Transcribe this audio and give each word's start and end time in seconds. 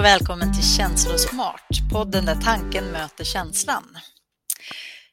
Hej 0.00 0.14
och 0.14 0.20
välkommen 0.20 0.54
till 0.54 0.76
Känslosmart, 0.76 1.90
podden 1.92 2.24
där 2.24 2.34
tanken 2.34 2.84
möter 2.84 3.24
känslan. 3.24 3.98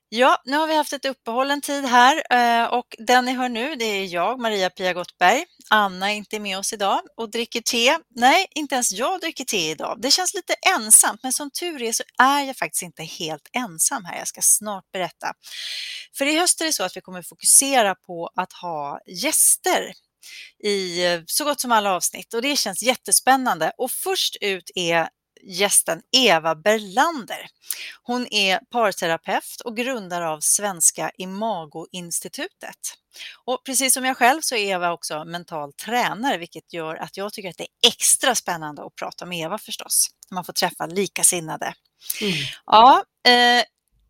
Ja, 0.10 0.42
nu 0.46 0.58
har 0.58 0.68
vi 0.68 0.76
haft 0.76 0.94
ett 0.94 1.06
uppehåll 1.06 1.52
en 1.52 1.62
tid 1.62 1.86
här 1.86 2.24
eh, 2.30 2.68
och 2.74 2.96
den 2.98 3.26
ni 3.26 3.34
hör 3.34 3.50
nu 3.50 3.76
det 3.76 3.86
är 3.86 4.06
jag, 4.06 4.40
Maria-Pia 4.40 4.94
Gottberg. 4.94 5.46
Anna 5.70 6.12
är 6.12 6.16
inte 6.16 6.40
med 6.40 6.58
oss 6.58 6.74
idag 6.74 7.02
och 7.18 7.32
dricker 7.32 7.62
te. 7.62 7.98
Nej, 8.16 8.46
inte 8.56 8.76
ens 8.76 8.92
jag 8.92 9.22
dricker 9.22 9.46
te 9.46 9.70
idag. 9.72 9.98
Det 10.02 10.12
känns 10.12 10.34
lite 10.34 10.54
ensamt, 10.76 11.24
men 11.24 11.34
som 11.34 11.52
tur 11.52 11.82
är 11.82 11.92
så 11.92 12.04
är 12.20 12.42
jag 12.42 12.58
faktiskt 12.58 12.84
inte 12.84 13.04
helt 13.04 13.50
ensam 13.54 14.06
här. 14.06 14.18
Jag 14.18 14.28
ska 14.28 14.42
snart 14.42 14.92
berätta. 14.92 15.34
För 16.18 16.26
i 16.26 16.40
höst 16.40 16.62
är 16.62 16.66
det 16.66 16.74
så 16.74 16.84
att 16.84 16.98
vi 16.98 17.02
kommer 17.02 17.22
fokusera 17.22 17.96
på 17.96 18.30
att 18.36 18.54
ha 18.54 19.00
gäster 19.08 19.94
i 20.64 21.02
så 21.28 21.44
gott 21.44 21.62
som 21.62 21.72
alla 21.72 21.94
avsnitt 21.94 22.34
och 22.34 22.42
det 22.42 22.56
känns 22.56 22.84
jättespännande. 22.84 23.72
Och 23.78 23.92
först 23.92 24.36
ut 24.42 24.72
är 24.76 25.10
gästen 25.44 26.02
Eva 26.12 26.56
Berlander. 26.56 27.48
Hon 28.04 28.28
är 28.34 28.60
parterapeut 28.60 29.62
och 29.64 29.78
grundare 29.78 30.30
av 30.30 30.40
Svenska 30.40 31.12
Imago-institutet. 31.18 32.78
Och 33.46 33.66
precis 33.66 33.94
som 33.94 34.06
jag 34.06 34.18
själv 34.18 34.42
så 34.42 34.56
är 34.56 34.72
Eva 34.72 34.92
också 34.92 35.26
mental 35.26 35.74
tränare, 35.74 36.38
vilket 36.38 36.74
gör 36.74 36.96
att 36.96 37.18
jag 37.18 37.34
tycker 37.34 37.50
att 37.50 37.58
det 37.58 37.64
är 37.64 37.88
extra 37.88 38.36
spännande 38.36 38.86
att 38.86 38.96
prata 38.96 39.26
med 39.26 39.40
Eva 39.40 39.58
förstås. 39.58 40.08
Man 40.32 40.46
får 40.46 40.54
träffa 40.54 40.86
likasinnade. 40.86 41.74
Mm. 42.22 42.34
Ja, 42.66 43.04
eh, 43.28 43.64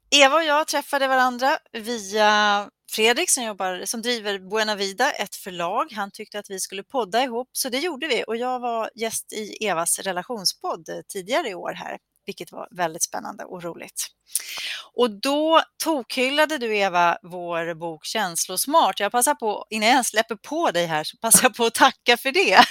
Eva 0.09 0.35
och 0.35 0.43
jag 0.43 0.67
träffade 0.67 1.07
varandra 1.07 1.57
via 1.71 2.69
Fredrik 2.91 3.29
som, 3.29 3.43
jobbar, 3.43 3.85
som 3.85 4.01
driver 4.01 4.39
Buena 4.39 4.75
Vida, 4.75 5.11
ett 5.11 5.35
förlag, 5.35 5.91
han 5.91 6.11
tyckte 6.11 6.39
att 6.39 6.49
vi 6.49 6.59
skulle 6.59 6.83
podda 6.83 7.23
ihop, 7.23 7.49
så 7.51 7.69
det 7.69 7.77
gjorde 7.79 8.07
vi. 8.07 8.23
Och 8.27 8.37
jag 8.37 8.59
var 8.59 8.89
gäst 8.95 9.33
i 9.33 9.65
Evas 9.65 9.99
relationspodd 9.99 10.89
tidigare 11.07 11.49
i 11.49 11.55
år 11.55 11.73
här, 11.73 11.97
vilket 12.25 12.51
var 12.51 12.67
väldigt 12.71 13.03
spännande 13.03 13.43
och 13.43 13.63
roligt. 13.63 14.07
Och 14.93 15.11
då 15.21 15.61
tokhyllade 15.83 16.57
du 16.57 16.77
Eva 16.77 17.17
vår 17.21 17.73
bok 17.73 18.05
Känslosmart. 18.05 18.99
Jag 18.99 19.11
passar 19.11 19.35
på, 19.35 19.65
innan 19.69 19.89
jag 19.89 20.05
släpper 20.05 20.35
på 20.35 20.71
dig 20.71 20.85
här, 20.85 21.03
så 21.03 21.17
passar 21.17 21.43
jag 21.43 21.55
på 21.55 21.65
att 21.65 21.73
tacka 21.73 22.17
för 22.17 22.31
det. 22.31 22.57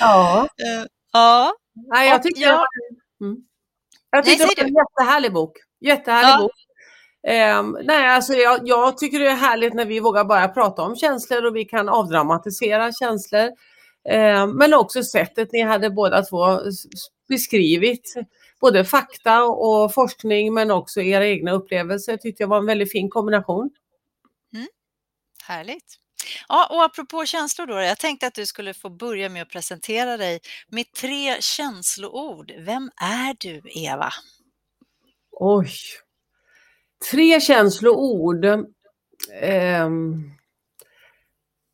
Ja. 0.00 0.42
Eh, 0.42 0.86
ja. 1.12 1.54
Nej, 1.74 2.08
jag 2.08 2.22
tyckte, 2.22 2.40
jag... 2.40 2.66
Mm. 3.20 3.36
jag 4.10 4.24
tyckte 4.24 4.44
Nej, 4.44 4.54
det 4.56 4.62
var 4.62 4.68
en 4.68 4.74
jättehärlig 4.74 5.32
bok. 5.32 5.52
Jättehärlig 5.80 6.30
ja. 6.30 6.38
bok. 6.38 6.65
Um, 7.26 7.78
nej, 7.82 8.08
alltså 8.08 8.32
jag, 8.32 8.60
jag, 8.64 8.98
tycker 8.98 9.18
det 9.18 9.26
är 9.26 9.34
härligt 9.34 9.74
när 9.74 9.84
vi 9.84 10.00
vågar 10.00 10.24
bara 10.24 10.48
prata 10.48 10.82
om 10.82 10.96
känslor 10.96 11.44
och 11.44 11.56
vi 11.56 11.64
kan 11.64 11.88
avdramatisera 11.88 12.92
känslor. 12.92 13.50
Um, 14.10 14.56
men 14.56 14.74
också 14.74 15.02
sättet 15.02 15.52
ni 15.52 15.62
hade 15.62 15.90
båda 15.90 16.22
två 16.22 16.60
beskrivit 17.28 18.14
både 18.60 18.84
fakta 18.84 19.44
och 19.44 19.94
forskning 19.94 20.54
men 20.54 20.70
också 20.70 21.00
era 21.00 21.26
egna 21.26 21.52
upplevelser. 21.52 22.12
Jag 22.12 22.20
tyckte 22.20 22.42
det 22.42 22.48
var 22.48 22.58
en 22.58 22.66
väldigt 22.66 22.92
fin 22.92 23.10
kombination. 23.10 23.70
Mm. 24.54 24.66
Härligt. 25.44 25.96
Ja, 26.48 26.66
och 26.70 26.84
apropå 26.84 27.24
känslor 27.24 27.66
då, 27.66 27.74
jag 27.74 27.98
tänkte 27.98 28.26
att 28.26 28.34
du 28.34 28.46
skulle 28.46 28.74
få 28.74 28.90
börja 28.90 29.28
med 29.28 29.42
att 29.42 29.50
presentera 29.50 30.16
dig 30.16 30.40
med 30.68 30.92
tre 30.92 31.40
känsloord. 31.40 32.52
Vem 32.58 32.90
är 33.02 33.36
du, 33.38 33.62
Eva? 33.74 34.10
Oj, 35.32 35.70
tre 37.10 37.40
känsloord. 37.40 38.44
Eh, 39.40 39.90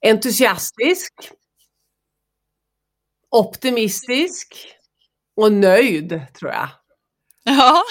entusiastisk, 0.06 1.12
optimistisk 3.30 4.76
och 5.36 5.52
nöjd 5.52 6.26
tror 6.38 6.50
jag. 6.52 6.68
Ja, 7.44 7.82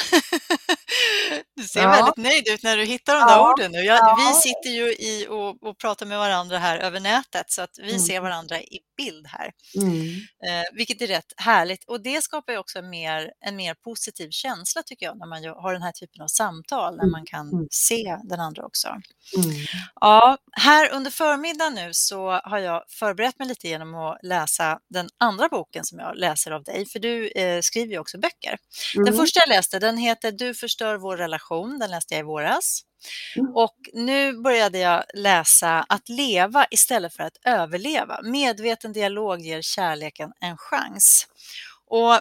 du 1.62 1.68
ser 1.68 1.82
ja. 1.82 1.92
väldigt 1.92 2.18
nöjd 2.18 2.48
ut 2.48 2.64
när 2.64 2.78
du 2.78 2.84
hittar 2.84 3.14
de 3.14 3.20
där 3.20 3.36
ja. 3.36 3.52
orden. 3.52 3.74
Jag, 3.74 3.86
ja. 3.86 4.18
Vi 4.20 4.34
sitter 4.34 4.70
ju 4.70 4.94
i 4.94 5.28
och, 5.30 5.64
och, 5.70 5.78
pratar 5.78 6.06
med 6.06 6.18
varandra 6.18 6.58
här 6.58 6.78
över 6.78 7.00
nätet 7.00 7.52
så 7.52 7.62
att 7.62 7.78
vi 7.78 7.90
mm. 7.90 8.00
ser 8.00 8.22
varandra 8.22 8.62
i 8.62 8.80
bild 8.98 9.28
här, 9.28 9.52
mm. 9.76 10.06
eh, 10.46 10.64
vilket 10.74 11.02
är 11.02 11.08
rätt 11.08 11.34
härligt. 11.38 11.84
Och 11.84 12.04
det 12.04 12.24
skapar 12.24 12.54
ju 12.54 12.60
också 12.60 12.80
en 12.80 12.90
mer, 12.90 13.32
en 13.46 13.56
mer 13.56 13.74
positiv 13.74 14.30
känsla 14.32 14.84
tycker 14.84 15.06
jag 15.06 15.18
när 15.18 15.26
man 15.26 15.44
har 15.44 15.74
den 15.74 15.82
här 15.82 15.92
typen 15.92 16.22
av 16.22 16.28
samtal, 16.28 16.98
när 16.98 17.12
man 17.12 17.26
kan 17.26 17.50
mm. 17.50 17.68
se 17.72 18.18
den 18.24 18.40
andra 18.40 18.66
också. 18.66 18.88
Mm. 18.88 19.56
Ja, 19.96 20.38
här 20.52 20.92
under 20.92 21.12
förmiddagen 21.12 21.74
nu 21.74 21.90
så 21.94 22.32
har 22.44 22.60
jag 22.60 22.84
förberett 22.90 23.40
mig 23.40 23.48
lite 23.48 23.68
genom 23.68 23.96
att 23.96 24.20
läsa 24.24 24.80
den 24.90 25.10
andra 25.18 25.50
boken 25.50 25.86
som 25.86 26.00
jag 26.00 26.18
läser 26.18 26.52
av 26.52 26.64
dig, 26.64 26.86
för 26.86 27.00
du 27.00 27.28
eh, 27.28 27.62
skriver 27.62 27.94
ju 27.94 28.00
också 28.00 28.20
böcker. 28.20 28.58
Den 28.94 29.08
mm. 29.08 29.20
första 29.20 29.40
jag 29.40 29.50
läste, 29.50 29.80
den 29.80 29.98
heter 29.98 30.32
Du 30.32 30.54
förstör 30.54 30.98
vår 30.98 31.18
relation, 31.18 31.51
den 31.80 31.92
läste 31.92 32.14
jag 32.14 32.20
i 32.20 32.24
våras. 32.24 32.82
Mm. 33.36 33.56
Och 33.56 33.78
nu 33.94 34.34
började 34.34 34.80
jag 34.80 35.04
läsa 35.14 35.86
Att 35.90 36.10
leva 36.10 36.66
istället 36.72 37.14
för 37.14 37.24
att 37.24 37.38
överleva. 37.46 38.20
Medveten 38.24 38.94
dialog 38.94 39.40
ger 39.40 39.62
kärleken 39.62 40.32
en 40.40 40.58
chans. 40.58 41.28
Och 41.88 42.20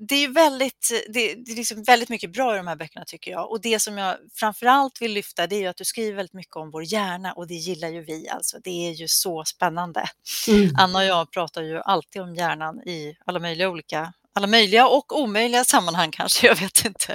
det 0.00 0.24
är 0.24 0.28
väldigt, 0.28 1.04
det, 1.08 1.32
är 1.32 1.56
liksom 1.56 1.82
väldigt 1.82 2.08
mycket 2.08 2.32
bra 2.32 2.54
i 2.54 2.56
de 2.56 2.66
här 2.66 2.76
böckerna 2.76 3.04
tycker 3.04 3.30
jag. 3.30 3.50
Och 3.50 3.60
det 3.60 3.80
som 3.80 3.98
jag 3.98 4.16
framförallt 4.34 5.02
vill 5.02 5.12
lyfta 5.12 5.46
det 5.46 5.56
är 5.56 5.60
ju 5.60 5.66
att 5.66 5.76
du 5.76 5.84
skriver 5.84 6.16
väldigt 6.16 6.34
mycket 6.34 6.56
om 6.56 6.70
vår 6.70 6.92
hjärna 6.92 7.32
och 7.32 7.46
det 7.46 7.54
gillar 7.54 7.88
ju 7.88 8.04
vi 8.04 8.28
alltså. 8.28 8.58
Det 8.64 8.88
är 8.88 8.92
ju 8.92 9.08
så 9.08 9.44
spännande. 9.44 10.04
Mm. 10.48 10.70
Anna 10.78 10.98
och 10.98 11.04
jag 11.04 11.30
pratar 11.30 11.62
ju 11.62 11.78
alltid 11.78 12.22
om 12.22 12.34
hjärnan 12.34 12.80
i 12.80 13.16
alla 13.24 13.38
möjliga 13.38 13.68
olika, 13.68 14.12
alla 14.38 14.46
möjliga 14.46 14.88
och 14.88 15.20
omöjliga 15.20 15.64
sammanhang 15.64 16.10
kanske, 16.10 16.46
jag 16.46 16.56
vet 16.56 16.84
inte. 16.84 17.12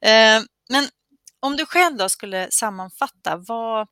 Eh, 0.00 0.42
men 0.70 0.84
om 1.40 1.56
du 1.56 1.66
själv 1.66 1.96
då 1.96 2.08
skulle 2.08 2.48
sammanfatta, 2.50 3.36
vad, 3.36 3.88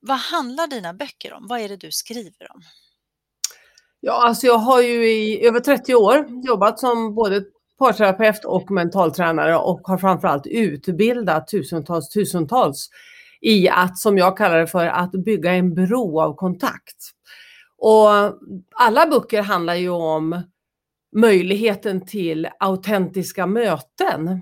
vad 0.00 0.18
handlar 0.18 0.66
dina 0.66 0.94
böcker 0.94 1.32
om? 1.32 1.46
Vad 1.48 1.60
är 1.60 1.68
det 1.68 1.76
du 1.76 1.92
skriver 1.92 2.52
om? 2.54 2.62
Ja, 4.00 4.26
alltså 4.26 4.46
jag 4.46 4.58
har 4.58 4.82
ju 4.82 5.10
i 5.10 5.46
över 5.46 5.60
30 5.60 5.94
år 5.94 6.26
jobbat 6.46 6.78
som 6.78 7.14
både 7.14 7.44
parterapeut 7.78 8.44
och 8.44 8.70
mentaltränare 8.70 9.56
och 9.56 9.80
har 9.84 9.98
framförallt 9.98 10.46
utbildat 10.46 11.48
tusentals, 11.48 12.08
tusentals 12.08 12.88
i 13.40 13.68
att, 13.68 13.98
som 13.98 14.18
jag 14.18 14.36
kallar 14.36 14.58
det 14.58 14.66
för, 14.66 14.86
att 14.86 15.12
bygga 15.12 15.52
en 15.52 15.74
bro 15.74 16.20
av 16.20 16.34
kontakt. 16.34 16.96
Och 17.78 18.08
alla 18.74 19.06
böcker 19.06 19.42
handlar 19.42 19.74
ju 19.74 19.90
om 19.90 20.42
möjligheten 21.12 22.06
till 22.06 22.48
autentiska 22.60 23.46
möten. 23.46 24.40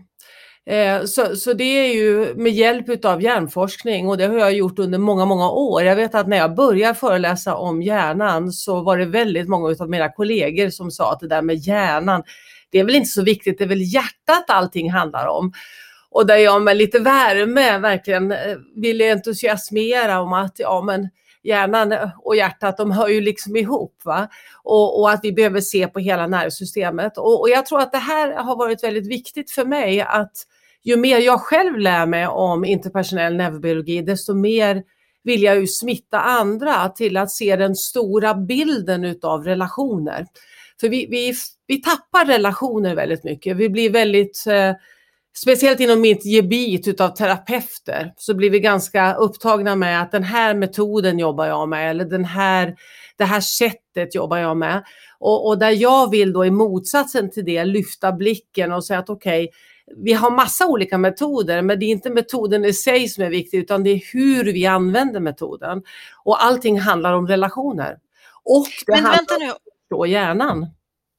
Eh, 0.67 1.05
så, 1.05 1.37
så 1.37 1.53
det 1.53 1.65
är 1.65 1.95
ju 1.95 2.35
med 2.35 2.53
hjälp 2.53 3.05
av 3.05 3.23
hjärnforskning 3.23 4.09
och 4.09 4.19
det 4.19 4.27
har 4.27 4.39
jag 4.39 4.53
gjort 4.53 4.79
under 4.79 4.99
många, 4.99 5.25
många 5.25 5.51
år. 5.51 5.83
Jag 5.83 5.97
vet 5.97 6.15
att 6.15 6.29
när 6.29 6.37
jag 6.37 6.55
började 6.55 6.95
föreläsa 6.95 7.55
om 7.55 7.83
hjärnan 7.83 8.53
så 8.53 8.83
var 8.83 8.99
det 8.99 9.05
väldigt 9.05 9.49
många 9.49 9.77
av 9.81 9.91
mina 9.91 10.13
kollegor 10.13 10.71
som 10.71 10.91
sa 10.91 11.13
att 11.13 11.21
det 11.21 11.29
där 11.29 11.43
med 11.43 11.57
hjärnan, 11.57 12.23
det 12.71 12.79
är 12.79 12.85
väl 12.85 12.95
inte 12.95 13.11
så 13.11 13.23
viktigt, 13.23 13.59
det 13.59 13.65
är 13.65 13.69
väl 13.69 13.95
hjärtat 13.95 14.45
allting 14.51 14.91
handlar 14.91 15.27
om. 15.27 15.53
Och 16.11 16.27
där 16.27 16.37
jag 16.37 16.63
med 16.63 16.77
lite 16.77 16.99
värme 16.99 17.79
verkligen 17.79 18.33
eh, 18.33 18.39
ville 18.77 19.13
entusiasmera 19.13 20.21
om 20.21 20.33
att 20.33 20.59
ja 20.59 20.83
men 20.83 21.09
hjärnan 21.45 21.95
och 22.19 22.37
hjärtat, 22.37 22.77
de 22.77 22.91
hör 22.91 23.09
ju 23.09 23.21
liksom 23.21 23.57
ihop. 23.57 24.01
Va? 24.05 24.29
Och, 24.63 25.01
och 25.01 25.11
att 25.11 25.21
vi 25.23 25.33
behöver 25.33 25.61
se 25.61 25.87
på 25.87 25.99
hela 25.99 26.27
nervsystemet. 26.27 27.19
Och, 27.19 27.41
och, 27.41 27.49
jag 27.49 27.67
tror 27.67 27.81
att 27.81 27.93
det 27.93 27.99
här 27.99 28.33
har 28.33 28.57
varit 28.57 28.85
väldigt 28.85 29.07
viktigt 29.07 29.51
för 29.51 29.65
mig 29.65 30.01
att 30.01 30.33
ju 30.83 30.97
mer 30.97 31.19
jag 31.19 31.41
själv 31.41 31.79
lär 31.79 32.07
mig 32.07 32.27
om 32.27 32.65
interpersonell 32.65 33.37
neurobiologi, 33.37 34.03
desto 34.03 34.35
mer 34.35 34.83
vill 35.25 35.43
jag 35.43 35.61
ju 35.61 35.67
smitta 35.67 36.21
andra 36.21 36.89
till 36.89 37.17
att 37.17 37.31
se 37.31 37.57
den 37.57 37.75
stora 37.75 38.35
bilden 38.35 39.05
utav 39.05 39.45
relationer. 39.45 40.27
För 40.81 40.89
vi, 40.89 41.07
vi, 41.07 41.35
vi 41.67 41.83
tappar 41.83 42.25
relationer 42.25 42.95
väldigt 42.95 43.25
mycket. 43.25 43.57
Vi 43.57 43.69
blir 43.69 43.91
väldigt 43.91 44.45
eh, 44.47 44.73
speciellt 45.37 45.81
inom 45.81 46.01
mitt 46.01 46.25
gebit 46.25 46.89
utav 46.89 47.09
terapeuter 47.09 48.13
så 48.17 48.35
blir 48.35 48.51
vi 48.51 48.61
ganska 48.61 49.15
upptagna 49.15 49.77
med 49.77 50.03
att 50.03 50.13
den 50.13 50.23
här 50.23 50.55
metoden 50.55 51.19
jobbar 51.19 51.47
jag 51.47 51.69
med 51.69 51.91
eller 51.91 52.05
den 52.05 52.25
här, 52.25 52.77
det 53.17 53.25
här 53.25 53.41
sättet 53.41 54.15
jobbar 54.15 54.37
jag 54.37 54.57
med. 54.57 54.85
Och, 55.19 55.49
och 55.49 55.59
där 55.59 55.71
jag 55.71 56.11
vill 56.11 56.33
då 56.33 56.45
i 56.47 56.51
motsatsen 56.51 57.31
till 57.31 57.45
det 57.45 57.65
lyfta 57.65 58.13
blicken 58.13 58.73
och 58.73 58.85
säga 58.85 58.99
att 58.99 59.11
okej, 59.11 59.45
okay, 59.45 59.55
vi 59.97 60.13
har 60.13 60.31
massa 60.31 60.67
olika 60.67 60.99
metoder, 60.99 61.63
men 61.63 61.79
det 61.79 61.87
är 61.87 61.91
inte 61.91 62.11
metoden 62.11 62.65
i 62.65 62.73
sig 62.73 63.09
som 63.09 63.25
är 63.25 63.31
viktig, 63.31 63.59
utan 63.59 63.85
det 63.85 63.91
är 63.91 64.03
hur 64.13 64.45
vi 64.45 64.67
använder 64.67 65.21
metoden. 65.21 65.83
Och 66.25 66.45
allting 66.45 66.81
handlar 66.81 67.13
om 67.13 67.29
relationer. 67.29 67.99
Och 68.45 68.67
det 68.87 68.93
men 68.93 69.05
handlar 69.05 69.39
vänta 69.39 69.39
nu. 69.91 69.97
om 69.97 70.09
hjärnan. 70.09 70.67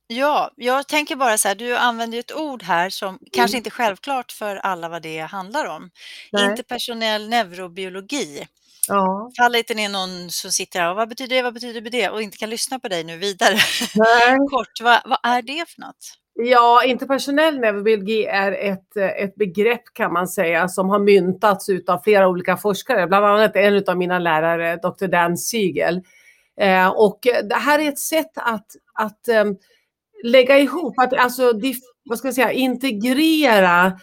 Ja, 0.08 0.52
jag 0.56 0.88
tänker 0.88 1.16
bara 1.16 1.38
så 1.38 1.48
här, 1.48 1.56
du 1.56 1.76
använder 1.76 2.16
ju 2.16 2.20
ett 2.20 2.36
ord 2.36 2.64
här 2.64 2.90
som 2.90 3.10
mm. 3.10 3.20
kanske 3.32 3.58
inte 3.58 3.68
är 3.68 3.72
självklart 3.72 4.32
för 4.32 4.56
alla 4.56 4.90
vad 4.90 5.02
det 5.02 5.20
handlar 5.20 5.66
om. 5.66 5.90
Nej. 6.32 6.50
Interpersonell 6.50 7.30
neurobiologi. 7.30 8.48
Ja. 8.88 9.32
Faller 9.38 9.60
inte 9.60 9.74
ner 9.74 9.90
någon 9.90 10.30
som 10.30 10.52
sitter 10.52 10.80
här 10.80 10.90
och 10.90 10.96
vad 10.96 11.10
betyder 11.10 11.36
det, 11.36 11.42
vad 11.42 11.54
betyder 11.54 11.82
det 11.82 12.10
och 12.10 12.22
inte 12.22 12.38
kan 12.38 12.50
lyssna 12.50 12.80
på 12.80 12.88
dig 12.88 13.04
nu 13.04 13.18
vidare. 13.18 13.56
Kort, 14.50 14.82
vad, 14.82 15.02
vad 15.06 15.20
är 15.24 15.42
det 15.42 15.70
för 15.70 15.82
något? 15.82 16.20
Ja, 16.34 16.84
interpersonell 16.84 17.60
neurobiologi 17.60 18.26
är 18.26 18.52
ett, 18.52 18.98
ett 18.98 19.36
begrepp 19.36 19.84
kan 19.94 20.14
man 20.14 20.28
säga 20.28 20.68
som 20.68 20.90
har 20.90 21.00
myntats 21.00 21.68
av 21.88 22.02
flera 22.04 22.28
olika 22.28 22.58
forskare, 22.58 23.08
bland 23.08 23.26
annat 23.26 23.56
en 23.56 23.84
av 23.88 23.98
mina 23.98 24.20
lärare, 24.20 24.76
Dr. 24.76 25.08
Dan 25.08 25.38
Siegel. 25.38 26.02
Eh, 26.62 26.88
och 26.88 27.20
det 27.44 27.56
här 27.56 27.80
är 27.80 27.90
ett 27.90 28.00
sätt 28.00 28.32
att, 28.36 28.68
att 28.94 29.28
um, 29.42 29.58
lägga 30.26 30.60
ihop, 30.60 31.00
att 31.00 31.14
alltså, 31.14 31.54
vad 32.06 32.18
ska 32.18 32.28
jag 32.28 32.36
säga, 32.36 32.52
integrera 32.52 33.94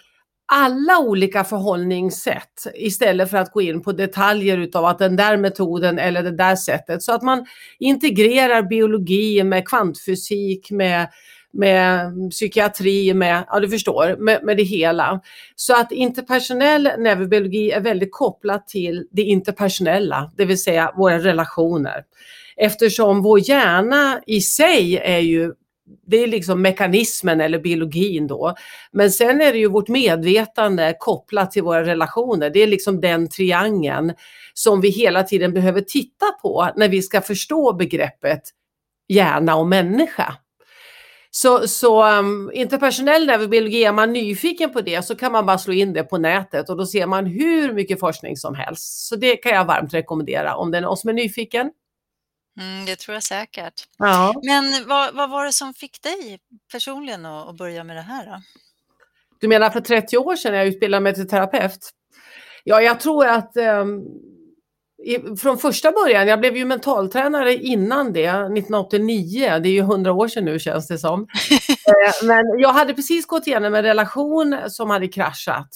alla 0.52 0.98
olika 0.98 1.44
förhållningssätt 1.44 2.66
istället 2.74 3.30
för 3.30 3.36
att 3.36 3.52
gå 3.52 3.62
in 3.62 3.82
på 3.82 3.92
detaljer 3.92 4.58
utav 4.58 4.84
att 4.84 4.98
den 4.98 5.16
där 5.16 5.36
metoden 5.36 5.98
eller 5.98 6.22
det 6.22 6.36
där 6.36 6.56
sättet. 6.56 7.02
Så 7.02 7.12
att 7.12 7.22
man 7.22 7.46
integrerar 7.78 8.62
biologi 8.62 9.44
med 9.44 9.68
kvantfysik, 9.68 10.70
med, 10.70 11.08
med 11.52 12.12
psykiatri, 12.30 13.14
med, 13.14 13.44
ja 13.48 13.60
du 13.60 13.68
förstår, 13.68 14.16
med, 14.18 14.44
med 14.44 14.56
det 14.56 14.62
hela. 14.62 15.20
Så 15.56 15.80
att 15.80 15.92
interpersonell 15.92 16.90
neurobiologi 16.98 17.70
är 17.70 17.80
väldigt 17.80 18.12
kopplat 18.12 18.68
till 18.68 19.06
det 19.10 19.22
interpersonella, 19.22 20.32
det 20.36 20.44
vill 20.44 20.62
säga 20.62 20.92
våra 20.96 21.18
relationer. 21.18 22.04
Eftersom 22.56 23.22
vår 23.22 23.48
hjärna 23.48 24.20
i 24.26 24.40
sig 24.40 24.96
är 24.96 25.18
ju 25.18 25.52
det 26.06 26.16
är 26.16 26.26
liksom 26.26 26.62
mekanismen 26.62 27.40
eller 27.40 27.58
biologin 27.58 28.26
då. 28.26 28.54
Men 28.92 29.10
sen 29.10 29.40
är 29.40 29.52
det 29.52 29.58
ju 29.58 29.68
vårt 29.68 29.88
medvetande 29.88 30.96
kopplat 30.98 31.50
till 31.50 31.62
våra 31.62 31.84
relationer. 31.84 32.50
Det 32.50 32.62
är 32.62 32.66
liksom 32.66 33.00
den 33.00 33.28
triangeln 33.28 34.12
som 34.54 34.80
vi 34.80 34.88
hela 34.88 35.22
tiden 35.22 35.52
behöver 35.52 35.80
titta 35.80 36.26
på 36.42 36.70
när 36.76 36.88
vi 36.88 37.02
ska 37.02 37.20
förstå 37.20 37.72
begreppet 37.72 38.42
hjärna 39.08 39.56
och 39.56 39.66
människa. 39.66 40.36
Så, 41.30 41.68
så 41.68 42.18
um, 42.18 42.50
interpersonell 42.54 43.26
neurobiologi, 43.26 43.84
är 43.84 43.92
man 43.92 44.12
nyfiken 44.12 44.72
på 44.72 44.80
det 44.80 45.02
så 45.02 45.14
kan 45.14 45.32
man 45.32 45.46
bara 45.46 45.58
slå 45.58 45.72
in 45.72 45.92
det 45.92 46.02
på 46.02 46.18
nätet 46.18 46.70
och 46.70 46.76
då 46.76 46.86
ser 46.86 47.06
man 47.06 47.26
hur 47.26 47.72
mycket 47.72 48.00
forskning 48.00 48.36
som 48.36 48.54
helst. 48.54 49.08
Så 49.08 49.16
det 49.16 49.36
kan 49.36 49.52
jag 49.52 49.64
varmt 49.64 49.94
rekommendera 49.94 50.56
om 50.56 50.70
det 50.70 50.78
är 50.78 50.82
någon 50.82 50.96
som 50.96 51.10
är 51.10 51.14
nyfiken. 51.14 51.70
Mm, 52.60 52.84
det 52.86 52.96
tror 52.96 53.14
jag 53.14 53.22
säkert. 53.22 53.74
Ja. 53.98 54.34
Men 54.42 54.88
vad, 54.88 55.14
vad 55.14 55.30
var 55.30 55.44
det 55.44 55.52
som 55.52 55.74
fick 55.74 56.02
dig 56.02 56.38
personligen 56.72 57.26
att, 57.26 57.48
att 57.48 57.56
börja 57.56 57.84
med 57.84 57.96
det 57.96 58.02
här? 58.02 58.26
Då? 58.26 58.42
Du 59.40 59.48
menar 59.48 59.70
för 59.70 59.80
30 59.80 60.18
år 60.18 60.36
sedan 60.36 60.54
jag 60.54 60.66
utbildade 60.66 61.00
mig 61.00 61.14
till 61.14 61.28
terapeut? 61.28 61.90
Ja, 62.64 62.82
jag 62.82 63.00
tror 63.00 63.26
att 63.26 63.56
um, 63.56 64.04
i, 65.04 65.36
från 65.36 65.58
första 65.58 65.92
början, 65.92 66.26
jag 66.26 66.40
blev 66.40 66.56
ju 66.56 66.64
mentaltränare 66.64 67.54
innan 67.54 68.12
det, 68.12 68.26
1989, 68.26 69.58
det 69.62 69.68
är 69.68 69.72
ju 69.72 69.80
100 69.80 70.12
år 70.12 70.28
sedan 70.28 70.44
nu 70.44 70.58
känns 70.58 70.88
det 70.88 70.98
som. 70.98 71.20
eh, 71.86 72.26
men 72.26 72.44
jag 72.58 72.72
hade 72.72 72.94
precis 72.94 73.26
gått 73.26 73.46
igenom 73.46 73.74
en 73.74 73.82
relation 73.82 74.58
som 74.68 74.90
hade 74.90 75.08
kraschat. 75.08 75.68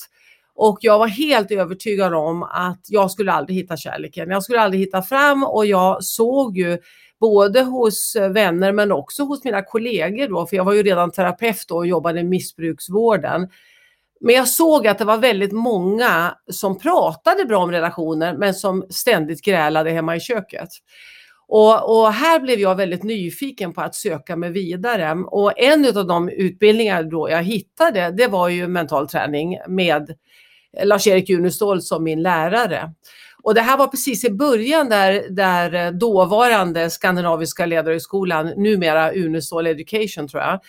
Och 0.57 0.79
jag 0.81 0.99
var 0.99 1.07
helt 1.07 1.51
övertygad 1.51 2.15
om 2.15 2.43
att 2.43 2.81
jag 2.89 3.11
skulle 3.11 3.33
aldrig 3.33 3.59
hitta 3.59 3.77
kärleken. 3.77 4.31
Jag 4.31 4.43
skulle 4.43 4.61
aldrig 4.61 4.81
hitta 4.81 5.03
fram 5.03 5.45
och 5.45 5.67
jag 5.67 6.05
såg 6.05 6.59
ju 6.59 6.79
både 7.21 7.63
hos 7.63 8.17
vänner 8.31 8.73
men 8.73 8.93
också 8.93 9.23
hos 9.23 9.45
mina 9.45 9.63
kollegor 9.63 10.29
då, 10.29 10.47
för 10.47 10.57
jag 10.57 10.65
var 10.65 10.73
ju 10.73 10.83
redan 10.83 11.11
terapeut 11.11 11.71
och 11.71 11.87
jobbade 11.87 12.21
i 12.21 12.25
missbruksvården. 12.25 13.49
Men 14.21 14.35
jag 14.35 14.49
såg 14.49 14.87
att 14.87 14.99
det 14.99 15.05
var 15.05 15.19
väldigt 15.19 15.53
många 15.53 16.35
som 16.51 16.79
pratade 16.79 17.45
bra 17.45 17.59
om 17.59 17.71
relationer 17.71 18.37
men 18.37 18.55
som 18.55 18.87
ständigt 18.91 19.45
grälade 19.45 19.91
hemma 19.91 20.17
i 20.17 20.21
köket. 20.21 20.69
Och, 21.49 21.99
och, 21.99 22.13
här 22.13 22.41
blev 22.41 22.59
jag 22.59 22.75
väldigt 22.75 23.03
nyfiken 23.03 23.73
på 23.73 23.81
att 23.81 23.95
söka 23.95 24.37
mig 24.37 24.51
vidare. 24.51 25.13
Och 25.27 25.59
en 25.59 25.99
av 25.99 26.07
de 26.07 26.29
utbildningar 26.29 27.03
då 27.03 27.31
jag 27.31 27.43
hittade, 27.43 28.11
det 28.11 28.27
var 28.27 28.49
ju 28.49 28.69
mental 28.69 29.09
träning 29.09 29.59
med 29.69 30.15
Lars-Erik 30.85 31.29
Junestål 31.29 31.83
som 31.83 32.05
min 32.05 32.23
lärare. 32.23 32.93
Och 33.43 33.55
det 33.55 33.61
här 33.61 33.77
var 33.79 33.87
precis 33.87 34.25
i 34.25 34.31
början 34.31 34.89
där, 34.89 35.25
där 35.31 35.93
dåvarande 35.93 36.91
Skandinaviska 36.91 37.67
ledarhögskolan, 37.67 38.53
numera 38.57 39.13
Unestål 39.13 39.67
Education 39.67 40.29
tror 40.29 40.43
jag, 40.43 40.61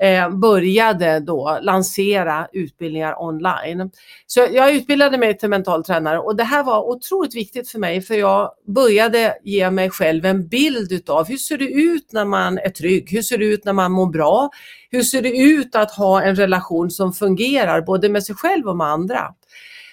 eh, 0.00 0.30
började 0.30 1.20
då 1.20 1.58
lansera 1.62 2.48
utbildningar 2.52 3.22
online. 3.22 3.90
Så 4.26 4.46
jag 4.52 4.74
utbildade 4.74 5.18
mig 5.18 5.38
till 5.38 5.48
mental 5.48 5.84
tränare 5.84 6.18
och 6.18 6.36
det 6.36 6.44
här 6.44 6.64
var 6.64 6.88
otroligt 6.90 7.34
viktigt 7.34 7.68
för 7.68 7.78
mig 7.78 8.00
för 8.00 8.14
jag 8.14 8.50
började 8.66 9.34
ge 9.42 9.70
mig 9.70 9.90
själv 9.90 10.24
en 10.24 10.48
bild 10.48 10.92
utav 10.92 11.28
hur 11.28 11.36
ser 11.36 11.58
det 11.58 11.68
ut 11.68 12.12
när 12.12 12.24
man 12.24 12.58
är 12.58 12.70
trygg? 12.70 13.10
Hur 13.10 13.22
ser 13.22 13.38
det 13.38 13.44
ut 13.44 13.64
när 13.64 13.72
man 13.72 13.92
mår 13.92 14.06
bra? 14.06 14.50
Hur 14.90 15.02
ser 15.02 15.22
det 15.22 15.38
ut 15.38 15.76
att 15.76 15.90
ha 15.90 16.22
en 16.22 16.36
relation 16.36 16.90
som 16.90 17.12
fungerar 17.12 17.80
både 17.80 18.08
med 18.08 18.24
sig 18.24 18.34
själv 18.34 18.68
och 18.68 18.76
med 18.76 18.86
andra? 18.86 19.34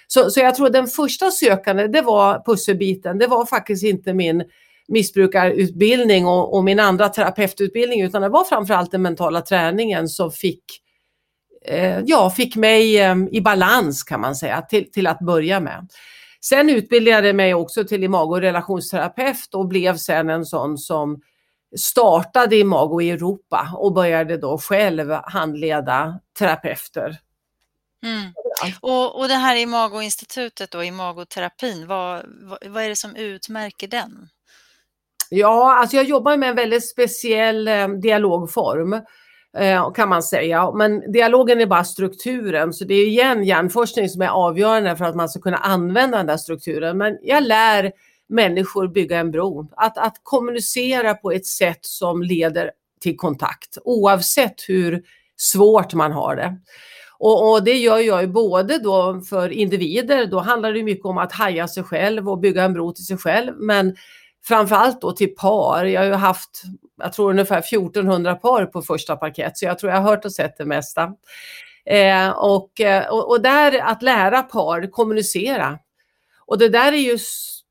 Så, 0.06 0.30
så 0.30 0.40
jag 0.40 0.54
tror 0.54 0.70
den 0.70 0.86
första 0.86 1.30
sökande, 1.30 1.86
det 1.86 2.02
var 2.02 2.42
pusselbiten. 2.46 3.18
Det 3.18 3.26
var 3.26 3.46
faktiskt 3.46 3.84
inte 3.84 4.14
min 4.14 4.44
missbrukarutbildning 4.92 6.26
och, 6.26 6.54
och 6.54 6.64
min 6.64 6.80
andra 6.80 7.08
terapeututbildning 7.08 8.02
utan 8.02 8.22
det 8.22 8.28
var 8.28 8.44
framförallt 8.44 8.90
den 8.90 9.02
mentala 9.02 9.40
träningen 9.40 10.08
som 10.08 10.32
fick, 10.32 10.64
eh, 11.64 12.00
ja, 12.06 12.30
fick 12.30 12.56
mig 12.56 12.98
eh, 12.98 13.16
i 13.30 13.40
balans 13.40 14.02
kan 14.02 14.20
man 14.20 14.36
säga 14.36 14.62
till, 14.62 14.92
till 14.92 15.06
att 15.06 15.18
börja 15.18 15.60
med. 15.60 15.88
Sen 16.40 16.70
utbildade 16.70 17.26
jag 17.26 17.36
mig 17.36 17.54
också 17.54 17.84
till 17.84 18.04
imago 18.04 18.30
och 18.30 18.40
relationsterapeut 18.40 19.54
och 19.54 19.68
blev 19.68 19.96
sen 19.96 20.30
en 20.30 20.44
sån 20.46 20.78
som 20.78 21.20
startade 21.78 22.56
Imago 22.56 23.00
i 23.00 23.10
Europa 23.10 23.70
och 23.76 23.92
började 23.92 24.36
då 24.36 24.58
själv 24.58 25.10
handleda 25.10 26.20
terapeuter 26.38 27.18
Mm. 28.04 28.32
Och, 28.80 29.18
och 29.18 29.28
det 29.28 29.34
här 29.34 29.56
Imago-institutet 29.56 30.70
då, 30.70 30.84
imagoterapin, 30.84 31.86
vad, 31.86 32.24
vad, 32.26 32.58
vad, 32.66 32.82
är 32.82 32.88
det 32.88 32.96
som 32.96 33.16
utmärker 33.16 33.88
den? 33.88 34.28
Ja, 35.34 35.76
alltså 35.76 35.96
jag 35.96 36.04
jobbar 36.04 36.36
med 36.36 36.48
en 36.48 36.56
väldigt 36.56 36.88
speciell 36.88 37.68
eh, 37.68 37.88
dialogform 37.88 38.92
eh, 39.58 39.92
kan 39.92 40.08
man 40.08 40.22
säga. 40.22 40.72
Men 40.72 41.12
dialogen 41.12 41.60
är 41.60 41.66
bara 41.66 41.84
strukturen, 41.84 42.72
så 42.72 42.84
det 42.84 42.94
är 42.94 43.06
igen 43.06 43.44
hjärnforskning 43.44 44.08
som 44.08 44.22
är 44.22 44.28
avgörande 44.28 44.96
för 44.96 45.04
att 45.04 45.14
man 45.14 45.28
ska 45.28 45.40
kunna 45.40 45.56
använda 45.56 46.16
den 46.16 46.26
där 46.26 46.36
strukturen. 46.36 46.98
Men 46.98 47.18
jag 47.22 47.42
lär 47.42 47.92
människor 48.28 48.88
bygga 48.88 49.18
en 49.18 49.30
bro, 49.30 49.70
att, 49.76 49.98
att 49.98 50.16
kommunicera 50.22 51.14
på 51.14 51.32
ett 51.32 51.46
sätt 51.46 51.80
som 51.80 52.22
leder 52.22 52.70
till 53.00 53.16
kontakt, 53.16 53.78
oavsett 53.84 54.68
hur 54.68 55.02
svårt 55.36 55.94
man 55.94 56.12
har 56.12 56.36
det. 56.36 56.56
Och, 57.18 57.52
och, 57.52 57.64
det 57.64 57.78
gör 57.78 57.98
jag 57.98 58.22
ju 58.22 58.28
både 58.28 58.78
då 58.78 59.20
för 59.28 59.48
individer, 59.48 60.26
då 60.26 60.38
handlar 60.38 60.72
det 60.72 60.82
mycket 60.82 61.04
om 61.04 61.18
att 61.18 61.32
haja 61.32 61.68
sig 61.68 61.82
själv 61.82 62.28
och 62.28 62.38
bygga 62.38 62.62
en 62.62 62.72
bro 62.72 62.92
till 62.92 63.06
sig 63.06 63.16
själv, 63.16 63.52
men 63.56 63.96
framförallt 64.44 65.00
då 65.00 65.12
till 65.12 65.34
par. 65.34 65.84
Jag 65.84 66.00
har 66.00 66.06
ju 66.06 66.12
haft, 66.12 66.62
jag 67.02 67.12
tror 67.12 67.30
ungefär 67.30 67.58
1400 67.58 68.34
par 68.34 68.66
på 68.66 68.82
första 68.82 69.16
parkett, 69.16 69.58
så 69.58 69.64
jag 69.64 69.78
tror 69.78 69.92
jag 69.92 70.00
har 70.00 70.10
hört 70.10 70.24
och 70.24 70.32
sett 70.32 70.56
det 70.58 70.64
mesta. 70.64 71.12
Eh, 71.86 72.28
och, 72.28 72.80
eh, 72.80 73.08
och, 73.08 73.30
och 73.30 73.42
där 73.42 73.78
att 73.78 74.02
lära 74.02 74.42
par 74.42 74.90
kommunicera. 74.90 75.78
Och 76.46 76.58
det 76.58 76.68
där 76.68 76.92
är 76.92 76.96
ju 76.96 77.18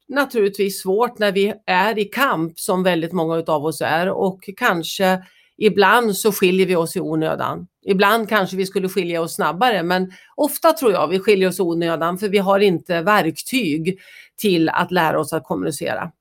naturligtvis 0.07 0.81
svårt 0.81 1.19
när 1.19 1.31
vi 1.31 1.53
är 1.65 1.99
i 1.99 2.05
kamp 2.05 2.59
som 2.59 2.83
väldigt 2.83 3.11
många 3.11 3.43
av 3.47 3.65
oss 3.65 3.81
är 3.81 4.09
och 4.09 4.49
kanske 4.57 5.23
ibland 5.65 6.17
så 6.17 6.31
skiljer 6.31 6.65
vi 6.65 6.75
oss 6.75 6.95
i 6.95 6.99
onödan. 6.99 7.67
Ibland 7.85 8.29
kanske 8.29 8.57
vi 8.57 8.65
skulle 8.65 8.89
skilja 8.89 9.21
oss 9.21 9.35
snabbare 9.35 9.83
men 9.83 10.11
ofta 10.35 10.73
tror 10.73 10.91
jag 10.91 11.07
vi 11.07 11.19
skiljer 11.19 11.49
oss 11.49 11.59
i 11.59 11.61
onödan 11.61 12.17
för 12.17 12.29
vi 12.29 12.37
har 12.37 12.59
inte 12.59 13.01
verktyg 13.01 13.99
till 14.37 14.69
att 14.69 14.91
lära 14.91 15.19
oss 15.19 15.33
att 15.33 15.43
kommunicera. 15.43 16.11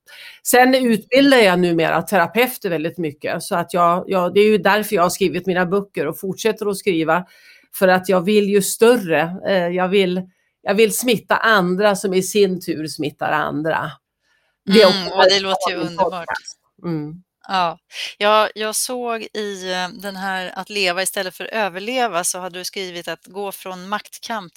Sen 0.42 0.74
utbildar 0.74 1.38
jag 1.38 1.58
numera 1.58 2.02
terapeuter 2.02 2.70
väldigt 2.70 2.98
mycket 2.98 3.42
så 3.42 3.56
att 3.56 3.74
jag, 3.74 4.04
jag, 4.06 4.34
det 4.34 4.40
är 4.40 4.50
ju 4.50 4.58
därför 4.58 4.96
jag 4.96 5.02
har 5.02 5.10
skrivit 5.10 5.46
mina 5.46 5.66
böcker 5.66 6.06
och 6.06 6.20
fortsätter 6.20 6.66
att 6.66 6.76
skriva. 6.76 7.24
För 7.74 7.88
att 7.88 8.08
jag 8.08 8.20
vill 8.20 8.48
ju 8.48 8.62
större. 8.62 9.36
Eh, 9.48 9.68
jag 9.68 9.88
vill, 9.88 10.22
jag 10.62 10.74
vill 10.74 10.96
smitta 10.96 11.36
andra 11.36 11.96
som 11.96 12.14
i 12.14 12.22
sin 12.22 12.60
tur 12.60 12.86
smittar 12.86 13.32
andra. 13.32 13.90
Det, 14.64 14.82
mm, 14.82 15.10
det 15.28 15.40
låter 15.40 15.70
ju 15.70 15.76
underbart. 15.76 16.26
Mm. 16.84 17.22
Ja, 17.52 17.78
jag, 18.18 18.50
jag 18.54 18.76
såg 18.76 19.22
i 19.34 19.72
eh, 19.72 19.88
den 19.88 20.16
här 20.16 20.58
att 20.58 20.70
leva 20.70 21.02
istället 21.02 21.36
för 21.36 21.44
överleva 21.44 22.24
så 22.24 22.38
hade 22.38 22.58
du 22.58 22.64
skrivit 22.64 23.08
att 23.08 23.26
gå 23.26 23.52
från 23.52 23.88
maktkamp 23.88 24.52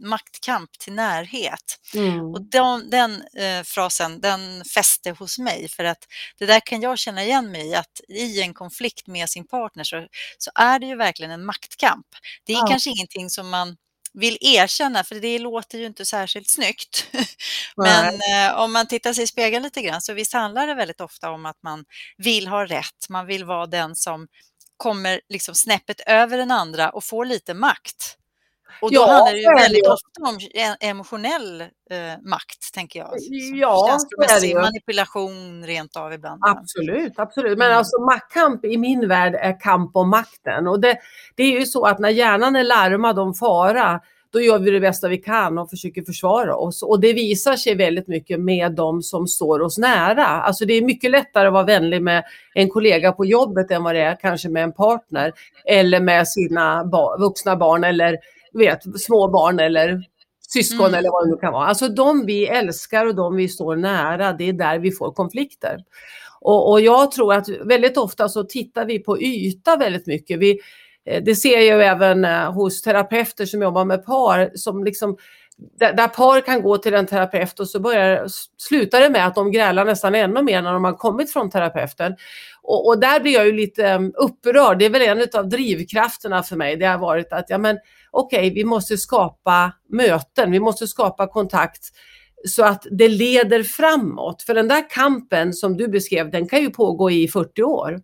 maktkamp 0.00 0.78
till 0.78 0.92
närhet. 0.92 1.78
Mm. 1.94 2.20
Och 2.20 2.42
den, 2.42 2.90
den 2.90 3.12
eh, 3.36 3.62
frasen 3.64 4.20
den 4.20 4.64
fäste 4.64 5.10
hos 5.10 5.38
mig 5.38 5.68
för 5.68 5.84
att 5.84 6.04
det 6.38 6.46
där 6.46 6.60
kan 6.60 6.80
jag 6.80 6.98
känna 6.98 7.24
igen 7.24 7.52
mig 7.52 7.66
i 7.66 7.74
att 7.74 8.00
i 8.08 8.42
en 8.42 8.54
konflikt 8.54 9.06
med 9.06 9.30
sin 9.30 9.46
partner 9.46 9.84
så, 9.84 10.06
så 10.38 10.50
är 10.54 10.78
det 10.78 10.86
ju 10.86 10.96
verkligen 10.96 11.32
en 11.32 11.44
maktkamp. 11.44 12.06
Det 12.44 12.52
är 12.52 12.56
ja. 12.56 12.66
kanske 12.66 12.90
ingenting 12.90 13.30
som 13.30 13.50
man 13.50 13.76
vill 14.20 14.38
erkänna, 14.40 15.04
för 15.04 15.14
det 15.14 15.38
låter 15.38 15.78
ju 15.78 15.86
inte 15.86 16.04
särskilt 16.04 16.50
snyggt. 16.50 17.06
Men 17.76 18.14
eh, 18.14 18.58
om 18.58 18.72
man 18.72 18.86
tittar 18.86 19.12
sig 19.12 19.24
i 19.24 19.26
spegeln 19.26 19.62
lite 19.62 19.82
grann 19.82 20.00
så 20.02 20.12
visst 20.14 20.32
handlar 20.32 20.66
det 20.66 20.74
väldigt 20.74 21.00
ofta 21.00 21.30
om 21.30 21.46
att 21.46 21.62
man 21.62 21.84
vill 22.16 22.48
ha 22.48 22.66
rätt. 22.66 23.08
Man 23.08 23.26
vill 23.26 23.44
vara 23.44 23.66
den 23.66 23.96
som 23.96 24.26
kommer 24.76 25.20
liksom 25.28 25.54
snäppet 25.54 26.00
över 26.00 26.38
den 26.38 26.50
andra 26.50 26.90
och 26.90 27.04
får 27.04 27.24
lite 27.24 27.54
makt. 27.54 28.16
Och 28.80 28.92
då 28.92 29.00
ja, 29.00 29.06
handlar 29.06 29.32
det 29.32 29.38
ju 29.38 29.62
väldigt 29.62 29.86
ofta 29.86 30.28
om 30.28 30.38
emotionell 30.80 31.60
eh, 31.60 32.22
makt, 32.22 32.74
tänker 32.74 32.98
jag. 32.98 33.10
Ja, 33.54 33.88
Känslomässig 33.90 34.56
manipulation 34.56 35.66
rent 35.66 35.96
av 35.96 36.12
ibland. 36.12 36.42
Absolut, 36.46 37.12
absolut. 37.16 37.58
Men 37.58 37.66
mm. 37.66 37.78
alltså 37.78 38.00
maktkamp 38.00 38.64
i 38.64 38.76
min 38.76 39.08
värld 39.08 39.34
är 39.34 39.60
kamp 39.60 39.96
om 39.96 40.10
makten. 40.10 40.68
Och 40.68 40.80
det, 40.80 40.98
det 41.34 41.42
är 41.42 41.60
ju 41.60 41.66
så 41.66 41.84
att 41.84 41.98
när 41.98 42.10
hjärnan 42.10 42.56
är 42.56 42.64
larmad 42.64 43.18
om 43.18 43.34
fara, 43.34 44.00
då 44.36 44.40
gör 44.40 44.58
vi 44.58 44.70
det 44.70 44.80
bästa 44.80 45.08
vi 45.08 45.18
kan 45.18 45.58
och 45.58 45.70
försöker 45.70 46.02
försvara 46.02 46.56
oss. 46.56 46.82
Och 46.82 47.00
det 47.00 47.12
visar 47.12 47.56
sig 47.56 47.74
väldigt 47.74 48.08
mycket 48.08 48.40
med 48.40 48.72
de 48.72 49.02
som 49.02 49.26
står 49.26 49.62
oss 49.62 49.78
nära. 49.78 50.26
Alltså 50.26 50.64
det 50.64 50.74
är 50.74 50.82
mycket 50.82 51.10
lättare 51.10 51.46
att 51.46 51.52
vara 51.52 51.64
vänlig 51.64 52.02
med 52.02 52.24
en 52.54 52.68
kollega 52.68 53.12
på 53.12 53.24
jobbet 53.24 53.70
än 53.70 53.82
vad 53.82 53.94
det 53.94 54.00
är 54.00 54.20
kanske 54.20 54.48
med 54.48 54.62
en 54.62 54.72
partner 54.72 55.32
eller 55.64 56.00
med 56.00 56.28
sina 56.28 56.84
bar 56.84 57.18
vuxna 57.18 57.56
barn 57.56 57.84
eller 57.84 58.16
vet, 58.58 59.00
små 59.00 59.28
barn 59.28 59.60
eller 59.60 60.02
syskon 60.48 60.86
mm. 60.86 60.98
eller 60.98 61.10
vad 61.10 61.26
det 61.26 61.30
nu 61.30 61.36
kan 61.36 61.52
vara. 61.52 61.66
Alltså 61.66 61.88
de 61.88 62.26
vi 62.26 62.46
älskar 62.46 63.06
och 63.06 63.14
de 63.14 63.36
vi 63.36 63.48
står 63.48 63.76
nära, 63.76 64.32
det 64.32 64.48
är 64.48 64.52
där 64.52 64.78
vi 64.78 64.92
får 64.92 65.12
konflikter. 65.12 65.84
Och, 66.40 66.70
och 66.70 66.80
jag 66.80 67.12
tror 67.12 67.34
att 67.34 67.48
väldigt 67.48 67.96
ofta 67.96 68.28
så 68.28 68.44
tittar 68.44 68.84
vi 68.84 68.98
på 68.98 69.20
yta 69.20 69.76
väldigt 69.76 70.06
mycket. 70.06 70.38
Vi, 70.38 70.58
eh, 71.06 71.22
det 71.22 71.36
ser 71.36 71.60
jag 71.60 71.86
även 71.86 72.24
eh, 72.24 72.52
hos 72.52 72.82
terapeuter 72.82 73.46
som 73.46 73.62
jobbar 73.62 73.84
med 73.84 74.06
par 74.06 74.50
som 74.54 74.84
liksom 74.84 75.16
där, 75.78 75.92
där, 75.92 76.08
par 76.08 76.40
kan 76.40 76.62
gå 76.62 76.78
till 76.78 76.94
en 76.94 77.06
terapeut 77.06 77.60
och 77.60 77.68
så 77.68 77.80
börjar, 77.80 78.26
slutar 78.56 79.00
det 79.00 79.10
med 79.10 79.26
att 79.26 79.34
de 79.34 79.52
grälar 79.52 79.84
nästan 79.84 80.14
ännu 80.14 80.42
mer 80.42 80.62
när 80.62 80.72
de 80.72 80.84
har 80.84 80.92
kommit 80.92 81.32
från 81.32 81.50
terapeuten. 81.50 82.16
Och, 82.62 82.88
och 82.88 83.00
där 83.00 83.20
blir 83.20 83.32
jag 83.32 83.46
ju 83.46 83.52
lite 83.52 83.94
um, 83.94 84.12
upprörd. 84.16 84.78
Det 84.78 84.84
är 84.84 84.90
väl 84.90 85.02
en 85.02 85.28
av 85.34 85.48
drivkrafterna 85.48 86.42
för 86.42 86.56
mig. 86.56 86.76
Det 86.76 86.86
har 86.86 86.98
varit 86.98 87.32
att 87.32 87.44
ja, 87.48 87.58
men, 87.58 87.78
okej, 88.16 88.38
okay, 88.38 88.50
vi 88.50 88.64
måste 88.64 88.98
skapa 88.98 89.72
möten, 89.88 90.50
vi 90.50 90.60
måste 90.60 90.86
skapa 90.86 91.26
kontakt 91.26 91.82
så 92.48 92.64
att 92.64 92.86
det 92.90 93.08
leder 93.08 93.62
framåt. 93.62 94.42
För 94.42 94.54
den 94.54 94.68
där 94.68 94.90
kampen 94.90 95.52
som 95.52 95.76
du 95.76 95.88
beskrev, 95.88 96.30
den 96.30 96.48
kan 96.48 96.60
ju 96.60 96.70
pågå 96.70 97.10
i 97.10 97.28
40 97.28 97.62
år. 97.62 98.00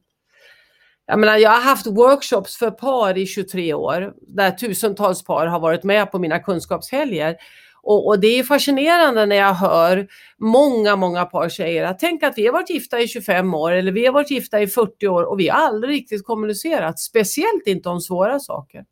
Jag, 1.07 1.19
menar, 1.19 1.37
jag 1.37 1.51
har 1.51 1.61
haft 1.61 1.87
workshops 1.87 2.57
för 2.57 2.71
par 2.71 3.19
i 3.19 3.27
23 3.27 3.75
år 3.75 4.13
där 4.21 4.51
tusentals 4.51 5.25
par 5.25 5.47
har 5.47 5.61
varit 5.61 5.85
med 5.85 6.13
på 6.13 6.19
mina 6.19 6.39
kunskapshelger. 6.39 7.37
Och, 7.83 8.07
och, 8.07 8.21
det 8.21 8.39
är 8.39 8.43
fascinerande 8.43 9.27
när 9.27 9.37
jag 9.37 9.55
hör 9.55 10.09
många, 10.39 10.97
många 10.97 11.25
par 11.25 11.49
säger 11.49 11.85
att 11.85 11.99
tänk 11.99 12.23
att 12.23 12.39
vi 12.39 12.47
har 12.47 12.53
varit 12.53 12.71
gifta 12.71 13.01
i 13.01 13.09
25 13.09 13.55
år 13.55 13.73
eller 13.73 13.93
vi 13.93 14.07
har 14.07 14.13
varit 14.13 14.31
gifta 14.31 14.61
i 14.61 14.67
40 14.67 15.09
år 15.09 15.23
och 15.23 15.41
vi 15.41 15.49
har 15.49 15.59
aldrig 15.59 15.95
riktigt 15.95 16.25
kommunicerat, 16.25 17.01
speciellt 17.01 17.67
inte 17.67 17.89
om 17.89 18.01
svåra 18.01 18.41
saker. 18.41 18.85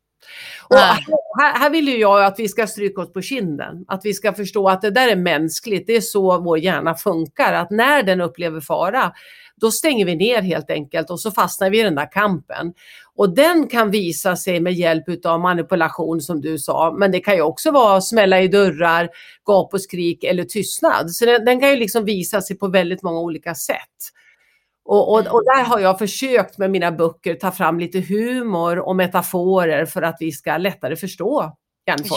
Och 0.67 0.77
här, 1.41 1.59
här 1.59 1.69
vill 1.69 1.87
ju 1.87 1.97
jag 1.97 2.25
att 2.25 2.39
vi 2.39 2.47
ska 2.47 2.67
stryka 2.67 3.01
oss 3.01 3.13
på 3.13 3.21
kinden, 3.21 3.85
att 3.87 4.01
vi 4.03 4.13
ska 4.13 4.33
förstå 4.33 4.69
att 4.69 4.81
det 4.81 4.91
där 4.91 5.07
är 5.07 5.15
mänskligt, 5.15 5.87
det 5.87 5.95
är 5.95 6.01
så 6.01 6.41
vår 6.41 6.57
hjärna 6.57 6.95
funkar, 6.95 7.53
att 7.53 7.71
när 7.71 8.03
den 8.03 8.21
upplever 8.21 8.61
fara, 8.61 9.13
då 9.55 9.71
stänger 9.71 10.05
vi 10.05 10.15
ner 10.15 10.41
helt 10.41 10.69
enkelt 10.69 11.09
och 11.09 11.19
så 11.19 11.31
fastnar 11.31 11.69
vi 11.69 11.79
i 11.79 11.83
den 11.83 11.95
där 11.95 12.11
kampen. 12.11 12.73
Och 13.15 13.35
den 13.35 13.67
kan 13.67 13.91
visa 13.91 14.35
sig 14.35 14.59
med 14.59 14.73
hjälp 14.73 15.25
av 15.25 15.39
manipulation 15.39 16.21
som 16.21 16.41
du 16.41 16.57
sa, 16.57 16.95
men 16.97 17.11
det 17.11 17.19
kan 17.19 17.35
ju 17.35 17.41
också 17.41 17.71
vara 17.71 18.01
smälla 18.01 18.41
i 18.41 18.47
dörrar, 18.47 19.09
gap 19.45 19.73
och 19.73 19.81
skrik 19.81 20.23
eller 20.23 20.43
tystnad. 20.43 21.11
Så 21.11 21.25
den, 21.25 21.45
den 21.45 21.59
kan 21.59 21.69
ju 21.69 21.75
liksom 21.75 22.05
visa 22.05 22.41
sig 22.41 22.57
på 22.57 22.67
väldigt 22.67 23.03
många 23.03 23.19
olika 23.19 23.55
sätt. 23.55 23.77
Och, 24.91 25.09
och, 25.11 25.19
och, 25.19 25.43
mm. 25.43 25.45
där 25.45 25.63
har 25.63 25.79
jag 25.79 25.99
försökt 25.99 26.57
med 26.57 26.71
mina 26.71 26.91
böcker 26.91 27.35
ta 27.35 27.51
fram 27.51 27.79
lite 27.79 27.99
humor 27.99 28.79
och 28.79 28.95
metaforer 28.95 29.85
för 29.85 30.01
att 30.01 30.17
vi 30.19 30.31
ska 30.31 30.57
lättare 30.57 30.95
förstå 30.95 31.57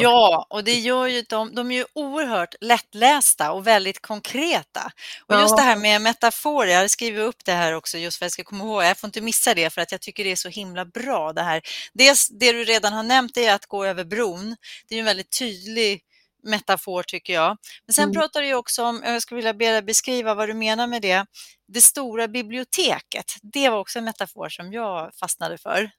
Ja, 0.01 0.47
och 0.51 0.65
det 0.65 0.75
gör 0.75 1.07
ju 1.07 1.23
de, 1.29 1.55
de 1.55 1.71
är 1.71 1.75
ju 1.75 1.85
oerhört 1.95 2.55
lättlästa 2.61 3.53
och 3.53 3.67
väldigt 3.67 4.03
konkreta. 4.03 4.93
Och 5.27 5.41
just 5.41 5.57
det 5.57 5.63
här 5.63 5.77
med 5.77 6.03
metaforer, 6.03 6.71
jag 6.71 6.81
har 6.81 6.89
skrivit 6.89 7.21
upp 7.21 7.45
det 7.45 7.53
här 7.53 7.73
också 7.73 7.99
just 7.99 8.19
för 8.19 8.25
att 8.25 8.27
jag 8.27 8.33
ska 8.33 8.45
komma 8.45 8.65
ihåg, 8.65 8.83
jag 8.83 8.99
får 8.99 9.09
inte 9.09 9.21
missa 9.21 9.55
det 9.55 9.71
för 9.71 9.81
att 9.81 9.93
jag 9.93 10.01
tycker 10.01 10.25
det 10.25 10.33
är 10.33 10.37
så 10.37 10.49
himla 10.49 10.85
bra 10.85 11.33
det 11.33 11.43
här. 11.43 11.63
Dels 11.93 12.29
det 12.29 12.53
du 12.53 12.65
redan 12.65 12.93
har 12.93 13.03
nämnt 13.03 13.37
är 13.37 13.55
att 13.55 13.67
gå 13.67 13.85
över 13.85 14.05
bron. 14.05 14.57
Det 14.89 14.95
är 14.95 14.99
en 14.99 15.05
väldigt 15.05 15.39
tydlig 15.39 16.01
metafor 16.45 17.03
tycker 17.03 17.33
jag. 17.33 17.57
Men 17.87 17.95
sen 17.95 18.05
mm. 18.05 18.15
pratar 18.15 18.43
du 18.43 18.55
också 18.55 18.85
om, 18.85 19.03
jag 19.05 19.23
skulle 19.23 19.37
vilja 19.37 19.55
be 19.55 19.71
dig 19.71 19.83
beskriva 19.83 20.35
vad 20.35 20.49
du 20.49 20.55
menar 20.55 20.87
med 20.87 21.03
det, 21.03 21.27
det 21.69 21.81
stora 21.81 22.29
biblioteket. 22.29 23.25
Det 23.43 23.69
var 23.69 23.79
också 23.79 23.99
en 23.99 24.05
metafor 24.05 24.49
som 24.49 24.73
jag 24.73 25.11
fastnade 25.15 25.59
för. 25.59 25.91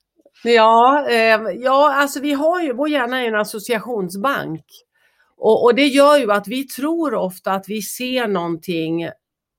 Ja, 0.44 1.08
eh, 1.10 1.40
ja 1.60 1.94
alltså 1.94 2.20
vi 2.20 2.34
har 2.34 2.62
ju, 2.62 2.74
vår 2.74 2.90
hjärna 2.90 3.22
är 3.22 3.28
en 3.28 3.36
associationsbank. 3.36 4.66
Och, 5.38 5.64
och, 5.64 5.76
det 5.76 5.88
gör 5.88 6.18
ju 6.18 6.32
att 6.32 6.48
vi 6.48 6.64
tror 6.64 7.14
ofta 7.14 7.52
att 7.52 7.66
vi 7.68 7.82
ser 7.82 8.28
någonting 8.28 9.10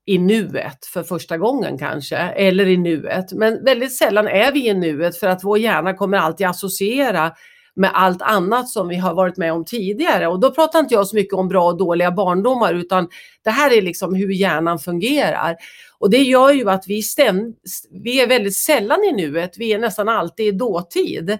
i 0.06 0.18
nuet 0.18 0.86
för 0.92 1.02
första 1.02 1.38
gången 1.38 1.78
kanske, 1.78 2.16
eller 2.16 2.66
i 2.66 2.76
nuet. 2.76 3.32
Men 3.32 3.64
väldigt 3.64 3.96
sällan 3.96 4.28
är 4.28 4.52
vi 4.52 4.68
i 4.68 4.74
nuet 4.74 5.16
för 5.16 5.26
att 5.26 5.44
vår 5.44 5.58
hjärna 5.58 5.94
kommer 5.94 6.18
alltid 6.18 6.46
associera 6.46 7.32
med 7.76 7.90
allt 7.94 8.22
annat 8.22 8.68
som 8.68 8.88
vi 8.88 8.96
har 8.96 9.14
varit 9.14 9.36
med 9.36 9.52
om 9.52 9.64
tidigare. 9.64 10.26
Och 10.26 10.40
då 10.40 10.50
pratar 10.50 10.78
inte 10.78 10.94
jag 10.94 11.06
så 11.06 11.16
mycket 11.16 11.34
om 11.34 11.48
bra 11.48 11.66
och 11.66 11.78
dåliga 11.78 12.10
barndomar 12.10 12.74
utan 12.74 13.08
det 13.44 13.50
här 13.50 13.72
är 13.72 13.82
liksom 13.82 14.14
hur 14.14 14.30
hjärnan 14.30 14.78
fungerar. 14.78 15.56
Och 15.98 16.10
det 16.10 16.22
gör 16.22 16.52
ju 16.52 16.70
att 16.70 16.84
vi, 16.86 17.02
ständ, 17.02 17.56
vi 17.90 18.20
är 18.20 18.26
väldigt 18.26 18.56
sällan 18.56 19.04
i 19.04 19.12
nuet, 19.12 19.54
vi 19.58 19.72
är 19.72 19.78
nästan 19.78 20.08
alltid 20.08 20.46
i 20.46 20.50
dåtid 20.50 21.38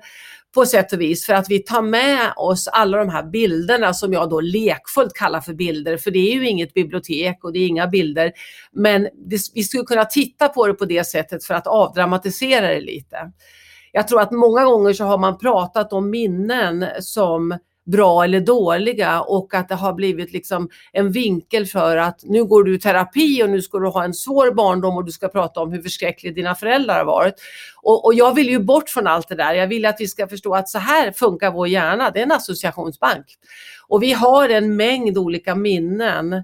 på 0.54 0.66
sätt 0.66 0.92
och 0.92 1.00
vis 1.00 1.26
för 1.26 1.32
att 1.32 1.50
vi 1.50 1.58
tar 1.58 1.82
med 1.82 2.32
oss 2.36 2.68
alla 2.68 2.98
de 2.98 3.08
här 3.08 3.22
bilderna 3.22 3.94
som 3.94 4.12
jag 4.12 4.30
då 4.30 4.40
lekfullt 4.40 5.14
kallar 5.14 5.40
för 5.40 5.54
bilder, 5.54 5.96
för 5.96 6.10
det 6.10 6.18
är 6.18 6.34
ju 6.34 6.48
inget 6.48 6.74
bibliotek 6.74 7.44
och 7.44 7.52
det 7.52 7.58
är 7.58 7.66
inga 7.66 7.86
bilder. 7.86 8.32
Men 8.72 9.02
det, 9.02 9.40
vi 9.54 9.62
skulle 9.64 9.84
kunna 9.84 10.04
titta 10.04 10.48
på 10.48 10.66
det 10.66 10.74
på 10.74 10.84
det 10.84 11.04
sättet 11.04 11.44
för 11.44 11.54
att 11.54 11.66
avdramatisera 11.66 12.68
det 12.68 12.80
lite 12.80 13.32
jag 13.96 14.08
tror 14.08 14.20
att 14.20 14.30
många 14.30 14.64
gånger 14.64 14.92
så 14.92 15.04
har 15.04 15.18
man 15.18 15.38
pratat 15.38 15.92
om 15.92 16.10
minnen 16.10 16.86
som 17.00 17.58
bra 17.86 18.24
eller 18.24 18.40
dåliga 18.40 19.20
och 19.20 19.54
att 19.54 19.68
det 19.68 19.74
har 19.74 19.92
blivit 19.92 20.32
liksom 20.32 20.68
en 20.92 21.12
vinkel 21.12 21.66
för 21.66 21.96
att 21.96 22.20
nu 22.24 22.44
går 22.44 22.64
du 22.64 22.74
i 22.74 22.78
terapi 22.78 23.42
och 23.42 23.50
nu 23.50 23.62
ska 23.62 23.78
du 23.78 23.88
ha 23.88 24.04
en 24.04 24.14
svår 24.14 24.54
barndom 24.54 24.96
och 24.96 25.04
du 25.04 25.12
ska 25.12 25.28
prata 25.28 25.60
om 25.60 25.72
hur 25.72 25.82
förskräcklig 25.82 26.34
dina 26.34 26.54
föräldrar 26.54 26.98
har 26.98 27.04
varit. 27.04 27.34
Och, 27.82 28.04
och 28.04 28.14
jag 28.14 28.34
vill 28.34 28.48
ju 28.48 28.58
bort 28.58 28.88
från 28.88 29.06
allt 29.06 29.28
det 29.28 29.34
där. 29.34 29.54
Jag 29.54 29.66
vill 29.66 29.86
att 29.86 30.00
vi 30.00 30.06
ska 30.06 30.28
förstå 30.28 30.54
att 30.54 30.68
så 30.68 30.78
här 30.78 31.12
funkar 31.12 31.50
vår 31.50 31.68
hjärna. 31.68 32.10
Det 32.10 32.18
är 32.18 32.24
en 32.24 32.32
associationsbank. 32.32 33.26
Och 33.88 34.02
vi 34.02 34.12
har 34.12 34.48
en 34.48 34.76
mängd 34.76 35.18
olika 35.18 35.54
minnen 35.54 36.42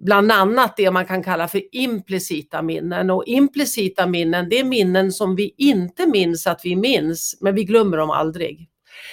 bland 0.00 0.32
annat 0.32 0.76
det 0.76 0.90
man 0.90 1.06
kan 1.06 1.22
kalla 1.22 1.48
för 1.48 1.62
implicita 1.72 2.62
minnen. 2.62 3.10
Och 3.10 3.24
implicita 3.26 4.06
minnen, 4.06 4.48
det 4.48 4.58
är 4.58 4.64
minnen 4.64 5.12
som 5.12 5.36
vi 5.36 5.54
inte 5.58 6.06
minns 6.06 6.46
att 6.46 6.60
vi 6.64 6.76
minns, 6.76 7.38
men 7.40 7.54
vi 7.54 7.64
glömmer 7.64 7.96
dem 7.96 8.10
aldrig. 8.10 8.68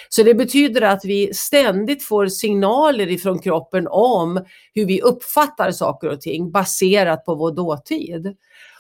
Så 0.10 0.24
det 0.24 0.34
betyder 0.34 0.82
att 0.82 1.06
vi 1.06 1.34
ständigt 1.34 2.04
får 2.04 2.28
signaler 2.28 3.12
ifrån 3.12 3.40
kroppen 3.40 3.88
om 3.90 4.46
hur 4.74 4.86
vi 4.86 5.02
uppfattar 5.02 5.72
saker 5.72 6.10
och 6.10 6.22
ting 6.22 6.52
baserat 6.52 7.26
på 7.26 7.36
vår 7.36 7.52
dåtid. 7.52 8.36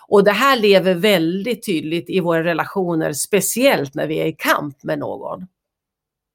Och 0.07 0.23
det 0.23 0.31
här 0.31 0.59
lever 0.59 0.93
väldigt 0.93 1.65
tydligt 1.65 2.09
i 2.09 2.19
våra 2.19 2.43
relationer, 2.43 3.13
speciellt 3.13 3.95
när 3.95 4.07
vi 4.07 4.19
är 4.19 4.25
i 4.25 4.33
kamp 4.33 4.83
med 4.83 4.99
någon. 4.99 5.47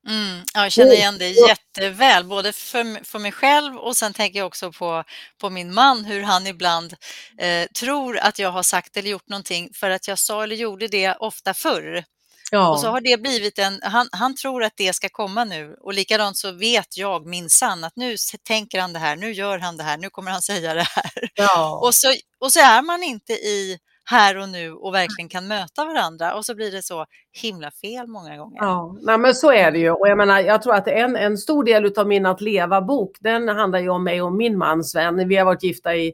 Mm, 0.08 0.44
jag 0.54 0.72
känner 0.72 0.92
igen 0.92 1.18
det 1.18 1.30
jätteväl, 1.30 2.24
både 2.24 2.52
för, 2.52 3.04
för 3.04 3.18
mig 3.18 3.32
själv 3.32 3.76
och 3.76 3.96
sen 3.96 4.12
tänker 4.12 4.38
jag 4.38 4.46
också 4.46 4.72
på, 4.72 5.04
på 5.40 5.50
min 5.50 5.74
man, 5.74 6.04
hur 6.04 6.22
han 6.22 6.46
ibland 6.46 6.94
eh, 7.38 7.66
tror 7.80 8.18
att 8.18 8.38
jag 8.38 8.50
har 8.50 8.62
sagt 8.62 8.96
eller 8.96 9.10
gjort 9.10 9.28
någonting 9.28 9.70
för 9.74 9.90
att 9.90 10.08
jag 10.08 10.18
sa 10.18 10.42
eller 10.42 10.56
gjorde 10.56 10.88
det 10.88 11.14
ofta 11.14 11.54
förr. 11.54 12.04
Ja. 12.50 12.68
Och 12.70 12.80
så 12.80 12.88
har 12.88 13.00
det 13.00 13.22
blivit 13.22 13.58
en, 13.58 13.80
han, 13.82 14.08
han 14.12 14.34
tror 14.34 14.64
att 14.64 14.72
det 14.76 14.92
ska 14.92 15.08
komma 15.08 15.44
nu 15.44 15.76
och 15.80 15.94
likadant 15.94 16.36
så 16.36 16.52
vet 16.52 16.96
jag 16.96 17.26
minsann 17.26 17.84
att 17.84 17.96
nu 17.96 18.16
tänker 18.42 18.80
han 18.80 18.92
det 18.92 18.98
här, 18.98 19.16
nu 19.16 19.32
gör 19.32 19.58
han 19.58 19.76
det 19.76 19.82
här, 19.82 19.98
nu 19.98 20.10
kommer 20.10 20.30
han 20.30 20.42
säga 20.52 20.74
det 20.74 20.86
här. 20.90 21.30
Ja. 21.34 21.80
Och, 21.82 21.94
så, 21.94 22.14
och 22.38 22.52
så 22.52 22.60
är 22.60 22.82
man 22.82 23.02
inte 23.02 23.32
i 23.32 23.78
här 24.10 24.38
och 24.38 24.48
nu 24.48 24.72
och 24.72 24.94
verkligen 24.94 25.28
kan 25.28 25.48
möta 25.48 25.84
varandra 25.84 26.34
och 26.34 26.44
så 26.44 26.54
blir 26.54 26.72
det 26.72 26.82
så 26.82 27.06
himla 27.42 27.70
fel 27.70 28.06
många 28.06 28.36
gånger. 28.36 28.58
Ja, 28.60 28.96
nej, 29.00 29.18
men 29.18 29.34
så 29.34 29.52
är 29.52 29.72
det 29.72 29.78
ju 29.78 29.90
och 29.90 30.08
jag 30.08 30.18
menar, 30.18 30.40
jag 30.40 30.62
tror 30.62 30.74
att 30.74 30.88
en, 30.88 31.16
en 31.16 31.38
stor 31.38 31.64
del 31.64 31.92
av 31.96 32.06
min 32.06 32.26
Att 32.26 32.40
leva-bok, 32.40 33.16
den 33.20 33.48
handlar 33.48 33.78
ju 33.78 33.88
om 33.88 34.04
mig 34.04 34.22
och 34.22 34.32
min 34.32 34.58
man 34.58 34.84
Sven. 34.84 35.28
Vi 35.28 35.36
har 35.36 35.44
varit 35.44 35.62
gifta 35.62 35.96
i 35.96 36.12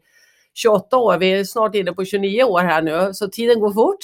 28 0.54 0.96
år, 0.96 1.18
vi 1.18 1.32
är 1.32 1.44
snart 1.44 1.74
inne 1.74 1.92
på 1.92 2.04
29 2.04 2.42
år 2.42 2.60
här 2.60 2.82
nu, 2.82 3.14
så 3.14 3.28
tiden 3.28 3.60
går 3.60 3.72
fort. 3.72 3.98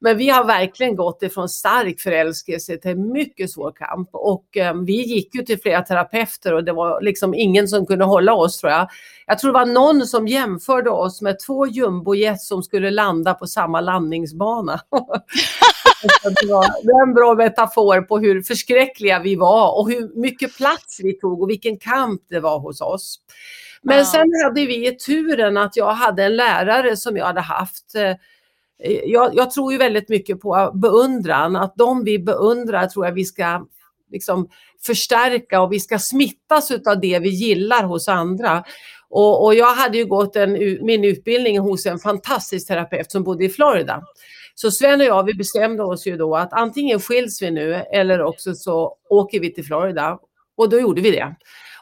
Men 0.00 0.16
vi 0.16 0.28
har 0.28 0.44
verkligen 0.44 0.96
gått 0.96 1.22
ifrån 1.22 1.48
stark 1.48 2.00
förälskelse 2.00 2.76
till 2.76 2.96
mycket 2.96 3.50
svår 3.50 3.72
kamp 3.72 4.08
och 4.12 4.56
eh, 4.56 4.74
vi 4.74 4.92
gick 4.92 5.34
ju 5.34 5.42
till 5.42 5.60
flera 5.60 5.82
terapeuter 5.82 6.54
och 6.54 6.64
det 6.64 6.72
var 6.72 7.00
liksom 7.00 7.34
ingen 7.34 7.68
som 7.68 7.86
kunde 7.86 8.04
hålla 8.04 8.34
oss 8.34 8.60
tror 8.60 8.72
jag. 8.72 8.88
Jag 9.26 9.38
tror 9.38 9.52
det 9.52 9.58
var 9.58 9.66
någon 9.66 10.06
som 10.06 10.28
jämförde 10.28 10.90
oss 10.90 11.22
med 11.22 11.38
två 11.46 11.66
jumbojet 11.66 12.40
som 12.40 12.62
skulle 12.62 12.90
landa 12.90 13.34
på 13.34 13.46
samma 13.46 13.80
landningsbana. 13.80 14.80
det 16.22 16.52
var 16.52 17.02
en 17.08 17.14
bra 17.14 17.34
metafor 17.34 18.00
på 18.00 18.18
hur 18.18 18.42
förskräckliga 18.42 19.18
vi 19.18 19.36
var 19.36 19.78
och 19.78 19.90
hur 19.90 20.20
mycket 20.20 20.56
plats 20.56 21.00
vi 21.02 21.12
tog 21.12 21.42
och 21.42 21.50
vilken 21.50 21.78
kamp 21.78 22.22
det 22.28 22.40
var 22.40 22.58
hos 22.58 22.80
oss. 22.80 23.20
Men 23.82 24.06
sen 24.06 24.26
hade 24.44 24.66
vi 24.66 24.96
turen 24.96 25.56
att 25.56 25.76
jag 25.76 25.92
hade 25.92 26.24
en 26.24 26.36
lärare 26.36 26.96
som 26.96 27.16
jag 27.16 27.26
hade 27.26 27.40
haft 27.40 27.94
eh, 27.94 28.14
Eh, 28.84 29.00
jag, 29.04 29.34
jag, 29.34 29.50
tror 29.50 29.72
ju 29.72 29.78
väldigt 29.78 30.08
mycket 30.08 30.40
på 30.40 30.70
beundran, 30.74 31.56
att 31.56 31.74
de 31.76 32.04
vi 32.04 32.18
beundrar 32.18 32.86
tror 32.86 33.06
jag 33.06 33.12
vi 33.12 33.24
ska 33.24 33.66
liksom 34.12 34.48
förstärka 34.86 35.60
och 35.60 35.72
vi 35.72 35.80
ska 35.80 35.98
smittas 35.98 36.70
av 36.70 37.00
det 37.00 37.18
vi 37.18 37.28
gillar 37.28 37.84
hos 37.84 38.08
andra. 38.08 38.64
Och, 39.10 39.44
och 39.44 39.54
jag 39.54 39.74
hade 39.74 39.98
ju 39.98 40.06
gått 40.06 40.36
en, 40.36 40.52
min 40.82 41.04
utbildning 41.04 41.58
hos 41.58 41.86
en 41.86 41.98
fantastisk 41.98 42.68
terapeut 42.68 43.12
som 43.12 43.24
bodde 43.24 43.44
i 43.44 43.48
Florida. 43.48 44.02
Så 44.54 44.70
Sven 44.70 45.00
och 45.00 45.06
jag, 45.06 45.24
vi 45.24 45.34
bestämde 45.34 45.82
oss 45.82 46.06
ju 46.06 46.16
då 46.16 46.36
att 46.36 46.52
antingen 46.52 47.00
skiljs 47.00 47.42
vi 47.42 47.50
nu 47.50 47.74
eller 47.74 48.22
också 48.22 48.54
så 48.54 48.96
åker 49.10 49.40
vi 49.40 49.54
till 49.54 49.64
Florida. 49.64 50.18
Och 50.56 50.68
då 50.68 50.80
gjorde 50.80 51.00
vi 51.00 51.10
det. 51.10 51.36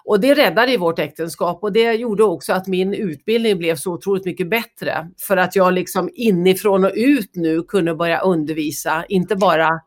Och 0.09 0.21
det 0.21 0.35
räddade 0.35 0.77
vårt 0.77 0.99
äktenskap 0.99 1.63
och 1.63 1.73
det 1.73 1.93
gjorde 1.93 2.25
också 2.25 2.53
att 2.53 2.67
min 2.67 2.95
utbildning 2.95 3.59
blev 3.59 3.77
så 3.77 3.93
otroligt 3.93 4.25
mycket 4.25 4.51
bättre. 4.51 5.11
För 5.19 5.37
att 5.37 5.57
jag 5.57 5.73
liksom 5.73 6.11
inifrån 6.15 6.85
och 6.85 6.93
ut 6.95 7.31
nu 7.35 7.63
kunde 7.63 7.95
börja 7.95 8.21
undervisa, 8.21 9.05
inte 9.09 9.37
bara 9.37 9.81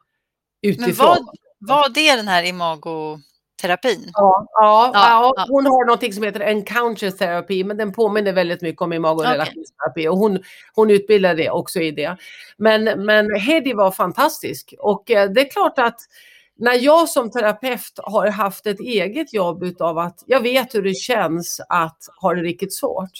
utifrån. 0.62 1.18
Men 1.60 1.68
var, 1.68 1.84
var 1.84 1.90
det 1.90 2.16
den 2.16 2.28
här 2.28 2.44
imagoterapin? 2.44 4.12
Ja, 4.14 4.48
ja, 4.54 4.92
ja, 4.94 5.34
ja, 5.38 5.46
hon 5.50 5.66
har 5.66 5.86
något 5.86 6.14
som 6.14 6.24
heter 6.24 6.40
encounter 6.40 7.12
therapy, 7.12 7.64
men 7.64 7.78
den 7.78 7.94
påminner 7.94 8.34
väldigt 8.34 8.62
mycket 8.62 8.82
om 8.82 8.94
imagorelationsterapi 8.94 10.08
och 10.08 10.18
hon, 10.18 10.40
hon 10.76 10.90
utbildade 10.90 11.50
också 11.50 11.80
i 11.80 11.92
det. 11.92 12.18
Men, 12.58 12.84
men 13.06 13.36
Hedi 13.36 13.74
var 13.74 13.92
fantastisk 13.92 14.74
och 14.80 15.12
eh, 15.12 15.30
det 15.30 15.42
är 15.42 15.52
klart 15.52 15.80
att 15.80 16.00
när 16.62 16.74
jag 16.74 17.10
som 17.10 17.32
terapeut 17.32 17.94
har 17.98 18.28
haft 18.28 18.68
ett 18.68 18.80
eget 18.80 19.34
jobb 19.34 19.64
utav 19.64 19.98
att 19.98 20.24
jag 20.26 20.42
vet 20.42 20.76
hur 20.76 20.84
det 20.84 20.94
känns 20.94 21.62
att 21.70 21.98
ha 22.22 22.34
det 22.34 22.42
riktigt 22.42 22.74
svårt. 22.74 23.12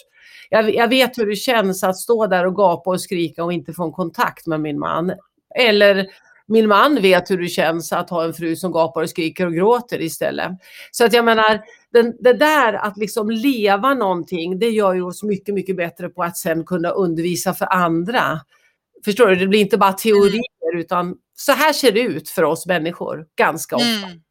Jag, 0.50 0.74
jag, 0.74 0.88
vet 0.88 1.18
hur 1.18 1.26
det 1.26 1.36
känns 1.36 1.84
att 1.84 1.96
stå 1.96 2.26
där 2.26 2.46
och 2.46 2.56
gapa 2.56 2.90
och 2.90 3.00
skrika 3.00 3.44
och 3.44 3.52
inte 3.52 3.72
få 3.72 3.84
en 3.84 3.92
kontakt 3.92 4.46
med 4.46 4.60
min 4.60 4.78
man. 4.78 5.12
Eller 5.58 6.06
min 6.46 6.68
man 6.68 6.94
vet 7.02 7.30
hur 7.30 7.38
det 7.38 7.48
känns 7.48 7.92
att 7.92 8.10
ha 8.10 8.24
en 8.24 8.34
fru 8.34 8.56
som 8.56 8.72
gapar 8.72 9.02
och 9.02 9.10
skriker 9.10 9.46
och 9.46 9.54
gråter 9.54 10.00
istället. 10.00 10.50
Så 10.90 11.04
att 11.04 11.12
jag 11.12 11.24
menar, 11.24 11.60
den, 11.92 12.16
det 12.20 12.32
där 12.32 12.72
att 12.72 12.96
liksom 12.96 13.30
leva 13.30 13.94
någonting, 13.94 14.58
det 14.58 14.70
gör 14.70 14.94
ju 14.94 15.02
oss 15.02 15.22
mycket, 15.22 15.54
mycket 15.54 15.76
bättre 15.76 16.08
på 16.08 16.22
att 16.22 16.36
sen 16.36 16.64
kunna 16.64 16.90
undervisa 16.90 17.54
för 17.54 17.72
andra. 17.72 18.40
Förstår 19.04 19.26
du? 19.26 19.36
Det 19.36 19.46
blir 19.46 19.60
inte 19.60 19.78
bara 19.78 19.92
teorier 19.92 20.76
utan 20.76 21.16
så 21.34 21.52
här 21.52 21.72
ser 21.72 21.92
det 21.92 22.00
ut 22.00 22.28
för 22.28 22.42
oss 22.42 22.66
människor 22.66 23.26
ganska 23.36 23.76
ofta. 23.76 23.88
Mm. 23.88 24.22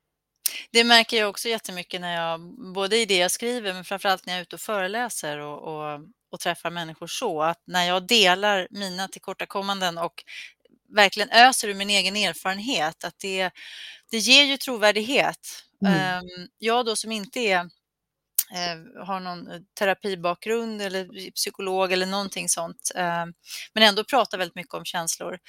Det 0.72 0.84
märker 0.84 1.18
jag 1.18 1.30
också 1.30 1.50
jättemycket 1.50 2.02
när 2.02 2.16
jag, 2.16 2.42
både 2.74 2.98
i 2.98 3.06
det 3.06 3.18
jag 3.18 3.32
skriver 3.32 3.74
men 3.74 3.86
framförallt 3.86 4.26
när 4.26 4.34
jag 4.34 4.38
är 4.38 4.42
ute 4.42 4.56
och 4.56 4.62
föreläser 4.62 5.38
och, 5.38 5.62
och, 5.62 6.00
och 6.32 6.40
träffar 6.40 6.70
människor 6.70 7.08
så, 7.08 7.42
att 7.42 7.64
när 7.68 7.88
jag 7.88 8.08
delar 8.08 8.68
mina 8.72 9.08
tillkortakommanden 9.08 9.98
och 9.98 10.24
verkligen 10.90 11.30
öser 11.30 11.68
ur 11.68 11.74
min 11.74 11.90
egen 11.90 12.16
erfarenhet, 12.16 13.04
att 13.04 13.20
det, 13.20 13.52
det 14.12 14.18
ger 14.18 14.44
ju 14.44 14.58
trovärdighet. 14.58 15.64
Mm. 15.86 15.94
Ehm, 15.94 16.48
jag 16.58 16.86
då 16.86 16.96
som 16.96 17.12
inte 17.12 17.40
är 17.40 17.70
har 19.06 19.20
någon 19.20 19.52
eh, 19.52 19.60
terapibakgrund 19.80 20.82
eller 20.82 21.32
psykolog 21.32 21.92
eller 21.92 22.06
någonting 22.06 22.50
sånt, 22.50 22.92
eh, 22.96 23.26
men 23.74 23.84
ändå 23.84 24.04
pratar 24.04 24.38
väldigt 24.38 24.56
mycket 24.56 24.74
om 24.74 24.86
känslor, 24.86 25.40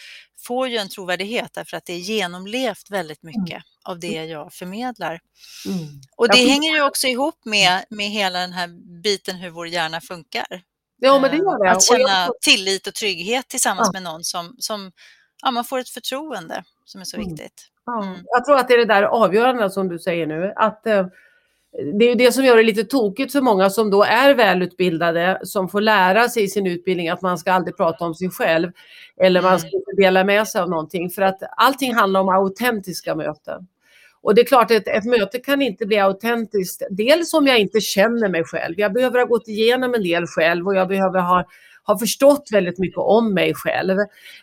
får 0.46 0.68
ju 0.68 0.76
en 0.76 0.88
trovärdighet 0.88 1.50
därför 1.54 1.76
att 1.76 1.84
det 1.84 1.92
är 1.92 1.98
genomlevt 1.98 2.90
väldigt 2.90 3.22
mm. 3.22 3.34
mycket 3.34 3.54
mm. 3.54 3.62
av 3.84 3.98
det 3.98 4.24
jag 4.24 4.52
förmedlar. 4.52 5.20
Mm. 5.66 6.00
Och 6.16 6.28
det 6.28 6.48
hänger 6.48 6.74
ju 6.74 6.82
också 6.82 7.06
ihop 7.06 7.44
med, 7.44 7.84
med 7.90 8.06
hela 8.06 8.38
den 8.38 8.52
här 8.52 8.68
biten 9.02 9.36
hur 9.36 9.50
vår 9.50 9.68
hjärna 9.68 10.00
funkar. 10.00 10.62
Ja, 10.96 11.18
men 11.18 11.30
det 11.30 11.36
gör 11.36 11.64
det. 11.64 11.70
Att 11.70 11.82
känna 11.82 12.28
tillit 12.40 12.86
och 12.86 12.94
trygghet 12.94 13.48
tillsammans 13.48 13.88
ja. 13.92 14.00
med 14.00 14.02
någon 14.02 14.24
som, 14.24 14.56
som 14.58 14.92
ja, 15.42 15.50
man 15.50 15.64
får 15.64 15.78
ett 15.78 15.88
förtroende 15.88 16.64
som 16.84 17.00
är 17.00 17.04
så 17.04 17.16
mm. 17.16 17.28
viktigt. 17.28 17.68
Mm. 18.02 18.18
Jag 18.24 18.44
tror 18.44 18.56
att 18.58 18.68
det 18.68 18.74
är 18.74 18.78
det 18.78 18.94
där 18.94 19.02
avgörande 19.02 19.70
som 19.70 19.88
du 19.88 19.98
säger 19.98 20.26
nu, 20.26 20.52
att 20.56 20.86
eh, 20.86 21.06
det 21.72 22.10
är 22.10 22.16
det 22.16 22.32
som 22.32 22.44
gör 22.44 22.56
det 22.56 22.62
lite 22.62 22.84
tokigt 22.84 23.32
för 23.32 23.40
många 23.40 23.70
som 23.70 23.90
då 23.90 24.02
är 24.02 24.34
välutbildade, 24.34 25.40
som 25.42 25.68
får 25.68 25.80
lära 25.80 26.28
sig 26.28 26.42
i 26.42 26.48
sin 26.48 26.66
utbildning 26.66 27.08
att 27.08 27.22
man 27.22 27.38
ska 27.38 27.52
aldrig 27.52 27.76
prata 27.76 28.04
om 28.04 28.14
sig 28.14 28.30
själv 28.30 28.70
eller 29.20 29.42
man 29.42 29.58
ska 29.58 29.68
mm. 29.68 29.76
inte 29.76 30.02
dela 30.02 30.24
med 30.24 30.48
sig 30.48 30.60
av 30.60 30.70
någonting. 30.70 31.10
För 31.10 31.22
att 31.22 31.38
allting 31.56 31.94
handlar 31.94 32.20
om 32.20 32.28
autentiska 32.28 33.14
möten. 33.14 33.66
Och 34.22 34.34
det 34.34 34.40
är 34.40 34.44
klart 34.44 34.64
att 34.64 34.70
ett, 34.70 34.88
ett 34.88 35.04
möte 35.04 35.38
kan 35.38 35.62
inte 35.62 35.86
bli 35.86 35.98
autentiskt. 35.98 36.82
Dels 36.90 37.34
om 37.34 37.46
jag 37.46 37.58
inte 37.58 37.80
känner 37.80 38.28
mig 38.28 38.44
själv. 38.44 38.74
Jag 38.76 38.92
behöver 38.92 39.18
ha 39.18 39.26
gått 39.26 39.48
igenom 39.48 39.94
en 39.94 40.02
del 40.02 40.26
själv 40.26 40.66
och 40.66 40.74
jag 40.74 40.88
behöver 40.88 41.20
ha, 41.20 41.44
ha 41.84 41.98
förstått 41.98 42.48
väldigt 42.52 42.78
mycket 42.78 42.98
om 42.98 43.34
mig 43.34 43.54
själv. 43.54 43.96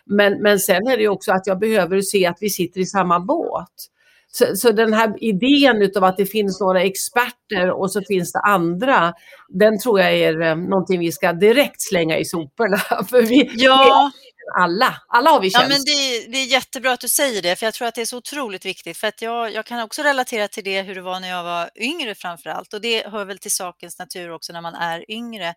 Men, 0.04 0.42
men 0.42 0.58
sen 0.58 0.86
är 0.86 0.96
det 0.96 1.08
också 1.08 1.32
att 1.32 1.46
jag 1.46 1.58
behöver 1.58 2.00
se 2.00 2.26
att 2.26 2.38
vi 2.40 2.50
sitter 2.50 2.80
i 2.80 2.86
samma 2.86 3.20
båt. 3.20 3.90
Så, 4.32 4.56
så, 4.56 4.72
den 4.72 4.92
här 4.92 5.24
idén 5.24 5.82
utav 5.82 6.04
att 6.04 6.16
det 6.16 6.26
finns 6.26 6.60
några 6.60 6.82
experter 6.82 7.70
och 7.70 7.92
så 7.92 8.02
finns 8.02 8.32
det 8.32 8.40
andra, 8.40 9.14
den 9.48 9.78
tror 9.78 10.00
jag 10.00 10.14
är 10.14 10.40
eh, 10.40 10.56
någonting 10.56 11.00
vi 11.00 11.12
ska 11.12 11.32
direkt 11.32 11.82
slänga 11.82 12.18
i 12.18 12.24
soporna. 12.24 12.78
För 13.10 13.22
vi, 13.22 13.50
ja. 13.54 14.10
alla, 14.58 15.02
alla 15.08 15.30
har 15.30 15.40
vi 15.40 15.50
känslor. 15.50 15.72
Ja, 15.72 15.76
men 15.76 15.84
det, 15.84 16.32
det, 16.32 16.38
är 16.38 16.46
jättebra 16.46 16.92
att 16.92 17.00
du 17.00 17.08
säger 17.08 17.42
det, 17.42 17.56
för 17.56 17.66
jag 17.66 17.74
tror 17.74 17.88
att 17.88 17.94
det 17.94 18.00
är 18.00 18.06
så 18.06 18.16
otroligt 18.16 18.64
viktigt. 18.64 18.96
För 18.96 19.06
att 19.06 19.22
jag, 19.22 19.52
jag 19.52 19.66
kan 19.66 19.82
också 19.82 20.02
relatera 20.02 20.48
till 20.48 20.64
det, 20.64 20.82
hur 20.82 20.94
det 20.94 21.02
var 21.02 21.20
när 21.20 21.28
jag 21.28 21.44
var 21.44 21.70
yngre 21.76 22.14
framför 22.14 22.50
allt. 22.50 22.74
Och 22.74 22.80
det 22.80 23.06
hör 23.06 23.24
väl 23.24 23.38
till 23.38 23.50
sakens 23.50 23.98
natur 23.98 24.30
också 24.30 24.52
när 24.52 24.60
man 24.60 24.74
är 24.74 25.10
yngre, 25.10 25.54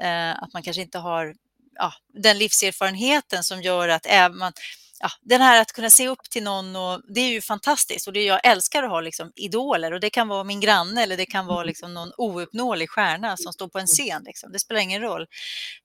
eh, 0.00 0.42
att 0.42 0.52
man 0.52 0.62
kanske 0.62 0.82
inte 0.82 0.98
har 0.98 1.34
ja, 1.74 1.92
den 2.14 2.38
livserfarenheten 2.38 3.42
som 3.42 3.62
gör 3.62 3.88
att 3.88 4.06
även 4.06 4.38
man, 4.38 4.52
ja, 5.00 5.08
den 5.20 5.40
här 5.40 5.60
att 5.60 5.72
kunna 5.72 5.90
se 5.90 6.08
upp 6.08 6.30
till 6.30 6.42
någon 6.42 6.76
och 6.76 7.00
det 7.14 7.20
är 7.20 7.28
ju 7.28 7.40
fantastiskt 7.40 8.06
och 8.06 8.12
det 8.12 8.24
jag 8.24 8.40
älskar 8.44 8.82
att 8.82 8.90
ha 8.90 9.00
liksom 9.00 9.32
idoler 9.36 9.92
och 9.92 10.00
det 10.00 10.10
kan 10.10 10.28
vara 10.28 10.44
min 10.44 10.60
granne 10.60 11.02
eller 11.02 11.16
det 11.16 11.26
kan 11.26 11.46
vara 11.46 11.58
mm. 11.58 11.66
liksom 11.66 11.94
någon 11.94 12.12
ouppnåelig 12.16 12.90
stjärna 12.90 13.36
som 13.36 13.52
står 13.52 13.68
på 13.68 13.78
en 13.78 13.86
scen. 13.86 14.22
Liksom. 14.24 14.52
Det 14.52 14.58
spelar 14.58 14.80
ingen 14.80 15.02
roll. 15.02 15.26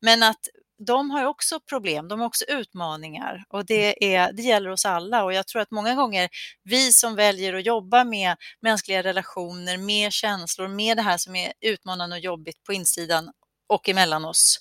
Men 0.01 0.23
att 0.23 0.39
de 0.87 1.11
har 1.11 1.25
också 1.25 1.59
problem, 1.59 2.07
de 2.07 2.19
har 2.19 2.27
också 2.27 2.45
utmaningar 2.45 3.43
och 3.49 3.65
det, 3.65 4.15
är, 4.15 4.33
det 4.33 4.41
gäller 4.41 4.69
oss 4.69 4.85
alla 4.85 5.23
och 5.23 5.33
jag 5.33 5.47
tror 5.47 5.61
att 5.61 5.71
många 5.71 5.95
gånger 5.95 6.29
vi 6.63 6.93
som 6.93 7.15
väljer 7.15 7.53
att 7.53 7.65
jobba 7.65 8.03
med 8.03 8.35
mänskliga 8.61 9.03
relationer, 9.03 9.77
med 9.77 10.13
känslor, 10.13 10.67
med 10.67 10.97
det 10.97 11.03
här 11.03 11.17
som 11.17 11.35
är 11.35 11.53
utmanande 11.61 12.15
och 12.15 12.21
jobbigt 12.21 12.63
på 12.63 12.73
insidan 12.73 13.31
och 13.69 13.89
emellan 13.89 14.25
oss, 14.25 14.59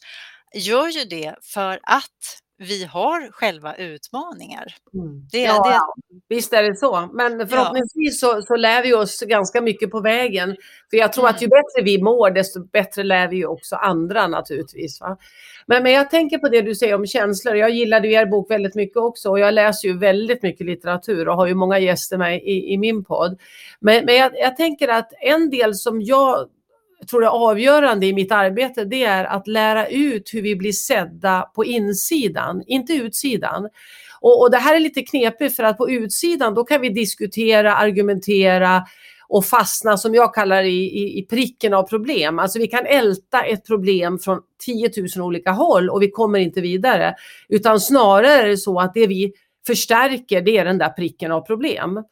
gör 0.55 0.89
ju 0.89 1.05
det 1.05 1.35
för 1.43 1.81
att 1.83 2.44
vi 2.59 2.85
har 2.85 3.33
själva 3.33 3.75
utmaningar. 3.75 4.75
Mm. 4.95 5.27
Det, 5.33 5.43
ja, 5.43 5.63
det... 5.65 5.81
Visst 6.29 6.53
är 6.53 6.63
det 6.63 6.77
så, 6.77 7.09
men 7.13 7.49
förhoppningsvis 7.49 8.23
ja. 8.23 8.35
så, 8.35 8.43
så 8.43 8.57
lär 8.57 8.83
vi 8.83 8.95
oss 8.95 9.21
ganska 9.21 9.61
mycket 9.61 9.91
på 9.91 10.01
vägen. 10.01 10.57
För 10.91 10.97
jag 10.97 11.13
tror 11.13 11.25
mm. 11.25 11.35
att 11.35 11.43
ju 11.43 11.49
bättre 11.49 11.83
vi 11.85 12.03
mår, 12.03 12.31
desto 12.31 12.65
bättre 12.65 13.03
lär 13.03 13.29
vi 13.29 13.47
också 13.47 13.77
andra 13.77 14.27
naturligtvis. 14.27 15.01
Va? 15.01 15.17
Men, 15.67 15.83
men 15.83 15.93
jag 15.93 16.11
tänker 16.11 16.39
på 16.39 16.49
det 16.49 16.63
du 16.63 16.75
säger 16.75 16.95
om 16.95 17.07
känslor. 17.07 17.57
Jag 17.57 17.71
gillade 17.71 18.09
er 18.09 18.27
bok 18.27 18.51
väldigt 18.51 18.75
mycket 18.75 18.97
också 18.97 19.31
och 19.31 19.39
jag 19.39 19.55
läser 19.55 19.89
ju 19.89 19.99
väldigt 19.99 20.43
mycket 20.43 20.67
litteratur 20.67 21.29
och 21.29 21.37
har 21.37 21.47
ju 21.47 21.55
många 21.55 21.79
gäster 21.79 22.19
med 22.19 22.43
i, 22.43 22.73
i 22.73 22.79
min 22.79 23.05
podd. 23.05 23.41
Men, 23.81 24.05
men 24.05 24.15
jag, 24.15 24.33
jag 24.35 24.57
tänker 24.57 24.89
att 24.89 25.13
en 25.21 25.51
del 25.51 25.75
som 25.75 26.03
jag 26.03 26.49
jag 27.05 27.09
tror 27.09 27.21
det 27.21 27.31
avgörande 27.31 28.07
i 28.07 28.13
mitt 28.13 28.33
arbete, 28.33 28.85
det 28.85 29.05
är 29.05 29.25
att 29.25 29.47
lära 29.47 29.87
ut 29.89 30.31
hur 30.35 30.43
vi 30.43 30.57
blir 30.57 30.73
sedda 30.73 31.51
på 31.55 31.65
insidan, 31.65 32.63
inte 32.67 32.93
utsidan. 32.93 33.69
Och, 34.21 34.41
och 34.41 34.51
det 34.51 34.57
här 34.57 34.77
är 34.77 34.81
lite 34.81 35.03
knepigt 35.03 35.57
för 35.57 35.63
att 35.63 35.79
på 35.79 35.91
utsidan 35.91 36.55
då 36.55 36.65
kan 36.65 36.81
vi 36.81 36.89
diskutera, 36.89 37.75
argumentera 37.75 38.85
och 39.29 39.45
fastna 39.45 39.97
som 39.97 40.15
jag 40.15 40.35
kallar 40.35 40.63
i, 40.63 40.85
i, 40.85 41.19
i 41.19 41.27
pricken 41.31 41.75
av 41.75 41.83
problem. 41.83 42.39
Alltså 42.39 42.59
vi 42.59 42.67
kan 42.67 42.87
älta 42.87 43.43
ett 43.43 43.67
problem 43.67 44.19
från 44.19 44.41
10 44.65 44.91
000 45.17 45.27
olika 45.27 45.51
håll 45.51 45.91
och 45.91 46.03
vi 46.03 46.11
kommer 46.11 46.39
inte 46.39 46.61
vidare. 46.61 47.15
Utan 47.49 47.81
snarare 47.81 48.33
är 48.33 48.47
det 48.47 48.57
så 48.57 48.81
att 48.81 48.95
det 48.95 49.07
vi 49.07 49.33
förstärker 49.67 50.41
det 50.41 50.59
är 50.59 50.65
den 50.65 50.79
där 50.79 50.89
pricken 50.91 51.33
av 51.33 51.41
problem. 51.41 52.03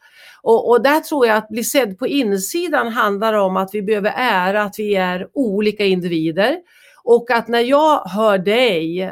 Och, 0.42 0.70
och 0.70 0.82
där 0.82 1.00
tror 1.00 1.26
jag 1.26 1.36
att 1.36 1.48
bli 1.48 1.64
sedd 1.64 1.98
på 1.98 2.06
insidan 2.06 2.88
handlar 2.88 3.32
om 3.32 3.56
att 3.56 3.74
vi 3.74 3.82
behöver 3.82 4.12
ära 4.16 4.62
att 4.62 4.78
vi 4.78 4.94
är 4.94 5.28
olika 5.32 5.84
individer 5.84 6.56
Och 7.04 7.30
att 7.30 7.48
när 7.48 7.60
jag 7.60 8.04
hör 8.04 8.38
dig 8.38 9.02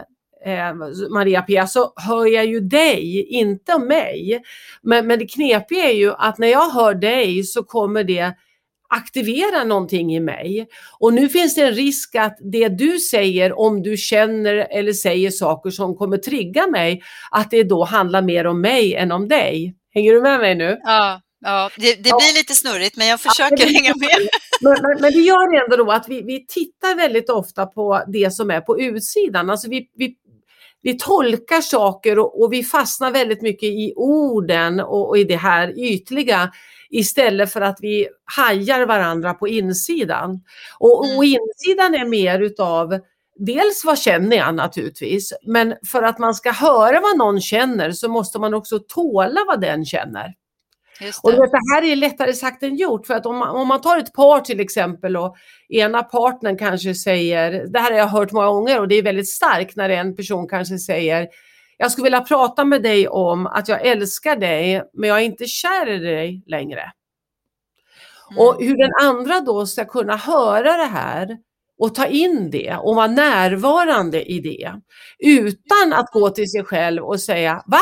eh, 0.45 0.75
Maria 1.11 1.43
Pia 1.43 1.67
så 1.67 1.93
hör 1.97 2.27
jag 2.27 2.47
ju 2.47 2.61
dig, 2.61 3.27
inte 3.29 3.79
mig. 3.79 4.43
Men, 4.83 5.07
men 5.07 5.19
det 5.19 5.27
knepiga 5.27 5.85
är 5.85 5.95
ju 5.95 6.13
att 6.13 6.39
när 6.39 6.49
jag 6.49 6.71
hör 6.71 6.95
dig 6.95 7.45
så 7.45 7.65
kommer 7.65 8.05
det 8.05 8.35
aktivera 8.91 9.65
någonting 9.65 10.15
i 10.17 10.21
mig. 10.21 10.67
Och 10.99 11.13
nu 11.15 11.29
finns 11.29 11.55
det 11.55 11.63
en 11.63 11.75
risk 11.75 12.15
att 12.15 12.39
det 12.41 12.69
du 12.69 12.99
säger, 12.99 13.59
om 13.59 13.83
du 13.83 13.97
känner 13.97 14.55
eller 14.55 14.93
säger 14.93 15.31
saker 15.31 15.71
som 15.71 15.97
kommer 15.97 16.17
trigga 16.17 16.67
mig, 16.67 17.03
att 17.31 17.51
det 17.51 17.63
då 17.63 17.85
handlar 17.85 18.23
mer 18.23 18.47
om 18.47 18.61
mig 18.61 18.95
än 18.95 19.13
om 19.13 19.29
dig. 19.29 19.75
Hänger 19.95 20.13
du 20.13 20.21
med 20.21 20.41
mig 20.41 20.55
nu? 20.55 20.81
Ja, 20.83 21.21
ja 21.41 21.71
det, 21.77 21.95
det 21.95 22.03
blir 22.03 22.39
lite 22.39 22.55
snurrigt 22.55 22.97
men 22.97 23.07
jag 23.07 23.21
försöker 23.21 23.67
ja, 23.67 23.73
hänga 23.73 23.95
med. 23.97 24.29
Men, 24.61 24.73
men, 24.83 25.01
men, 25.01 25.13
det 25.13 25.19
gör 25.19 25.65
ändå 25.65 25.77
då 25.77 25.91
att 25.91 26.09
vi, 26.09 26.23
vi 26.23 26.47
tittar 26.47 26.97
väldigt 26.97 27.31
ofta 27.31 27.67
på 27.67 28.03
det 28.07 28.31
som 28.31 28.51
är 28.51 28.61
på 28.61 28.81
utsidan. 28.81 29.51
Alltså 29.51 29.69
vi, 29.69 29.91
vi, 29.95 30.15
vi 30.83 30.99
tolkar 30.99 31.61
saker 31.61 32.19
och, 32.19 32.43
och 32.43 32.53
vi 32.53 32.65
fastnar 32.65 33.11
väldigt 33.11 33.43
mycket 33.43 33.69
i 33.69 33.93
orden 33.97 34.81
och, 34.81 35.09
och 35.09 35.19
i 35.19 35.25
det 35.25 35.37
här 35.37 35.79
ytliga 35.79 36.53
istället 36.91 37.53
för 37.53 37.61
att 37.61 37.79
vi 37.81 38.09
hajar 38.37 38.87
varandra 38.87 39.35
på 39.35 39.49
insidan. 39.49 40.41
Och, 40.79 40.99
och 40.99 41.25
mm. 41.25 41.25
insidan 41.25 41.95
är 41.95 42.05
mer 42.05 42.41
utav 42.41 43.01
Dels 43.47 43.85
vad 43.85 43.99
känner 43.99 44.37
jag 44.37 44.55
naturligtvis, 44.55 45.33
men 45.43 45.75
för 45.87 46.03
att 46.03 46.19
man 46.19 46.35
ska 46.35 46.51
höra 46.51 47.01
vad 47.01 47.19
någon 47.19 47.41
känner 47.41 47.93
så 47.93 48.09
måste 48.09 48.39
man 48.39 48.55
också 48.55 48.79
tåla 48.79 49.41
vad 49.47 49.61
den 49.61 49.85
känner. 49.85 50.35
Och 51.23 51.33
det 51.33 51.75
här 51.75 51.83
är 51.85 51.97
lättare 51.97 52.33
sagt 52.33 52.63
än 52.63 52.77
gjort 52.77 53.07
för 53.07 53.15
att 53.15 53.27
om 53.27 53.37
man, 53.37 53.49
om 53.49 53.69
man 53.69 53.81
tar 53.81 53.99
ett 53.99 54.13
par 54.13 54.41
till 54.41 54.61
exempel 54.61 55.17
och 55.17 55.37
ena 55.69 56.03
partnern 56.03 56.59
kanske 56.59 56.95
säger, 56.95 57.67
det 57.67 57.79
här 57.79 57.91
har 57.91 57.99
jag 57.99 58.07
hört 58.07 58.33
många 58.33 58.47
gånger 58.47 58.81
och 58.81 58.89
det 58.89 58.95
är 58.95 59.03
väldigt 59.03 59.29
starkt 59.29 59.77
när 59.77 59.89
en 59.89 60.17
person 60.17 60.49
kanske 60.49 60.79
säger 60.79 61.29
jag 61.77 61.93
skulle 61.93 62.05
vilja 62.05 62.21
prata 62.21 62.65
med 62.65 62.83
dig 62.83 63.09
om 63.09 63.47
att 63.47 63.69
jag 63.69 63.87
älskar 63.87 64.37
dig 64.37 64.83
men 64.93 65.09
jag 65.09 65.19
är 65.19 65.25
inte 65.25 65.47
kär 65.47 65.89
i 65.89 65.99
dig 65.99 66.43
längre. 66.47 66.93
Mm. 68.31 68.43
Och 68.43 68.57
hur 68.63 68.77
den 68.77 69.09
andra 69.09 69.41
då 69.41 69.67
ska 69.67 69.85
kunna 69.85 70.17
höra 70.17 70.77
det 70.77 70.91
här 70.93 71.39
och 71.81 71.95
ta 71.95 72.07
in 72.07 72.51
det 72.51 72.77
och 72.77 72.97
vara 72.97 73.07
närvarande 73.07 74.31
i 74.33 74.41
det 74.41 74.73
utan 75.19 75.93
att 75.93 76.13
gå 76.13 76.31
till 76.31 76.51
sig 76.51 76.65
själv 76.65 77.05
och 77.05 77.21
säga 77.21 77.63
Va? 77.67 77.81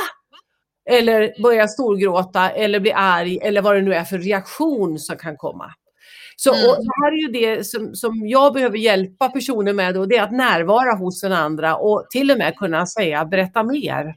Eller 0.90 1.42
börja 1.42 1.68
storgråta 1.68 2.50
eller 2.50 2.80
bli 2.80 2.92
arg 2.92 3.38
eller 3.42 3.62
vad 3.62 3.76
det 3.76 3.82
nu 3.82 3.94
är 3.94 4.04
för 4.04 4.18
reaktion 4.18 4.98
som 4.98 5.16
kan 5.16 5.36
komma. 5.36 5.72
Så 6.36 6.54
mm. 6.54 6.64
det 6.64 7.04
här 7.04 7.12
är 7.12 7.16
ju 7.16 7.28
det 7.28 7.66
som, 7.66 7.94
som 7.94 8.28
jag 8.28 8.54
behöver 8.54 8.78
hjälpa 8.78 9.28
personer 9.28 9.72
med 9.72 9.96
och 9.96 10.08
det 10.08 10.16
är 10.16 10.22
att 10.22 10.32
närvara 10.32 10.94
hos 10.94 11.20
den 11.20 11.32
andra 11.32 11.76
och 11.76 12.06
till 12.10 12.30
och 12.30 12.38
med 12.38 12.56
kunna 12.56 12.86
säga 12.86 13.24
berätta 13.24 13.62
mer. 13.62 14.14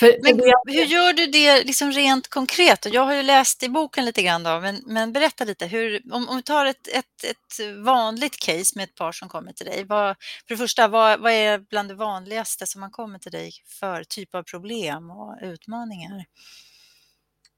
För, 0.00 0.16
men 0.22 0.36
det... 0.36 0.52
hur 0.66 0.84
gör 0.84 1.12
du 1.12 1.26
det 1.26 1.64
liksom 1.64 1.92
rent 1.92 2.28
konkret? 2.28 2.86
Jag 2.92 3.04
har 3.04 3.14
ju 3.14 3.22
läst 3.22 3.62
i 3.62 3.68
boken 3.68 4.04
lite 4.04 4.22
grann 4.22 4.42
då, 4.42 4.60
men, 4.60 4.82
men 4.86 5.12
berätta 5.12 5.44
lite. 5.44 5.66
Hur, 5.66 6.00
om, 6.12 6.28
om 6.28 6.36
vi 6.36 6.42
tar 6.42 6.66
ett, 6.66 6.88
ett, 6.88 7.24
ett, 7.24 7.76
vanligt 7.84 8.36
case 8.40 8.72
med 8.76 8.84
ett 8.84 8.94
par 8.94 9.12
som 9.12 9.28
kommer 9.28 9.52
till 9.52 9.66
dig. 9.66 9.84
Vad, 9.88 10.16
för 10.46 10.54
det 10.54 10.56
första, 10.56 10.88
vad, 10.88 11.20
vad 11.20 11.32
är 11.32 11.58
bland 11.58 11.88
det 11.88 11.94
vanligaste 11.94 12.66
som 12.66 12.80
man 12.80 12.90
kommer 12.90 13.18
till 13.18 13.32
dig 13.32 13.50
för 13.80 14.04
typ 14.04 14.34
av 14.34 14.42
problem 14.42 15.10
och 15.10 15.36
utmaningar? 15.42 16.24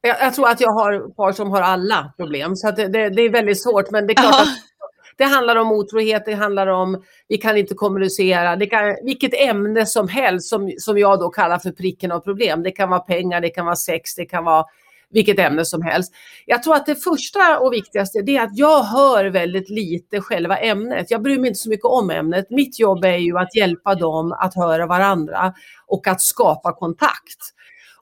Jag, 0.01 0.17
jag 0.21 0.35
tror 0.35 0.49
att 0.49 0.61
jag 0.61 0.73
har 0.73 1.15
par 1.15 1.33
som 1.33 1.51
har 1.51 1.63
alla 1.63 2.13
problem, 2.17 2.57
så 2.57 2.71
det, 2.71 2.89
det, 2.89 3.11
det, 3.11 3.23
är 3.23 3.33
väldigt 3.33 3.63
svårt. 3.63 3.91
Men 3.91 4.07
det 4.07 4.13
är 4.13 4.15
klart 4.15 4.35
att 4.35 4.49
det 5.23 5.27
handlar 5.27 5.57
om 5.57 5.73
otrohet, 5.73 6.23
det 6.27 6.35
handlar 6.35 6.67
om 6.67 7.03
vi 7.29 7.39
kan 7.39 7.57
inte 7.57 7.75
kommunicera, 7.75 8.57
det 8.57 8.67
kan, 8.67 8.97
vilket 9.03 9.35
ämne 9.35 9.87
som 9.87 10.09
helst 10.09 10.49
som, 10.49 10.73
som 10.79 10.99
jag 10.99 11.21
då 11.21 11.31
kallar 11.31 11.59
för 11.59 11.71
pricken 11.71 12.13
av 12.13 12.21
problem. 12.21 12.63
Det 12.63 12.71
kan 12.71 12.91
vara 12.91 13.01
pengar, 13.01 13.41
det 13.41 13.51
kan 13.51 13.65
vara 13.65 13.77
sex, 13.77 14.15
det 14.15 14.25
kan 14.25 14.45
vara 14.45 14.65
vilket 15.11 15.39
ämne 15.39 15.65
som 15.65 15.83
helst. 15.83 16.13
Jag 16.47 16.63
tror 16.63 16.75
att 16.75 16.87
det 16.87 16.97
första 16.97 17.59
och 17.59 17.73
viktigaste 17.73 18.19
är 18.19 18.41
att 18.41 18.59
jag 18.59 18.83
hör 18.83 19.25
väldigt 19.25 19.71
lite 19.71 20.21
själva 20.21 20.57
ämnet. 20.59 21.11
Jag 21.11 21.23
bryr 21.23 21.39
mig 21.39 21.49
inte 21.49 21.61
så 21.61 21.69
mycket 21.69 21.85
om 21.85 22.11
ämnet. 22.11 22.51
Mitt 22.51 22.81
jobb 22.81 23.05
är 23.05 23.17
ju 23.17 23.39
att 23.39 23.57
hjälpa 23.57 23.95
dem 23.95 24.33
att 24.33 24.55
höra 24.55 24.87
varandra 24.87 25.55
och 25.87 26.07
att 26.07 26.21
skapa 26.21 26.73
kontakt. 26.73 27.39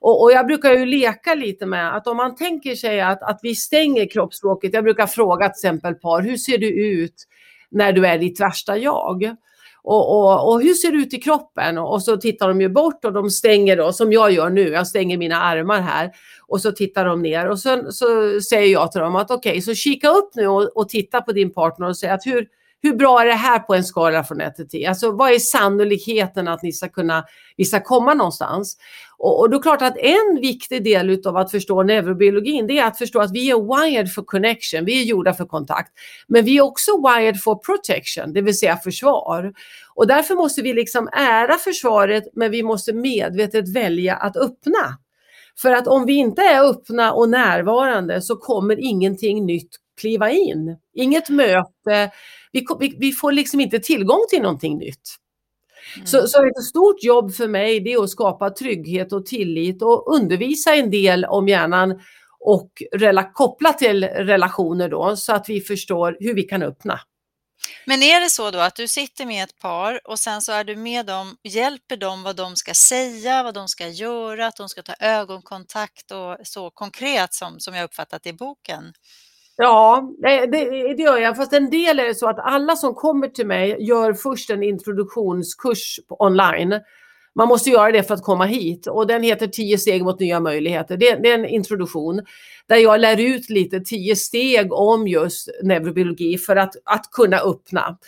Och, 0.01 0.23
och, 0.23 0.33
jag 0.33 0.47
brukar 0.47 0.73
ju 0.73 0.87
leka 0.87 1.35
lite 1.35 1.67
med 1.67 1.97
att 1.97 2.07
om 2.07 2.17
man 2.17 2.35
tänker 2.35 2.75
sig 2.75 3.01
att, 3.01 3.23
att 3.23 3.41
vi 3.43 3.55
stänger 3.55 4.11
kroppsspråket. 4.11 4.75
Jag 4.75 4.85
brukar 4.85 5.07
fråga 5.07 5.49
till 5.49 5.69
exempel 5.69 5.95
par, 5.95 6.23
hur 6.23 6.37
ser 6.37 6.59
du 6.59 6.69
ut 6.69 7.15
när 7.71 7.93
du 7.93 8.07
är 8.07 8.19
ditt 8.19 8.41
värsta 8.41 8.77
jag? 8.77 9.37
Och, 9.83 10.11
och, 10.11 10.53
och, 10.53 10.63
hur 10.63 10.75
ser 10.75 10.93
det 10.93 10.99
ut 10.99 11.15
i 11.15 11.21
kroppen? 11.21 11.79
Och 11.79 12.03
så 12.03 12.17
tittar 12.17 12.49
de 12.49 12.61
ju 12.61 12.69
bort 12.69 13.05
och 13.05 13.13
de 13.13 13.31
stänger 13.31 13.77
då, 13.77 13.93
som 13.93 14.13
jag 14.13 14.33
gör 14.33 14.51
nu, 14.51 14.69
jag 14.69 14.87
stänger 14.87 15.19
mina 15.19 15.43
armar 15.43 15.81
här. 15.81 16.11
Och 16.47 16.61
så 16.61 16.73
tittar 16.73 17.05
de 17.05 17.23
ner 17.23 17.49
och 17.49 17.59
sen 17.59 17.93
så 17.93 18.07
säger 18.41 18.73
jag 18.73 18.93
till 18.93 19.01
dem 19.01 19.17
att 19.17 19.31
okej, 19.31 19.51
okay, 19.51 19.61
så 19.61 19.75
kika 19.75 20.09
upp 20.09 20.31
nu 20.35 20.47
och, 20.47 20.77
och, 20.77 20.89
titta 20.89 21.21
på 21.21 21.33
din 21.33 21.53
partner 21.53 21.89
och 21.89 21.97
säg 21.97 22.11
att 22.11 22.27
hur, 22.27 22.47
hur 22.83 22.97
bra 22.97 23.23
är 23.23 23.27
det 23.27 23.33
här 23.33 23.59
på 23.59 23.75
en 23.75 23.85
skala 23.85 24.25
från 24.25 24.41
1 24.41 24.55
till 24.55 24.69
10? 24.69 24.89
Alltså 24.89 25.11
vad 25.11 25.33
är 25.33 25.39
sannolikheten 25.39 26.49
att 26.49 26.63
ni 26.63 26.73
ska 26.73 26.89
kunna, 26.89 27.25
vi 27.57 27.65
ska 27.65 27.81
komma 27.81 28.15
någonstans? 28.15 28.77
Och, 29.23 29.41
och 29.41 29.51
då 29.51 29.57
är 29.57 29.59
det 29.59 29.63
klart 29.63 29.83
att 29.83 29.97
en 29.99 30.41
viktig 30.41 30.85
del 30.85 31.23
av 31.27 31.37
att 31.37 31.51
förstå 31.51 31.83
neurobiologin 31.83 32.67
det 32.67 32.79
är 32.79 32.87
att 32.87 32.99
förstå 32.99 33.21
att 33.21 33.33
vi 33.33 33.51
är 33.51 33.57
wired 33.57 34.13
for 34.13 34.23
connection, 34.23 34.85
vi 34.85 35.01
är 35.01 35.05
gjorda 35.05 35.35
för 35.35 35.45
kontakt. 35.45 35.93
Men 36.29 36.45
vi 36.45 36.57
är 36.57 36.63
också 36.63 36.91
wired 37.09 37.43
for 37.43 37.55
protection, 37.55 38.33
det 38.33 38.41
vill 38.43 38.59
säga 38.59 38.77
försvar. 38.77 39.53
Och 39.95 40.07
därför 40.07 40.35
måste 40.35 40.63
vi 40.63 40.73
liksom 40.73 41.09
ära 41.13 41.59
försvaret 41.59 42.25
men 42.35 42.51
vi 42.51 42.63
måste 42.63 42.93
medvetet 42.93 43.77
välja 43.77 44.17
att 44.17 44.37
öppna. 44.37 44.99
För 45.59 45.71
att 45.71 45.87
om 45.87 46.07
vi 46.07 46.13
inte 46.13 46.43
är 46.43 46.71
öppna 46.71 47.13
och 47.13 47.29
närvarande 47.29 48.23
så 48.23 48.37
kommer 48.37 48.81
ingenting 48.81 49.47
nytt 49.47 49.71
kliva 50.01 50.31
in. 50.31 50.77
Inget 50.95 51.29
möte, 51.29 52.11
vi, 52.53 52.67
vi, 52.81 52.97
vi 52.99 53.13
får 53.13 53.33
liksom 53.33 53.61
inte 53.61 53.79
tillgång 53.79 54.21
till 54.31 54.43
någonting 54.43 54.79
nytt. 54.79 55.17
Mm. 55.97 56.07
Så, 56.07 56.27
så 56.27 56.47
ett 56.47 56.65
stort 56.65 57.03
jobb 57.03 57.35
för 57.35 57.49
mig 57.49 57.81
det 57.81 57.93
är 57.93 58.03
att 58.03 58.11
skapa 58.11 58.51
trygghet 58.51 59.13
och 59.13 59.27
tillit 59.27 59.83
och 59.83 60.15
undervisa 60.15 60.75
en 60.75 60.91
del 60.91 61.25
om 61.25 61.49
hjärnan 61.49 62.01
och 62.41 62.71
rela, 62.93 63.33
koppla 63.33 63.73
till 63.73 64.05
relationer 64.05 64.89
då 64.89 65.17
så 65.17 65.33
att 65.33 65.49
vi 65.49 65.61
förstår 65.61 66.17
hur 66.21 66.35
vi 66.35 66.43
kan 66.43 66.63
öppna. 66.63 67.01
Men 67.87 68.03
är 68.03 68.21
det 68.21 68.31
så 68.31 68.51
då 68.51 68.59
att 68.59 68.77
du 68.77 68.89
sitter 68.89 69.27
med 69.27 69.45
ett 69.45 69.59
par 69.59 70.01
och 70.09 70.19
sen 70.19 70.43
så 70.43 70.53
är 70.53 70.65
du 70.65 70.77
med 70.77 71.07
dem, 71.07 71.37
hjälper 71.43 71.97
dem 71.97 72.23
vad 72.23 72.37
de 72.37 72.57
ska 72.57 72.75
säga, 72.75 73.43
vad 73.43 73.55
de 73.55 73.69
ska 73.69 73.89
göra, 73.89 74.47
att 74.47 74.57
de 74.57 74.69
ska 74.69 74.83
ta 74.83 74.95
ögonkontakt 75.01 76.11
och 76.11 76.37
så 76.45 76.71
konkret 76.71 77.35
som, 77.35 77.61
som 77.61 77.75
jag 77.75 77.85
uppfattat 77.85 78.27
i 78.27 78.33
boken? 78.33 78.93
Ja, 79.57 80.11
det, 80.19 80.47
det, 80.47 81.03
gör 81.03 81.19
jag. 81.19 81.37
Fast 81.37 81.53
en 81.53 81.71
del 81.71 81.99
är 81.99 82.05
det 82.05 82.15
så 82.15 82.29
att 82.29 82.39
alla 82.39 82.77
som 82.77 82.95
kommer 82.95 83.29
till 83.29 83.47
mig 83.47 83.77
gör 83.81 84.13
först 84.13 84.51
en 84.51 84.63
introduktionskurs 84.63 86.01
online. 86.09 86.81
Man 87.35 87.49
måste 87.49 87.71
göra 87.71 87.93
det 87.93 88.03
för 88.03 88.15
att 88.15 88.23
komma 88.23 88.45
hit 88.45 88.87
och 88.87 89.07
den 89.07 89.23
heter 89.23 89.47
10 89.47 89.79
steg 89.79 90.05
mot 90.05 90.21
nya 90.21 90.41
möjligheter. 90.41 90.97
Det, 90.97 91.15
det, 91.15 91.31
är 91.31 91.35
en 91.35 91.47
introduktion 91.47 92.23
där 92.67 92.77
jag 92.77 93.01
lär 93.01 93.21
ut 93.21 93.51
lite 93.51 93.81
10 93.81 94.17
steg 94.17 94.73
om 94.73 95.09
just 95.09 95.49
neurobiologi 95.63 96.39
för 96.39 96.57
att, 96.57 96.75
att 96.85 97.11
kunna 97.11 97.39
öppna. 97.39 97.99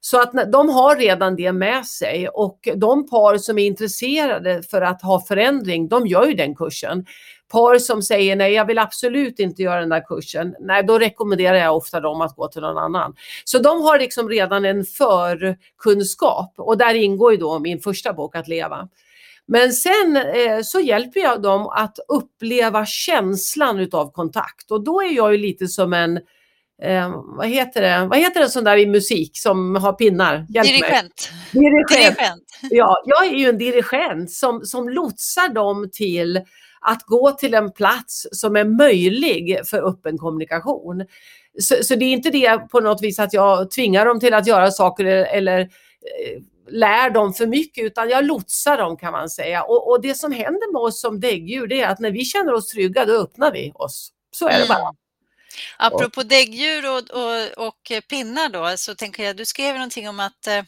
Så 0.00 0.20
att 0.20 0.52
de 0.52 0.68
har 0.68 0.96
redan 0.96 1.36
det 1.36 1.52
med 1.52 1.86
sig 1.86 2.28
och 2.28 2.68
de 2.76 3.06
par 3.08 3.38
som 3.38 3.58
är 3.58 3.66
intresserade 3.66 4.62
för 4.62 4.82
att 4.82 5.02
ha 5.02 5.20
förändring, 5.20 5.88
de 5.88 6.06
gör 6.06 6.26
ju 6.26 6.34
den 6.34 6.54
kursen 6.54 7.06
par 7.48 7.78
som 7.78 8.02
säger 8.02 8.36
nej, 8.36 8.52
jag 8.52 8.64
vill 8.64 8.78
absolut 8.78 9.38
inte 9.38 9.62
göra 9.62 9.80
den 9.80 9.88
där 9.88 10.06
kursen. 10.06 10.54
Nej, 10.60 10.82
då 10.82 10.98
rekommenderar 10.98 11.56
jag 11.56 11.76
ofta 11.76 12.00
dem 12.00 12.20
att 12.20 12.36
gå 12.36 12.48
till 12.48 12.62
någon 12.62 12.78
annan. 12.78 13.14
Så 13.44 13.58
de 13.58 13.82
har 13.82 13.98
liksom 13.98 14.28
redan 14.28 14.64
en 14.64 14.84
förkunskap 14.84 16.54
och 16.56 16.78
där 16.78 16.94
ingår 16.94 17.32
ju 17.32 17.38
då 17.38 17.58
min 17.58 17.80
första 17.80 18.12
bok 18.12 18.36
Att 18.36 18.48
leva. 18.48 18.88
Men 19.46 19.72
sen 19.72 20.16
eh, 20.16 20.60
så 20.62 20.80
hjälper 20.80 21.20
jag 21.20 21.42
dem 21.42 21.66
att 21.66 21.98
uppleva 22.08 22.86
känslan 22.86 23.78
utav 23.78 24.12
kontakt 24.12 24.70
och 24.70 24.84
då 24.84 25.02
är 25.02 25.16
jag 25.16 25.32
ju 25.32 25.38
lite 25.38 25.68
som 25.68 25.92
en 25.92 26.20
Eh, 26.82 27.10
vad 27.24 27.48
heter 27.48 27.82
det? 27.82 28.06
Vad 28.10 28.18
heter 28.18 28.40
det 28.40 28.48
sån 28.48 28.64
där 28.64 28.76
i 28.76 28.86
musik 28.86 29.30
som 29.34 29.76
har 29.76 29.92
pinnar? 29.92 30.46
Hjälp 30.48 30.68
dirigent. 30.68 31.30
dirigent. 31.52 31.88
dirigent. 31.88 32.44
Ja, 32.70 33.02
jag 33.04 33.26
är 33.26 33.36
ju 33.36 33.48
en 33.48 33.58
dirigent 33.58 34.30
som, 34.30 34.60
som 34.64 34.88
lotsar 34.88 35.48
dem 35.48 35.90
till 35.92 36.40
att 36.80 37.02
gå 37.02 37.30
till 37.32 37.54
en 37.54 37.72
plats 37.72 38.26
som 38.32 38.56
är 38.56 38.64
möjlig 38.64 39.60
för 39.64 39.88
öppen 39.88 40.18
kommunikation. 40.18 41.04
Så, 41.60 41.74
så 41.82 41.94
det 41.94 42.04
är 42.04 42.12
inte 42.12 42.30
det 42.30 42.58
på 42.70 42.80
något 42.80 43.02
vis 43.02 43.18
att 43.18 43.32
jag 43.32 43.70
tvingar 43.70 44.06
dem 44.06 44.20
till 44.20 44.34
att 44.34 44.46
göra 44.46 44.70
saker 44.70 45.04
eller, 45.04 45.60
eh, 45.60 46.42
lär 46.70 47.10
dem 47.10 47.34
för 47.34 47.46
mycket 47.46 47.84
utan 47.84 48.08
jag 48.08 48.24
lotsar 48.24 48.78
dem 48.78 48.96
kan 48.96 49.12
man 49.12 49.30
säga. 49.30 49.62
Och, 49.62 49.90
och, 49.90 50.02
det 50.02 50.14
som 50.14 50.32
händer 50.32 50.72
med 50.72 50.80
oss 50.80 51.00
som 51.00 51.20
däggdjur 51.20 51.66
det 51.66 51.80
är 51.80 51.88
att 51.88 51.98
när 51.98 52.10
vi 52.10 52.24
känner 52.24 52.52
oss 52.52 52.66
trygga 52.66 53.04
då 53.04 53.12
öppnar 53.12 53.52
vi 53.52 53.72
oss. 53.74 54.12
Så 54.30 54.48
är 54.48 54.60
det 54.60 54.68
bara. 54.68 54.94
Apropå 55.76 56.22
däggdjur 56.22 56.90
och, 56.90 56.98
och, 56.98 57.66
och, 57.66 57.92
pinnar 58.08 58.48
då, 58.48 58.76
så 58.76 58.94
tänker 58.94 59.24
jag, 59.24 59.36
du 59.36 59.44
skrev 59.44 59.74
någonting 59.74 60.08
om 60.08 60.20
att, 60.20 60.46
eh, 60.46 60.64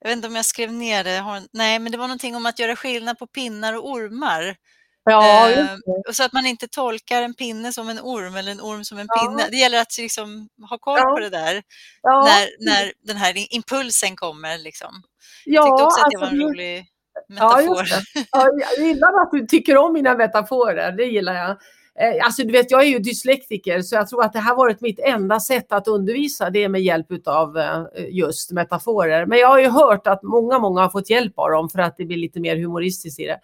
jag 0.00 0.08
vet 0.08 0.16
inte 0.16 0.28
om 0.28 0.36
jag 0.36 0.44
skrev 0.44 0.72
ner 0.72 1.04
det, 1.04 1.42
nej, 1.52 1.78
men 1.78 1.92
det 1.92 1.98
var 1.98 2.08
någonting 2.08 2.36
om 2.36 2.46
att 2.46 2.58
göra 2.58 2.76
skillnad 2.76 3.18
på 3.18 3.26
pinnar 3.26 3.74
och 3.74 3.90
ormar. 3.90 4.56
Ja, 5.04 5.50
eh, 5.50 5.66
så 6.12 6.24
att 6.24 6.32
man 6.32 6.46
inte 6.46 6.68
tolkar 6.68 7.22
en 7.22 7.34
pinne 7.34 7.72
som 7.72 7.88
en 7.88 7.98
orm 8.00 8.36
eller 8.36 8.52
en 8.52 8.60
orm 8.60 8.84
som 8.84 8.98
en 8.98 9.06
ja. 9.08 9.22
pinne. 9.22 9.48
Det 9.50 9.56
gäller 9.56 9.80
att 9.80 9.98
liksom 9.98 10.48
ha 10.70 10.78
koll 10.78 10.98
ja. 10.98 11.10
på 11.10 11.20
det 11.20 11.30
där 11.30 11.62
när, 12.04 12.66
när 12.66 12.92
den 13.06 13.16
här 13.16 13.54
impulsen 13.54 14.16
kommer. 14.16 14.58
Liksom. 14.58 15.02
Jag 15.44 15.64
tyckte 15.64 15.84
också 15.84 16.00
att 16.00 16.10
det 16.10 16.18
alltså, 16.18 16.36
var 16.36 16.42
en 16.42 16.48
rolig 16.48 16.86
metafor. 17.28 17.86
Ja, 18.32 18.48
jag 18.60 18.86
gillar 18.86 19.22
att 19.22 19.30
du 19.32 19.46
tycker 19.46 19.76
om 19.76 19.92
mina 19.92 20.14
metaforer, 20.14 20.92
det 20.92 21.04
gillar 21.04 21.34
jag. 21.34 21.56
Eh, 22.00 22.24
alltså 22.24 22.42
du 22.42 22.52
vet, 22.52 22.70
jag 22.70 22.82
är 22.82 22.86
ju 22.86 22.98
dyslektiker 22.98 23.82
så 23.82 23.94
jag 23.94 24.08
tror 24.08 24.24
att 24.24 24.32
det 24.32 24.38
här 24.38 24.56
varit 24.56 24.80
mitt 24.80 24.98
enda 24.98 25.40
sätt 25.40 25.72
att 25.72 25.88
undervisa 25.88 26.50
det 26.50 26.64
är 26.64 26.68
med 26.68 26.82
hjälp 26.82 27.06
av 27.26 27.58
eh, 27.58 27.84
just 28.08 28.52
metaforer. 28.52 29.26
Men 29.26 29.38
jag 29.38 29.48
har 29.48 29.58
ju 29.58 29.68
hört 29.68 30.06
att 30.06 30.22
många, 30.22 30.58
många 30.58 30.80
har 30.80 30.88
fått 30.88 31.10
hjälp 31.10 31.38
av 31.38 31.50
dem 31.50 31.68
för 31.68 31.78
att 31.78 31.96
det 31.96 32.04
blir 32.04 32.16
lite 32.16 32.40
mer 32.40 32.56
humoristiskt 32.56 33.20
i 33.20 33.26
det. 33.26 33.38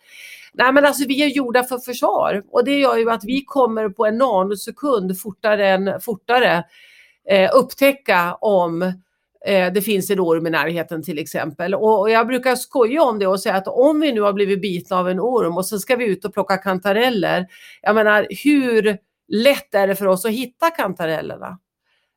Nej 0.55 0.73
men 0.73 0.85
alltså 0.85 1.05
vi 1.09 1.23
är 1.23 1.27
gjorda 1.27 1.65
för 1.65 1.79
försvar 1.79 2.43
och 2.51 2.65
det 2.65 2.79
gör 2.79 2.97
ju 2.97 3.11
att 3.11 3.25
vi 3.25 3.45
kommer 3.45 3.89
på 3.89 4.07
en 4.07 4.19
nanosekund 4.19 5.21
fortare 5.21 5.69
än 5.69 6.01
fortare 6.01 6.65
eh, 7.31 7.51
upptäcka 7.55 8.35
om 8.35 8.83
Eh, 8.83 8.93
Eh, 9.47 9.73
det 9.73 9.83
finns 9.83 10.11
en 10.11 10.21
orm 10.21 10.47
i 10.47 10.51
närheten 10.51 11.03
till 11.03 11.19
exempel. 11.19 11.75
Och 11.75 12.11
jag 12.11 12.27
brukar 12.27 12.57
skoja 12.57 13.03
om 13.03 13.19
det 13.19 13.27
och 13.27 13.41
säga 13.41 13.55
att 13.55 13.69
om 13.69 14.01
vi 14.01 14.13
nu 14.13 14.21
har 14.21 14.33
blivit 14.33 14.61
bitna 14.61 14.97
av 14.97 15.09
en 15.09 15.21
orm 15.21 15.57
och 15.57 15.67
sen 15.67 15.79
ska 15.79 15.97
vi 15.97 16.07
ut 16.07 16.25
och 16.25 16.35
plocka 16.35 16.57
kantareller. 16.57 17.47
Jag 17.83 17.95
menar 17.95 18.27
hur 18.45 18.99
lätt 19.29 19.75
är 19.75 19.87
det 19.87 19.97
för 19.97 20.07
oss 20.07 20.25
att 20.25 20.31
hitta 20.31 20.71
kantarellerna? 20.71 21.59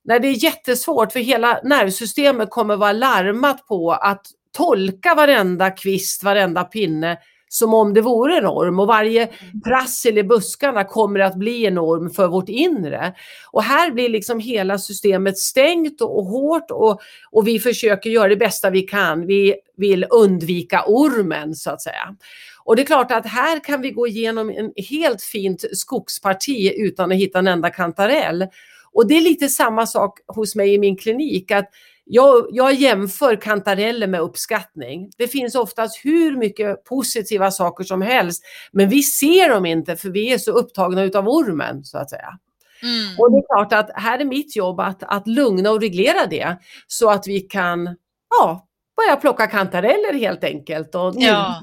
Nej, 0.03 0.19
det 0.19 0.27
är 0.27 0.43
jättesvårt 0.43 1.11
för 1.11 1.19
hela 1.19 1.59
nervsystemet 1.63 2.49
kommer 2.49 2.75
vara 2.75 2.91
larmat 2.91 3.67
på 3.67 3.91
att 3.91 4.25
tolka 4.57 5.15
varenda 5.15 5.71
kvist, 5.71 6.23
varenda 6.23 6.63
pinne 6.63 7.17
som 7.49 7.73
om 7.73 7.93
det 7.93 8.01
vore 8.01 8.37
en 8.37 8.45
orm 8.45 8.79
och 8.79 8.87
varje 8.87 9.23
mm. 9.23 9.61
prassel 9.61 10.17
i 10.17 10.23
buskarna 10.23 10.83
kommer 10.83 11.19
att 11.19 11.35
bli 11.35 11.65
en 11.65 11.79
orm 11.79 12.09
för 12.09 12.27
vårt 12.27 12.49
inre. 12.49 13.13
Och 13.51 13.63
här 13.63 13.91
blir 13.91 14.09
liksom 14.09 14.39
hela 14.39 14.77
systemet 14.77 15.37
stängt 15.37 16.01
och, 16.01 16.25
hårt 16.25 16.71
och, 16.71 17.01
och 17.31 17.47
vi 17.47 17.59
försöker 17.59 18.09
göra 18.09 18.27
det 18.27 18.35
bästa 18.35 18.69
vi 18.69 18.81
kan. 18.81 19.25
Vi 19.25 19.55
vill 19.77 20.05
undvika 20.09 20.83
ormen 20.87 21.55
så 21.55 21.71
att 21.71 21.81
säga. 21.81 22.15
Och 22.63 22.75
det 22.75 22.81
är 22.81 22.85
klart 22.85 23.11
att 23.11 23.25
här 23.25 23.63
kan 23.63 23.81
vi 23.81 23.91
gå 23.91 24.07
igenom 24.07 24.49
en 24.49 24.71
helt 24.89 25.21
fint 25.21 25.65
skogsparti 25.73 26.73
utan 26.77 27.11
att 27.11 27.17
hitta 27.17 27.39
en 27.39 27.47
enda 27.47 27.69
kantarell. 27.69 28.47
Och 28.93 29.07
det 29.07 29.17
är 29.17 29.21
lite 29.21 29.49
samma 29.49 29.85
sak 29.85 30.19
hos 30.27 30.55
mig 30.55 30.73
i 30.73 30.79
min 30.79 30.97
klinik. 30.97 31.51
att 31.51 31.69
jag, 32.11 32.47
jag 32.51 32.73
jämför 32.73 33.35
kantareller 33.35 34.07
med 34.07 34.21
uppskattning. 34.21 35.11
Det 35.17 35.27
finns 35.27 35.55
oftast 35.55 36.05
hur 36.05 36.37
mycket 36.37 36.83
positiva 36.83 37.51
saker 37.51 37.83
som 37.83 38.01
helst, 38.01 38.43
men 38.71 38.89
vi 38.89 39.03
ser 39.03 39.49
dem 39.49 39.65
inte 39.65 39.95
för 39.95 40.09
vi 40.09 40.33
är 40.33 40.37
så 40.37 40.51
upptagna 40.51 41.03
utav 41.03 41.27
ormen 41.27 41.83
så 41.83 41.97
att 41.97 42.09
säga. 42.09 42.39
Mm. 42.81 43.19
Och 43.19 43.31
det 43.31 43.37
är 43.37 43.55
klart 43.55 43.73
att 43.73 44.01
här 44.01 44.19
är 44.19 44.25
mitt 44.25 44.55
jobb 44.55 44.79
att, 44.79 45.03
att 45.03 45.27
lugna 45.27 45.71
och 45.71 45.81
reglera 45.81 46.25
det 46.25 46.57
så 46.87 47.09
att 47.09 47.27
vi 47.27 47.39
kan 47.39 47.95
ja, 48.29 48.67
börja 48.97 49.15
plocka 49.15 49.47
kantareller 49.47 50.13
helt 50.13 50.43
enkelt 50.43 50.95
och 50.95 51.13
ja. 51.17 51.61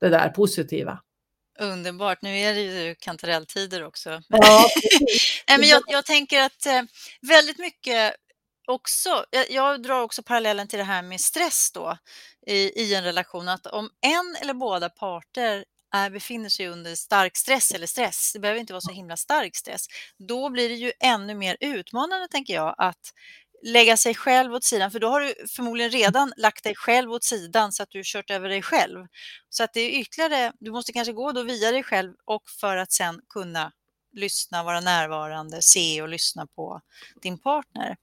det 0.00 0.08
där 0.08 0.28
positiva. 0.28 0.98
Underbart, 1.60 2.22
nu 2.22 2.38
är 2.38 2.54
det 2.54 2.60
ju 2.60 2.94
kantarelltider 2.94 3.86
också. 3.86 4.22
Ja, 4.28 4.64
men 5.58 5.68
jag, 5.68 5.82
jag 5.86 6.04
tänker 6.04 6.40
att 6.40 6.66
eh, 6.66 6.82
väldigt 7.22 7.58
mycket 7.58 8.14
också, 8.68 9.24
jag, 9.30 9.50
jag, 9.50 9.82
drar 9.82 10.02
också 10.02 10.22
parallellen 10.22 10.68
till 10.68 10.78
det 10.78 10.84
här 10.84 11.02
med 11.02 11.20
stress 11.20 11.70
då 11.74 11.98
i, 12.46 12.82
i 12.82 12.94
en 12.94 13.04
relation, 13.04 13.48
att 13.48 13.66
om 13.66 13.90
en 14.00 14.36
eller 14.42 14.54
båda 14.54 14.88
parter 14.88 15.64
är, 15.94 16.10
befinner 16.10 16.48
sig 16.48 16.68
under 16.68 16.94
stark 16.94 17.36
stress 17.36 17.72
eller 17.72 17.86
stress, 17.86 18.32
det 18.32 18.38
behöver 18.38 18.60
inte 18.60 18.72
vara 18.72 18.80
så 18.80 18.92
himla 18.92 19.16
stark 19.16 19.56
stress, 19.56 19.86
då 20.28 20.50
blir 20.50 20.68
det 20.68 20.74
ju 20.74 20.92
ännu 21.00 21.34
mer 21.34 21.56
utmanande 21.60 22.28
tänker 22.28 22.54
jag 22.54 22.74
att 22.78 23.12
lägga 23.62 23.96
sig 23.96 24.14
själv 24.14 24.54
åt 24.54 24.64
sidan, 24.64 24.90
för 24.90 25.00
då 25.00 25.08
har 25.08 25.20
du 25.20 25.34
förmodligen 25.56 25.90
redan 25.90 26.32
lagt 26.36 26.64
dig 26.64 26.74
själv 26.74 27.12
åt 27.12 27.24
sidan 27.24 27.72
så 27.72 27.82
att 27.82 27.90
du 27.90 28.02
kört 28.04 28.30
över 28.30 28.48
dig 28.48 28.62
själv. 28.62 29.06
Så 29.48 29.64
att 29.64 29.72
det 29.72 29.80
är 29.80 30.00
ytterligare, 30.00 30.52
du 30.60 30.70
måste 30.70 30.92
kanske 30.92 31.12
gå 31.12 31.32
då 31.32 31.42
via 31.42 31.72
dig 31.72 31.82
själv 31.82 32.12
och 32.24 32.42
för 32.60 32.76
att 32.76 32.92
sen 32.92 33.20
kunna 33.28 33.72
lyssna, 34.12 34.62
vara 34.62 34.80
närvarande, 34.80 35.58
se 35.60 36.02
och 36.02 36.08
lyssna 36.08 36.46
på 36.56 36.80
din 37.22 37.38
partner. 37.38 37.96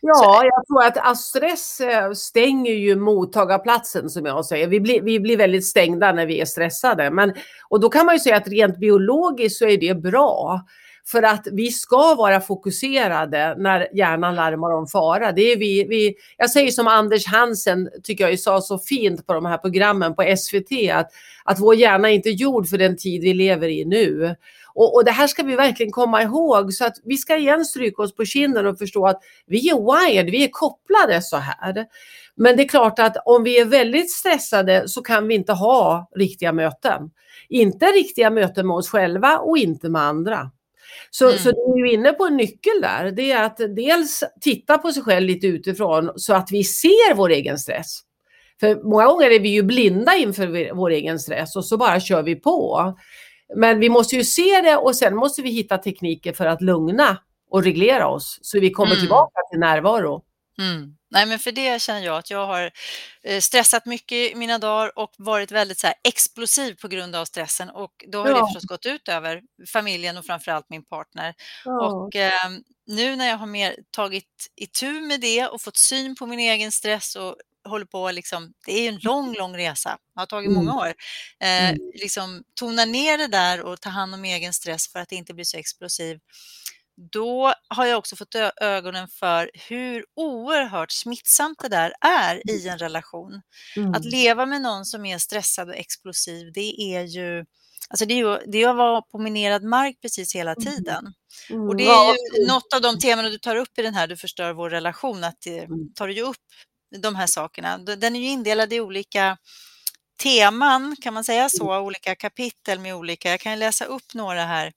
Ja, 0.00 0.14
Så. 0.14 0.44
jag 0.44 0.66
tror 0.66 0.84
att, 0.84 1.10
att 1.10 1.18
stress 1.20 1.80
eh, 1.80 2.12
stänger 2.12 2.72
ju 2.72 2.96
mottagarplatsen 2.96 4.10
som 4.10 4.26
jag 4.26 4.46
säger. 4.46 4.68
Vi 4.68 4.80
blir, 4.80 5.02
vi 5.02 5.20
blir 5.20 5.36
väldigt 5.36 5.66
stängda 5.66 6.12
när 6.12 6.26
vi 6.26 6.40
är 6.40 6.44
stressade. 6.44 7.10
Men, 7.10 7.34
och 7.68 7.80
då 7.80 7.88
kan 7.88 8.06
man 8.06 8.14
ju 8.14 8.18
säga 8.18 8.36
att 8.36 8.48
rent 8.48 8.78
biologiskt 8.78 9.58
så 9.58 9.66
är 9.66 9.78
det 9.78 9.94
bra. 9.94 10.60
För 11.06 11.22
att 11.22 11.46
vi 11.52 11.70
ska 11.70 12.14
vara 12.14 12.40
fokuserade 12.40 13.54
när 13.58 13.96
hjärnan 13.96 14.34
larmar 14.34 14.70
om 14.70 14.86
fara. 14.86 15.32
Det 15.32 15.52
är 15.52 15.56
vi, 15.56 15.84
vi, 15.84 16.14
jag 16.36 16.50
säger 16.50 16.70
som 16.70 16.86
Anders 16.86 17.26
Hansen, 17.26 17.90
tycker 18.02 18.28
jag 18.28 18.38
sa 18.38 18.60
så 18.60 18.78
fint 18.78 19.26
på 19.26 19.34
de 19.34 19.44
här 19.44 19.58
programmen 19.58 20.14
på 20.14 20.36
SVT, 20.36 20.90
att, 20.92 21.10
att 21.44 21.60
vår 21.60 21.74
hjärna 21.74 22.10
är 22.10 22.14
inte 22.14 22.30
gjord 22.30 22.68
för 22.68 22.78
den 22.78 22.96
tid 22.96 23.22
vi 23.22 23.34
lever 23.34 23.68
i 23.68 23.84
nu. 23.84 24.36
Och, 24.74 24.94
och, 24.94 25.04
det 25.04 25.10
här 25.10 25.26
ska 25.26 25.42
vi 25.42 25.56
verkligen 25.56 25.92
komma 25.92 26.22
ihåg 26.22 26.72
så 26.72 26.84
att 26.84 26.96
vi 27.04 27.16
ska 27.16 27.36
igen 27.36 27.64
stryka 27.64 28.02
oss 28.02 28.14
på 28.14 28.24
kinden 28.24 28.66
och 28.66 28.78
förstå 28.78 29.06
att 29.06 29.20
vi 29.46 29.70
är 29.70 29.74
wired, 29.74 30.30
vi 30.30 30.44
är 30.44 30.48
kopplade 30.48 31.22
så 31.22 31.36
här. 31.36 31.86
Men 32.34 32.56
det 32.56 32.62
är 32.62 32.68
klart 32.68 32.98
att 32.98 33.16
om 33.24 33.42
vi 33.42 33.60
är 33.60 33.64
väldigt 33.64 34.10
stressade 34.10 34.88
så 34.88 35.02
kan 35.02 35.28
vi 35.28 35.34
inte 35.34 35.52
ha 35.52 36.10
riktiga 36.14 36.52
möten. 36.52 37.10
Inte 37.48 37.86
riktiga 37.86 38.30
möten 38.30 38.66
med 38.66 38.76
oss 38.76 38.88
själva 38.88 39.38
och 39.38 39.58
inte 39.58 39.88
med 39.88 40.02
andra. 40.02 40.50
Så, 41.10 41.26
mm. 41.26 41.38
så 41.38 41.50
det 41.50 41.56
är 41.56 41.86
ju 41.86 41.92
inne 41.92 42.12
på 42.12 42.24
en 42.26 42.36
nyckel 42.36 42.80
där. 42.82 43.10
Det 43.10 43.32
är 43.32 43.44
att 43.44 43.56
dels 43.76 44.24
titta 44.40 44.78
på 44.78 44.92
sig 44.92 45.02
själv 45.02 45.26
lite 45.26 45.46
utifrån 45.46 46.12
så 46.16 46.34
att 46.34 46.48
vi 46.52 46.64
ser 46.64 47.14
vår 47.14 47.30
egen 47.30 47.58
stress. 47.58 48.00
För 48.60 48.90
många 48.90 49.06
gånger 49.06 49.30
är 49.30 49.40
vi 49.40 49.48
ju 49.48 49.62
blinda 49.62 50.16
inför 50.16 50.74
vår 50.74 50.90
egen 50.90 51.18
stress 51.18 51.56
och 51.56 51.64
så 51.64 51.76
bara 51.76 52.00
kör 52.00 52.22
vi 52.22 52.34
på. 52.34 52.94
Men 53.56 53.80
vi 53.80 53.88
måste 53.88 54.16
ju 54.16 54.24
se 54.24 54.60
det 54.60 54.76
och 54.76 54.96
sen 54.96 55.16
måste 55.16 55.42
vi 55.42 55.50
hitta 55.50 55.78
tekniker 55.78 56.32
för 56.32 56.46
att 56.46 56.62
lugna 56.62 57.18
och 57.50 57.64
reglera 57.64 58.08
oss 58.08 58.38
så 58.42 58.60
vi 58.60 58.70
kommer 58.70 58.92
mm. 58.92 59.00
tillbaka 59.00 59.40
till 59.50 59.60
närvaro. 59.60 60.22
Mm. 60.58 60.96
Nej, 61.10 61.26
men 61.26 61.38
för 61.38 61.52
det 61.52 61.82
känner 61.82 62.04
jag 62.06 62.16
att 62.16 62.30
jag 62.30 62.46
har 62.46 62.70
eh, 63.22 63.40
stressat 63.40 63.86
mycket 63.86 64.32
i 64.32 64.34
mina 64.34 64.58
dagar 64.58 64.98
och 64.98 65.14
varit 65.18 65.50
väldigt 65.50 65.78
så 65.78 65.92
explosiv 66.04 66.74
på 66.74 66.88
grund 66.88 67.16
av 67.16 67.24
stressen 67.24 67.70
och 67.70 68.04
då 68.08 68.18
har 68.18 68.28
ja. 68.28 68.34
det 68.34 68.46
förstås 68.46 68.64
gått 68.64 68.86
ut 68.86 69.08
över 69.08 69.42
familjen 69.72 70.16
och 70.16 70.24
framförallt 70.24 70.70
min 70.70 70.84
partner. 70.84 71.34
Ja. 71.64 71.86
Och 71.86 72.16
eh, 72.16 72.50
nu 72.86 73.16
när 73.16 73.28
jag 73.28 73.36
har 73.36 73.46
mer 73.46 73.76
tagit 73.90 74.50
itu 74.56 75.00
med 75.00 75.20
det 75.20 75.46
och 75.46 75.62
fått 75.62 75.76
syn 75.76 76.16
på 76.16 76.26
min 76.26 76.38
egen 76.38 76.72
stress 76.72 77.16
och 77.16 77.36
håller 77.64 77.86
på 77.86 78.10
liksom, 78.10 78.52
det 78.66 78.72
är 78.72 78.88
en 78.88 78.98
lång, 78.98 79.34
lång 79.34 79.56
resa, 79.56 79.98
det 80.14 80.20
har 80.20 80.26
tagit 80.26 80.50
många 80.50 80.70
mm. 80.70 80.76
år. 80.76 80.94
Eh, 81.40 81.70
mm. 81.70 81.78
liksom 81.94 82.44
tona 82.54 82.84
ner 82.84 83.18
det 83.18 83.26
där 83.26 83.60
och 83.60 83.80
ta 83.80 83.88
hand 83.88 84.14
om 84.14 84.24
egen 84.24 84.52
stress 84.52 84.88
för 84.92 84.98
att 84.98 85.12
inte 85.12 85.34
bli 85.34 85.44
så 85.44 85.56
explosiv. 85.56 86.18
Då 87.10 87.54
har 87.68 87.86
jag 87.86 87.98
också 87.98 88.16
fått 88.16 88.34
ögonen 88.60 89.08
för 89.08 89.50
hur 89.68 90.04
oerhört 90.16 90.90
smittsamt 90.90 91.58
det 91.62 91.68
där 91.68 91.92
är 92.00 92.50
i 92.50 92.68
en 92.68 92.78
relation. 92.78 93.42
Mm. 93.76 93.94
Att 93.94 94.04
leva 94.04 94.46
med 94.46 94.62
någon 94.62 94.84
som 94.84 95.06
är 95.06 95.18
stressad 95.18 95.68
och 95.68 95.76
explosiv, 95.76 96.52
det 96.54 96.80
är 96.80 97.02
ju 97.02 97.44
Alltså 97.88 98.06
det 98.06 98.14
är 98.14 98.18
ju 98.18 98.38
det 98.46 98.62
är 98.62 98.68
att 98.68 98.76
vara 98.76 99.02
på 99.02 99.18
minerad 99.18 99.64
mark 99.64 99.96
precis 100.02 100.34
hela 100.34 100.52
mm. 100.52 100.64
tiden. 100.64 101.14
Mm. 101.50 101.68
Och 101.68 101.76
det 101.76 101.84
är 101.84 102.38
ju 102.38 102.46
något 102.46 102.72
av 102.74 102.80
de 102.80 102.98
teman 102.98 103.24
du 103.24 103.38
tar 103.38 103.56
upp 103.56 103.78
i 103.78 103.82
den 103.82 103.94
här 103.94 104.06
Du 104.06 104.16
förstör 104.16 104.52
vår 104.52 104.70
relation, 104.70 105.24
att 105.24 105.40
det 105.44 105.58
mm. 105.58 105.94
tar 105.94 106.08
du 106.08 106.14
ju 106.14 106.22
upp 106.22 106.36
de 106.98 107.14
här 107.14 107.26
sakerna. 107.26 107.78
Den 107.78 108.16
är 108.16 108.20
ju 108.20 108.26
indelad 108.26 108.72
i 108.72 108.80
olika 108.80 109.36
teman, 110.22 110.96
kan 111.02 111.14
man 111.14 111.24
säga 111.24 111.48
så, 111.48 111.72
mm. 111.72 111.84
olika 111.84 112.14
kapitel 112.14 112.78
med 112.78 112.94
olika, 112.94 113.30
jag 113.30 113.40
kan 113.40 113.58
läsa 113.58 113.84
upp 113.84 114.14
några 114.14 114.44
här. 114.44 114.72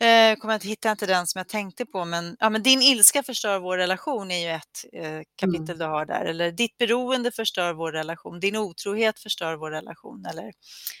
Eh, 0.00 0.36
kommer 0.36 0.54
att 0.54 0.64
hitta 0.64 0.90
inte 0.90 1.06
den 1.06 1.26
som 1.26 1.38
jag 1.38 1.48
tänkte 1.48 1.86
på, 1.86 2.04
men, 2.04 2.36
ja, 2.40 2.50
men 2.50 2.62
din 2.62 2.82
ilska 2.82 3.22
förstör 3.22 3.58
vår 3.58 3.76
relation 3.78 4.30
är 4.30 4.38
ju 4.38 4.50
ett 4.50 4.84
eh, 4.92 5.22
kapitel 5.36 5.76
mm. 5.76 5.78
du 5.78 5.84
har 5.84 6.06
där. 6.06 6.24
Eller 6.24 6.52
ditt 6.52 6.78
beroende 6.78 7.32
förstör 7.32 7.72
vår 7.72 7.92
relation, 7.92 8.40
din 8.40 8.56
otrohet 8.56 9.18
förstör 9.18 9.56
vår 9.56 9.70
relation. 9.70 10.26
Eller 10.26 10.42
mm. 10.42 10.52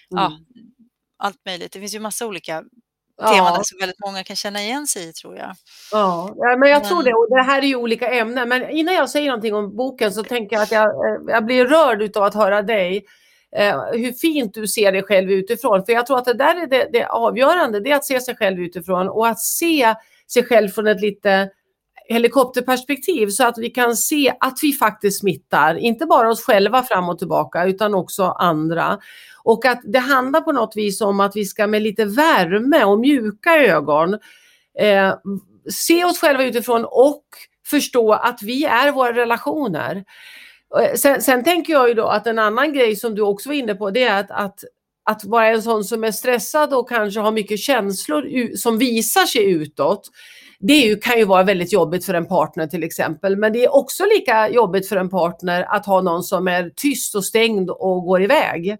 ja, 0.08 0.32
allt 1.18 1.44
möjligt. 1.46 1.72
Det 1.72 1.80
finns 1.80 1.94
ju 1.94 2.00
massa 2.00 2.26
olika 2.26 2.64
teman 3.18 3.54
ja. 3.56 3.60
som 3.64 3.78
väldigt 3.78 4.00
många 4.00 4.24
kan 4.24 4.36
känna 4.36 4.60
igen 4.60 4.86
sig 4.86 5.08
i 5.08 5.12
tror 5.12 5.36
jag. 5.36 5.54
Ja, 5.92 6.56
men 6.58 6.70
jag 6.70 6.84
tror 6.84 7.02
det. 7.02 7.14
Och 7.14 7.26
det 7.30 7.42
här 7.42 7.62
är 7.62 7.66
ju 7.66 7.76
olika 7.76 8.10
ämnen. 8.10 8.48
Men 8.48 8.70
innan 8.70 8.94
jag 8.94 9.10
säger 9.10 9.26
någonting 9.26 9.54
om 9.54 9.76
boken 9.76 10.12
så 10.12 10.24
tänker 10.24 10.56
jag 10.56 10.62
att 10.62 10.72
jag, 10.72 10.84
eh, 10.84 11.22
jag 11.26 11.44
blir 11.44 11.66
rörd 11.66 12.16
av 12.16 12.22
att 12.22 12.34
höra 12.34 12.62
dig 12.62 13.04
eh, 13.56 13.80
hur 13.92 14.12
fint 14.12 14.54
du 14.54 14.66
ser 14.66 14.92
dig 14.92 15.02
själv 15.02 15.30
utifrån. 15.30 15.84
För 15.84 15.92
jag 15.92 16.06
tror 16.06 16.18
att 16.18 16.24
det 16.24 16.34
där 16.34 16.62
är 16.62 16.66
det, 16.66 16.88
det 16.92 17.06
avgörande, 17.06 17.80
det 17.80 17.90
är 17.90 17.96
att 17.96 18.04
se 18.04 18.20
sig 18.20 18.36
själv 18.36 18.60
utifrån 18.60 19.08
och 19.08 19.26
att 19.26 19.40
se 19.40 19.94
sig 20.32 20.44
själv 20.44 20.68
från 20.68 20.86
ett 20.86 21.00
lite 21.00 21.50
helikopterperspektiv 22.08 23.26
så 23.26 23.46
att 23.46 23.58
vi 23.58 23.70
kan 23.70 23.96
se 23.96 24.34
att 24.40 24.58
vi 24.62 24.72
faktiskt 24.72 25.20
smittar, 25.20 25.74
inte 25.74 26.06
bara 26.06 26.30
oss 26.30 26.42
själva 26.42 26.82
fram 26.82 27.08
och 27.08 27.18
tillbaka 27.18 27.64
utan 27.64 27.94
också 27.94 28.24
andra. 28.24 28.98
Och 29.42 29.64
att 29.64 29.80
det 29.84 29.98
handlar 29.98 30.40
på 30.40 30.52
något 30.52 30.76
vis 30.76 31.00
om 31.00 31.20
att 31.20 31.36
vi 31.36 31.44
ska 31.44 31.66
med 31.66 31.82
lite 31.82 32.04
värme 32.04 32.84
och 32.84 32.98
mjuka 32.98 33.56
ögon 33.56 34.14
eh, 34.78 35.14
se 35.70 36.04
oss 36.04 36.18
själva 36.18 36.44
utifrån 36.44 36.84
och 36.84 37.24
förstå 37.66 38.12
att 38.12 38.42
vi 38.42 38.64
är 38.64 38.92
våra 38.92 39.12
relationer. 39.12 40.04
Eh, 40.76 40.94
sen, 40.94 41.22
sen, 41.22 41.44
tänker 41.44 41.72
jag 41.72 41.88
ju 41.88 41.94
då 41.94 42.06
att 42.06 42.26
en 42.26 42.38
annan 42.38 42.72
grej 42.72 42.96
som 42.96 43.14
du 43.14 43.22
också 43.22 43.48
var 43.48 43.54
inne 43.54 43.74
på 43.74 43.90
det 43.90 44.02
är 44.02 44.20
att, 44.20 44.30
att, 44.30 44.64
att 45.04 45.24
vara 45.24 45.46
en 45.46 45.62
sån 45.62 45.84
som 45.84 46.04
är 46.04 46.12
stressad 46.12 46.74
och 46.74 46.88
kanske 46.88 47.20
har 47.20 47.32
mycket 47.32 47.58
känslor 47.58 48.56
som 48.56 48.78
visar 48.78 49.26
sig 49.26 49.50
utåt. 49.50 50.10
Det 50.60 50.74
ju, 50.74 50.96
kan 50.96 51.18
ju 51.18 51.24
vara 51.24 51.42
väldigt 51.42 51.72
jobbigt 51.72 52.06
för 52.06 52.14
en 52.14 52.26
partner 52.26 52.66
till 52.66 52.84
exempel. 52.84 53.36
Men 53.36 53.52
det 53.52 53.64
är 53.64 53.74
också 53.74 54.04
lika 54.04 54.48
jobbigt 54.48 54.88
för 54.88 54.96
en 54.96 55.10
partner 55.10 55.62
att 55.62 55.86
ha 55.86 56.02
någon 56.02 56.22
som 56.22 56.48
är 56.48 56.70
tyst 56.76 57.14
och 57.14 57.24
stängd 57.24 57.70
och 57.70 58.02
går 58.02 58.22
iväg. 58.22 58.76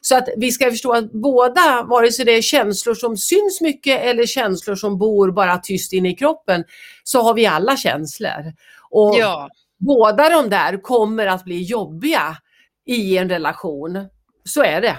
Så 0.00 0.16
att 0.16 0.28
vi 0.36 0.52
ska 0.52 0.70
förstå 0.70 0.92
att 0.92 1.12
båda, 1.12 1.82
vare 1.82 2.12
sig 2.12 2.24
det 2.24 2.32
är 2.32 2.42
känslor 2.42 2.94
som 2.94 3.16
syns 3.16 3.60
mycket 3.60 4.00
eller 4.00 4.26
känslor 4.26 4.74
som 4.74 4.98
bor 4.98 5.30
bara 5.30 5.58
tyst 5.58 5.92
inne 5.92 6.10
i 6.10 6.14
kroppen, 6.14 6.64
så 7.04 7.22
har 7.22 7.34
vi 7.34 7.46
alla 7.46 7.76
känslor. 7.76 8.52
Och 8.90 9.16
ja 9.18 9.48
båda 9.86 10.28
de 10.28 10.50
där 10.50 10.82
kommer 10.82 11.26
att 11.26 11.44
bli 11.44 11.62
jobbiga 11.62 12.36
i 12.86 13.18
en 13.18 13.28
relation. 13.28 14.08
Så 14.44 14.62
är 14.62 14.80
det. 14.80 14.96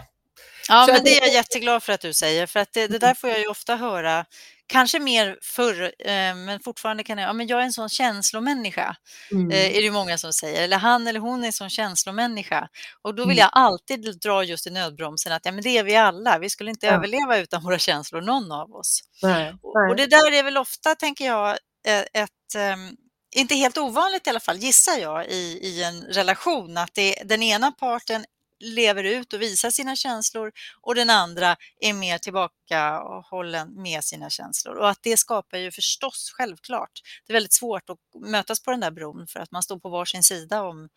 Ja, 0.69 0.85
så 0.87 0.93
men 0.93 1.03
det 1.03 1.17
är 1.17 1.21
jag 1.21 1.33
jätteglad 1.33 1.83
för 1.83 1.93
att 1.93 2.01
du 2.01 2.13
säger, 2.13 2.45
för 2.45 2.59
att 2.59 2.73
det, 2.73 2.87
det 2.87 2.99
där 2.99 3.13
får 3.13 3.29
jag 3.29 3.39
ju 3.39 3.47
ofta 3.47 3.75
höra 3.75 4.25
Kanske 4.67 4.99
mer 4.99 5.37
förr, 5.41 5.83
eh, 5.99 6.35
men 6.35 6.59
fortfarande 6.59 7.03
kan 7.03 7.17
jag, 7.17 7.29
ja 7.29 7.33
men 7.33 7.47
jag 7.47 7.59
är 7.59 7.63
en 7.63 7.73
sån 7.73 7.89
känslomänniska, 7.89 8.95
mm. 9.31 9.51
eh, 9.51 9.77
är 9.77 9.81
det 9.81 9.91
många 9.91 10.17
som 10.17 10.33
säger. 10.33 10.63
Eller 10.63 10.77
han 10.77 11.07
eller 11.07 11.19
hon 11.19 11.43
är 11.43 11.47
en 11.47 11.53
sån 11.53 11.69
känslomänniska. 11.69 12.69
Och 13.01 13.15
då 13.15 13.23
vill 13.23 13.37
mm. 13.37 13.37
jag 13.37 13.49
alltid 13.53 14.19
dra 14.21 14.43
just 14.43 14.67
i 14.67 14.69
nödbromsen 14.69 15.31
att 15.31 15.45
ja, 15.45 15.51
men 15.51 15.63
det 15.63 15.77
är 15.77 15.83
vi 15.83 15.95
alla. 15.95 16.39
Vi 16.39 16.49
skulle 16.49 16.69
inte 16.69 16.85
ja. 16.85 16.93
överleva 16.93 17.37
utan 17.37 17.63
våra 17.63 17.79
känslor, 17.79 18.21
någon 18.21 18.51
av 18.51 18.75
oss. 18.75 18.99
Nej, 19.23 19.53
nej. 19.73 19.89
Och 19.89 19.95
det 19.95 20.05
där 20.05 20.31
är 20.31 20.43
väl 20.43 20.57
ofta, 20.57 20.95
tänker 20.95 21.25
jag, 21.25 21.49
eh, 21.87 21.99
ett, 21.99 22.09
ett 22.13 22.73
um, 22.73 22.97
inte 23.35 23.55
helt 23.55 23.77
ovanligt 23.77 24.27
i 24.27 24.29
alla 24.29 24.39
fall, 24.39 24.57
gissar 24.57 24.97
jag, 24.97 25.27
i, 25.27 25.59
i 25.61 25.83
en 25.83 26.01
relation 26.01 26.77
att 26.77 26.93
det, 26.93 27.15
den 27.25 27.43
ena 27.43 27.71
parten 27.71 28.25
lever 28.59 29.03
ut 29.03 29.33
och 29.33 29.41
visar 29.41 29.69
sina 29.69 29.95
känslor 29.95 30.51
och 30.81 30.95
den 30.95 31.09
andra 31.09 31.55
är 31.79 31.93
mer 31.93 32.17
tillbakahållen 32.17 33.81
med 33.81 34.03
sina 34.03 34.29
känslor. 34.29 34.75
Och 34.75 34.89
att 34.89 34.99
det 35.01 35.17
skapar 35.17 35.57
ju 35.57 35.71
förstås, 35.71 36.31
självklart, 36.37 36.91
det 37.27 37.31
är 37.31 37.33
väldigt 37.33 37.53
svårt 37.53 37.89
att 37.89 37.97
mötas 38.21 38.63
på 38.63 38.71
den 38.71 38.79
där 38.79 38.91
bron 38.91 39.27
för 39.27 39.39
att 39.39 39.51
man 39.51 39.63
står 39.63 39.79
på 39.79 39.89
varsin 39.89 40.23
sida 40.23 40.63
om 40.63 40.89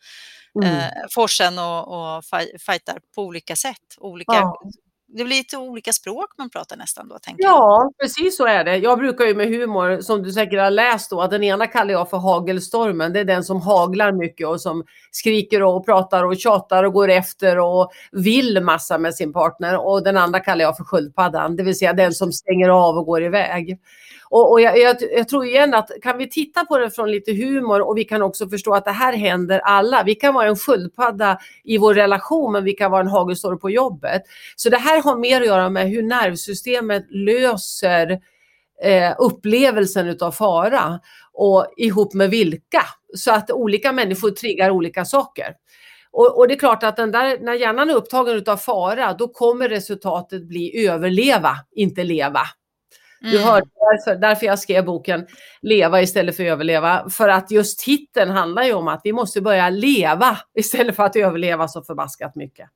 mm. 0.63 0.77
eh, 0.77 0.91
forsen 1.11 1.59
och, 1.59 2.17
och 2.17 2.23
fightar 2.65 2.99
på 3.15 3.23
olika 3.23 3.55
sätt. 3.55 3.95
Olika 3.97 4.33
ja 4.33 4.59
det 5.11 5.23
blir 5.23 5.37
lite 5.37 5.57
olika 5.57 5.93
språk 5.93 6.29
man 6.37 6.49
pratar 6.49 6.77
nästan 6.77 7.07
då, 7.07 7.19
tänker 7.19 7.43
Ja, 7.43 7.83
jag. 7.83 7.97
precis 7.97 8.37
så 8.37 8.45
är 8.45 8.63
det. 8.63 8.77
Jag 8.77 8.97
brukar 8.97 9.25
ju 9.25 9.35
med 9.35 9.47
humor, 9.47 10.01
som 10.01 10.23
du 10.23 10.31
säkert 10.31 10.59
har 10.59 10.71
läst 10.71 11.09
då, 11.09 11.21
att 11.21 11.31
den 11.31 11.43
ena 11.43 11.67
kallar 11.67 11.91
jag 11.91 12.09
för 12.09 12.17
hagelstormen. 12.17 13.13
Det 13.13 13.19
är 13.19 13.25
den 13.25 13.43
som 13.43 13.61
haglar 13.61 14.11
mycket 14.11 14.47
och 14.47 14.61
som 14.61 14.83
skriker 15.11 15.63
och 15.63 15.85
pratar 15.85 16.23
och 16.23 16.37
tjatar 16.37 16.83
och 16.83 16.93
går 16.93 17.09
efter 17.09 17.59
och 17.59 17.91
vill 18.11 18.61
massa 18.63 18.97
med 18.97 19.15
sin 19.15 19.33
partner. 19.33 19.85
Och 19.87 20.03
den 20.03 20.17
andra 20.17 20.39
kallar 20.39 20.61
jag 20.61 20.77
för 20.77 20.83
sköldpaddan, 20.83 21.55
det 21.55 21.63
vill 21.63 21.77
säga 21.77 21.93
den 21.93 22.13
som 22.13 22.31
stänger 22.31 22.69
av 22.69 22.97
och 22.97 23.05
går 23.05 23.23
iväg. 23.23 23.79
Och, 24.29 24.51
och 24.51 24.61
jag, 24.61 24.79
jag, 24.79 24.95
jag, 25.11 25.27
tror 25.27 25.45
igen 25.45 25.73
att 25.73 25.91
kan 26.01 26.17
vi 26.17 26.29
titta 26.29 26.65
på 26.65 26.77
det 26.77 26.91
från 26.91 27.11
lite 27.11 27.33
humor 27.33 27.81
och 27.81 27.97
vi 27.97 28.03
kan 28.03 28.21
också 28.21 28.49
förstå 28.49 28.73
att 28.73 28.85
det 28.85 28.91
här 28.91 29.13
händer 29.13 29.59
alla. 29.59 30.03
Vi 30.03 30.15
kan 30.15 30.33
vara 30.33 30.47
en 30.47 30.55
sköldpadda 30.55 31.39
i 31.63 31.77
vår 31.77 31.93
relation 31.93 32.51
men 32.51 32.63
vi 32.63 32.73
kan 32.73 32.91
vara 32.91 33.01
en 33.01 33.07
hagelstorm 33.07 33.59
på 33.59 33.69
jobbet. 33.69 34.21
Så 34.55 34.69
det 34.69 34.77
här 34.77 35.01
har 35.01 35.17
mer 35.17 35.41
att 35.41 35.47
göra 35.47 35.69
med 35.69 35.89
hur 35.89 36.03
nervsystemet 36.03 37.05
löser 37.09 38.19
eh, 38.83 39.15
upplevelsen 39.19 40.07
utav 40.07 40.31
fara 40.31 40.99
och 41.33 41.73
ihop 41.77 42.13
med 42.13 42.29
vilka. 42.29 42.85
Så 43.15 43.31
att 43.31 43.51
olika 43.51 43.91
människor 43.91 44.29
triggar 44.29 44.69
olika 44.69 45.05
saker. 45.05 45.55
Och, 46.11 46.37
och, 46.37 46.47
det 46.47 46.53
är 46.53 46.59
klart 46.59 46.83
att 46.83 46.95
den 46.95 47.11
där, 47.11 47.39
när 47.39 47.53
hjärnan 47.53 47.89
är 47.89 47.95
upptagen 47.95 48.35
utav 48.35 48.57
fara, 48.57 49.13
då 49.13 49.27
kommer 49.27 49.69
resultatet 49.69 50.47
bli 50.47 50.87
överleva, 50.87 51.55
inte 51.71 52.03
leva. 52.03 52.41
Mm. 53.21 53.33
Du 53.33 53.39
hörde 53.39 53.67
därför, 53.75 54.19
därför 54.19 54.45
jag 54.45 54.59
skrev 54.59 54.85
boken 54.85 55.27
Leva 55.61 56.01
istället 56.01 56.35
för 56.35 56.43
överleva. 56.43 57.09
För 57.09 57.29
att 57.29 57.51
just 57.51 57.79
titeln 57.79 58.29
handlar 58.29 58.63
ju 58.63 58.73
om 58.73 58.87
att 58.87 59.01
vi 59.03 59.13
måste 59.13 59.41
börja 59.41 59.69
leva 59.69 60.37
istället 60.53 60.95
för 60.95 61.03
att 61.03 61.15
överleva 61.15 61.67
så 61.67 61.83
förbaskat 61.83 62.35
mycket. 62.35 62.69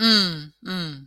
Mm. 0.00 0.76
Mm. 0.76 1.06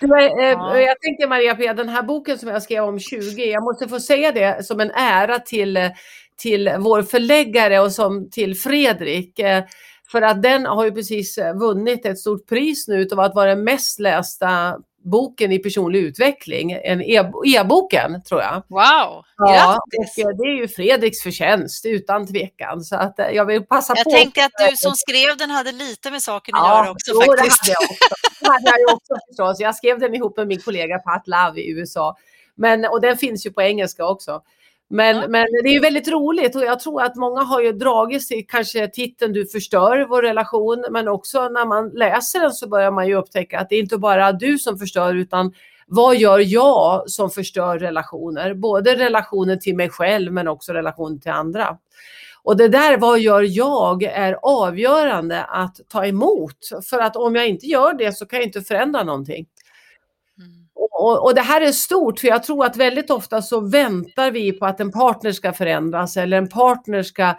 Du, 0.00 0.06
eh, 0.18 0.50
ja. 0.50 0.80
Jag 0.80 1.00
tänkte 1.00 1.26
Maria 1.26 1.54
P, 1.54 1.72
den 1.72 1.88
här 1.88 2.02
boken 2.02 2.38
som 2.38 2.48
jag 2.48 2.62
skrev 2.62 2.84
om 2.84 2.98
20, 2.98 3.44
jag 3.44 3.62
måste 3.62 3.88
få 3.88 4.00
säga 4.00 4.32
det 4.32 4.66
som 4.66 4.80
en 4.80 4.90
ära 4.90 5.38
till, 5.38 5.90
till 6.36 6.72
vår 6.78 7.02
förläggare 7.02 7.80
och 7.80 7.92
som 7.92 8.30
till 8.30 8.56
Fredrik. 8.56 9.38
Eh, 9.38 9.64
för 10.12 10.22
att 10.22 10.42
den 10.42 10.66
har 10.66 10.84
ju 10.84 10.92
precis 10.92 11.38
vunnit 11.54 12.06
ett 12.06 12.18
stort 12.18 12.48
pris 12.48 12.88
nu 12.88 13.08
av 13.12 13.20
att 13.20 13.34
vara 13.34 13.54
den 13.54 13.64
mest 13.64 14.00
lästa 14.00 14.78
boken 15.10 15.52
i 15.52 15.58
personlig 15.58 15.98
utveckling, 16.00 16.72
en 16.72 17.02
e- 17.02 17.32
e-boken 17.46 18.22
tror 18.22 18.40
jag. 18.40 18.62
Wow, 18.68 19.24
ja, 19.36 19.78
grattis! 19.96 20.24
Och 20.24 20.36
det 20.36 20.42
är 20.42 20.56
ju 20.56 20.68
Fredriks 20.68 21.22
förtjänst 21.22 21.86
utan 21.86 22.26
tvekan. 22.26 22.80
Så 22.80 22.96
att 22.96 23.18
eh, 23.18 23.26
jag 23.26 23.44
vill 23.44 23.66
passa 23.66 23.94
jag 23.96 24.04
på. 24.04 24.10
Jag 24.10 24.20
tänkte 24.20 24.44
att 24.44 24.70
du 24.70 24.76
som 24.76 24.92
skrev 24.94 25.36
den 25.36 25.50
hade 25.50 25.72
lite 25.72 26.10
med 26.10 26.22
saken 26.22 26.54
att 26.54 26.60
ja, 26.60 26.78
göra 26.78 26.90
också 26.90 27.10
jo, 27.14 27.20
faktiskt. 27.20 27.64
Det 27.66 27.72
hade 27.72 27.84
jag 27.84 27.94
också. 27.94 28.64
Det 28.64 28.70
hade 28.70 28.80
jag 28.80 28.94
också 28.94 29.14
förstås. 29.28 29.60
Jag 29.60 29.74
skrev 29.74 29.98
den 29.98 30.14
ihop 30.14 30.36
med 30.36 30.46
min 30.46 30.60
kollega 30.60 30.98
Pat 30.98 31.22
Love 31.26 31.60
i 31.60 31.70
USA. 31.70 32.16
Men, 32.54 32.84
och 32.84 33.00
den 33.00 33.16
finns 33.16 33.46
ju 33.46 33.50
på 33.52 33.62
engelska 33.62 34.06
också. 34.06 34.42
Men, 34.90 35.16
ja. 35.16 35.28
men 35.28 35.46
det 35.64 35.68
är 35.68 35.80
väldigt 35.80 36.08
roligt 36.08 36.56
och 36.56 36.64
jag 36.64 36.80
tror 36.80 37.02
att 37.02 37.16
många 37.16 37.42
har 37.42 37.60
ju 37.60 37.72
dragits 37.72 38.28
till 38.28 38.46
kanske 38.48 38.88
titeln 38.88 39.32
Du 39.32 39.46
förstör 39.46 40.06
vår 40.08 40.22
relation 40.22 40.84
men 40.90 41.08
också 41.08 41.48
när 41.48 41.66
man 41.66 41.88
läser 41.88 42.40
den 42.40 42.52
så 42.52 42.68
börjar 42.68 42.90
man 42.90 43.06
ju 43.08 43.14
upptäcka 43.14 43.60
att 43.60 43.68
det 43.68 43.76
är 43.76 43.80
inte 43.80 43.98
bara 43.98 44.32
du 44.32 44.58
som 44.58 44.78
förstör 44.78 45.14
utan 45.14 45.52
vad 45.86 46.16
gör 46.16 46.38
jag 46.38 47.10
som 47.10 47.30
förstör 47.30 47.78
relationer? 47.78 48.54
Både 48.54 48.94
relationen 48.94 49.60
till 49.60 49.76
mig 49.76 49.90
själv 49.90 50.32
men 50.32 50.48
också 50.48 50.72
relationen 50.72 51.20
till 51.20 51.30
andra. 51.30 51.78
Och 52.42 52.56
det 52.56 52.68
där, 52.68 52.98
vad 52.98 53.20
gör 53.20 53.46
jag, 53.48 54.02
är 54.02 54.38
avgörande 54.42 55.44
att 55.44 55.80
ta 55.88 56.06
emot. 56.06 56.58
För 56.90 56.98
att 56.98 57.16
om 57.16 57.34
jag 57.34 57.48
inte 57.48 57.66
gör 57.66 57.94
det 57.94 58.12
så 58.12 58.26
kan 58.26 58.38
jag 58.38 58.46
inte 58.46 58.60
förändra 58.60 59.04
någonting. 59.04 59.46
Och, 60.78 61.24
och, 61.24 61.34
det 61.34 61.40
här 61.40 61.60
är 61.60 61.72
stort, 61.72 62.20
för 62.20 62.28
jag 62.28 62.42
tror 62.42 62.64
att 62.64 62.76
väldigt 62.76 63.10
ofta 63.10 63.42
så 63.42 63.60
väntar 63.60 64.30
vi 64.30 64.52
på 64.52 64.66
att 64.66 64.80
en 64.80 64.92
partner 64.92 65.32
ska 65.32 65.52
förändras 65.52 66.16
eller 66.16 66.36
en 66.38 66.48
partner 66.48 67.02
ska 67.02 67.34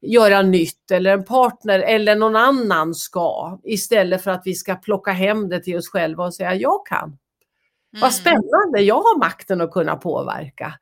göra 0.00 0.42
nytt 0.42 0.90
eller 0.90 1.12
en 1.12 1.24
partner 1.24 1.78
eller 1.78 2.16
någon 2.16 2.36
annan 2.36 2.94
ska 2.94 3.58
istället 3.64 4.24
för 4.24 4.30
att 4.30 4.42
vi 4.44 4.54
ska 4.54 4.74
plocka 4.74 5.12
hem 5.12 5.48
det 5.48 5.60
till 5.60 5.76
oss 5.76 5.88
själva 5.88 6.24
och 6.24 6.34
säga 6.34 6.54
jag 6.54 6.86
kan. 6.86 7.04
Mm. 7.04 8.00
Vad 8.00 8.12
spännande, 8.12 8.80
jag 8.80 8.94
har 8.94 9.18
makten 9.18 9.60
att 9.60 9.72
kunna 9.72 9.96
påverka. 9.96 10.74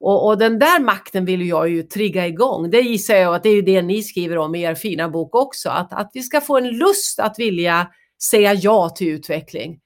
Och, 0.00 0.26
och, 0.26 0.38
den 0.38 0.58
där 0.58 0.80
makten 0.80 1.24
vill 1.24 1.48
jag 1.48 1.68
ju 1.68 1.82
trigga 1.82 2.26
igång. 2.26 2.70
Det 2.70 2.80
gissar 2.80 3.14
jag 3.14 3.34
att 3.34 3.42
det 3.42 3.48
är 3.48 3.62
det 3.62 3.82
ni 3.82 4.02
skriver 4.02 4.38
om 4.38 4.54
i 4.54 4.62
er 4.62 4.74
fina 4.74 5.08
bok 5.08 5.34
också. 5.34 5.68
Att, 5.68 5.92
att 5.92 6.10
vi 6.14 6.22
ska 6.22 6.40
få 6.40 6.58
en 6.58 6.68
lust 6.68 7.20
att 7.20 7.38
vilja 7.38 7.86
säga 8.22 8.54
ja 8.54 8.88
till 8.88 9.08
utveckling. 9.08 9.80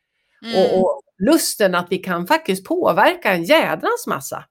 Mm. 0.45 0.57
Och, 0.57 0.81
och, 0.81 1.01
lusten 1.19 1.75
att 1.75 1.87
vi 1.91 1.99
kan 1.99 2.27
faktiskt 2.27 2.65
påverka 2.65 3.33
en 3.33 3.45
jädrans 3.45 4.07
massa. 4.07 4.45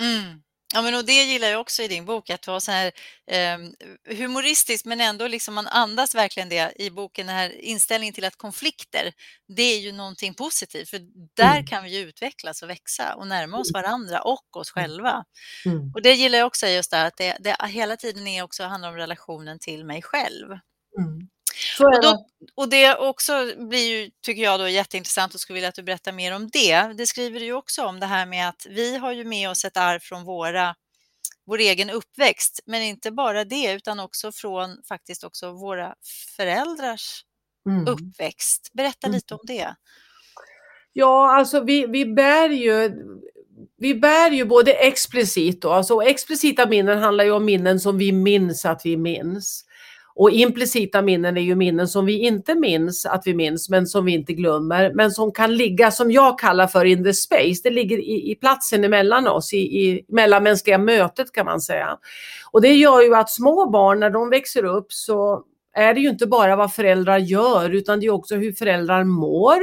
Mm. 0.00 0.42
Ja, 0.74 0.82
men 0.82 0.94
och 0.94 1.04
det 1.04 1.12
gillar 1.24 1.48
jag 1.48 1.60
också 1.60 1.82
i 1.82 1.88
din 1.88 2.04
bok, 2.04 2.30
att 2.30 2.42
du 2.42 2.50
har 2.50 2.60
så 2.60 2.72
här 2.72 2.92
eh, 3.30 3.58
humoristiskt 4.16 4.86
men 4.86 5.00
ändå 5.00 5.28
liksom 5.28 5.54
man 5.54 5.66
andas 5.66 6.14
verkligen 6.14 6.48
det 6.48 6.72
i 6.82 6.90
boken, 6.90 7.26
den 7.26 7.36
här 7.36 7.60
inställningen 7.60 8.14
till 8.14 8.24
att 8.24 8.36
konflikter, 8.36 9.12
det 9.56 9.62
är 9.62 9.78
ju 9.78 9.92
någonting 9.92 10.34
positivt 10.34 10.88
för 10.88 11.00
där 11.36 11.54
mm. 11.54 11.66
kan 11.66 11.84
vi 11.84 11.98
ju 11.98 12.08
utvecklas 12.08 12.62
och 12.62 12.70
växa 12.70 13.14
och 13.14 13.26
närma 13.26 13.58
oss 13.58 13.70
mm. 13.74 13.82
varandra 13.82 14.20
och 14.20 14.56
oss 14.56 14.72
mm. 14.76 14.88
själva. 14.88 15.24
Mm. 15.66 15.92
Och 15.94 16.02
det 16.02 16.12
gillar 16.12 16.38
jag 16.38 16.46
också 16.46 16.66
just 16.66 16.90
där 16.90 17.06
att 17.06 17.16
det, 17.16 17.36
det 17.40 17.56
hela 17.68 17.96
tiden 17.96 18.26
är 18.26 18.42
också 18.42 18.64
handlar 18.64 18.88
om 18.88 18.96
relationen 18.96 19.58
till 19.58 19.84
mig 19.84 20.02
själv. 20.02 20.46
Mm. 20.98 21.28
Och, 21.80 22.02
då, 22.02 22.26
och, 22.54 22.68
det 22.68 22.96
också 22.96 23.32
blir 23.56 23.88
ju, 23.88 24.10
tycker 24.22 24.42
jag, 24.42 24.60
då 24.60 24.68
jätteintressant 24.68 25.34
och 25.34 25.40
skulle 25.40 25.54
vilja 25.54 25.68
att 25.68 25.74
du 25.74 25.82
berättar 25.82 26.12
mer 26.12 26.34
om 26.34 26.48
det. 26.52 26.82
Det 26.82 27.06
skriver 27.06 27.40
du 27.40 27.46
ju 27.46 27.52
också 27.52 27.86
om 27.86 28.00
det 28.00 28.06
här 28.06 28.26
med 28.26 28.48
att 28.48 28.66
vi 28.68 28.96
har 28.96 29.12
ju 29.12 29.24
med 29.24 29.50
oss 29.50 29.64
ett 29.64 29.76
arv 29.76 29.98
från 30.00 30.24
våra, 30.24 30.74
vår 31.46 31.58
egen 31.58 31.90
uppväxt, 31.90 32.60
men 32.66 32.82
inte 32.82 33.10
bara 33.10 33.44
det 33.44 33.72
utan 33.72 34.00
också 34.00 34.32
från 34.32 34.82
faktiskt 34.88 35.24
också 35.24 35.52
våra 35.52 35.94
föräldrars 36.36 37.24
mm. 37.68 37.88
uppväxt. 37.88 38.70
Berätta 38.72 39.06
mm. 39.06 39.14
lite 39.14 39.34
om 39.34 39.40
det. 39.42 39.74
Ja, 40.92 41.36
alltså 41.36 41.60
vi, 41.60 41.86
vi 41.86 42.06
bär 42.06 42.48
ju 42.48 42.92
vi 43.76 43.94
bär 43.94 44.30
ju 44.30 44.44
både 44.44 44.72
explicit 44.72 45.62
då, 45.62 45.70
alltså 45.70 46.02
explicita 46.02 46.66
minnen 46.66 46.98
handlar 46.98 47.24
ju 47.24 47.30
om 47.30 47.44
minnen 47.44 47.80
som 47.80 47.98
vi 47.98 48.12
minns 48.12 48.64
att 48.64 48.80
vi 48.84 48.96
minns. 48.96 49.64
Och 50.18 50.30
implicita 50.30 51.02
minnen 51.02 51.36
är 51.36 51.40
ju 51.40 51.54
minnen 51.54 51.88
som 51.88 52.06
vi 52.06 52.18
inte 52.18 52.54
minns 52.54 53.06
att 53.06 53.22
vi 53.26 53.34
minns, 53.34 53.68
men 53.68 53.86
som 53.86 54.04
vi 54.04 54.12
inte 54.12 54.32
glömmer, 54.32 54.92
men 54.94 55.10
som 55.10 55.32
kan 55.32 55.56
ligga, 55.56 55.90
som 55.90 56.10
jag 56.10 56.38
kallar 56.38 56.66
för 56.66 56.84
in 56.84 57.04
the 57.04 57.14
space, 57.14 57.60
det 57.62 57.70
ligger 57.70 57.98
i, 57.98 58.30
i 58.30 58.34
platsen 58.34 58.84
emellan 58.84 59.28
oss, 59.28 59.52
i, 59.52 59.56
i 59.58 60.04
mellanmänskliga 60.08 60.78
mötet 60.78 61.32
kan 61.32 61.46
man 61.46 61.60
säga. 61.60 61.98
Och 62.50 62.62
det 62.62 62.72
gör 62.72 63.02
ju 63.02 63.14
att 63.14 63.30
små 63.30 63.70
barn, 63.70 64.00
när 64.00 64.10
de 64.10 64.30
växer 64.30 64.64
upp 64.64 64.92
så 64.92 65.42
är 65.74 65.94
det 65.94 66.00
ju 66.00 66.08
inte 66.08 66.26
bara 66.26 66.56
vad 66.56 66.74
föräldrar 66.74 67.18
gör, 67.18 67.70
utan 67.70 68.00
det 68.00 68.06
är 68.06 68.10
också 68.10 68.34
hur 68.34 68.52
föräldrar 68.52 69.04
mår 69.04 69.58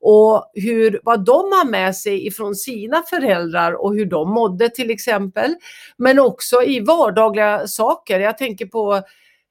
och 0.00 0.50
hur, 0.54 1.00
vad 1.02 1.24
de 1.24 1.32
har 1.32 1.70
med 1.70 1.96
sig 1.96 2.26
ifrån 2.26 2.54
sina 2.54 3.02
föräldrar 3.10 3.84
och 3.84 3.94
hur 3.94 4.06
de 4.06 4.30
mådde 4.30 4.68
till 4.68 4.90
exempel. 4.90 5.54
Men 5.96 6.18
också 6.18 6.62
i 6.62 6.80
vardagliga 6.80 7.66
saker. 7.66 8.20
Jag 8.20 8.38
tänker 8.38 8.66
på 8.66 9.02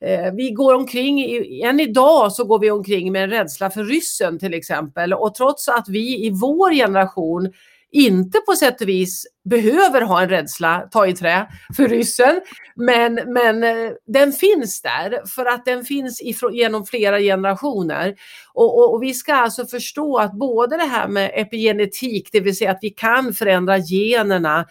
Eh, 0.06 0.34
vi 0.34 0.51
går 0.51 0.74
omkring, 0.74 1.24
än 1.64 1.80
idag 1.80 2.32
så 2.32 2.43
går 2.43 2.60
vi 2.60 2.72
omkring 2.72 3.12
med 3.12 3.24
en 3.24 3.30
rädsla 3.30 3.70
för 3.70 3.84
ryssen 3.84 4.39
till 4.39 4.54
exempel 4.54 5.14
och 5.14 5.36
trots 5.36 5.68
att 5.68 5.89
vi 5.89 6.26
i 6.26 6.30
vår 6.30 6.72
generation 6.74 7.54
inte 7.91 8.39
på 8.39 8.56
sätt 8.56 8.82
och 8.82 8.88
vis 8.88 9.26
behöver 9.49 10.01
ha 10.01 10.22
en 10.22 10.30
rädsla, 10.30 10.88
ta 10.91 11.08
i 11.08 11.14
trä, 11.14 11.47
för 11.76 11.88
ryssen. 11.88 12.41
Men, 12.76 13.20
men 13.28 13.64
eh, 13.64 13.91
den 14.08 14.32
finns 14.32 14.82
där 14.82 15.28
för 15.36 15.45
att 15.45 15.66
den 15.66 15.86
finns 15.86 16.22
ifrån, 16.22 16.54
genom 16.54 16.86
flera 16.86 17.20
generationer. 17.20 18.16
Och, 18.54 18.78
och, 18.78 18.93
och, 18.93 19.04
vi 19.04 19.14
ska 19.14 19.34
alltså 19.34 19.66
förstå 19.66 20.18
att 20.18 20.34
både 20.34 20.78
det 20.78 20.84
här 20.84 21.08
med 21.08 21.32
epigenetik, 21.34 22.30
det 22.32 22.39
vill 22.39 22.58
säga 22.58 22.72
att 22.72 22.80
vi 22.82 22.89
kan 22.89 23.34
förändra 23.34 23.78
generna 23.78 24.66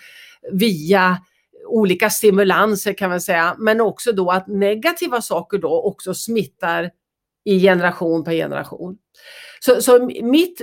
via 0.52 1.18
olika 1.72 2.10
stimulanser 2.10 2.92
kan 2.92 3.10
man 3.10 3.20
säga, 3.20 3.56
men 3.58 3.80
också 3.80 4.12
då 4.12 4.30
att 4.30 4.46
negativa 4.46 5.22
saker 5.22 5.58
då 5.58 5.82
också 5.82 6.14
smittar 6.14 6.90
i 7.44 7.60
generation 7.60 8.24
per 8.24 8.32
generation. 8.32 8.96
Så, 9.60 9.82
så 9.82 10.10
mitt, 10.22 10.62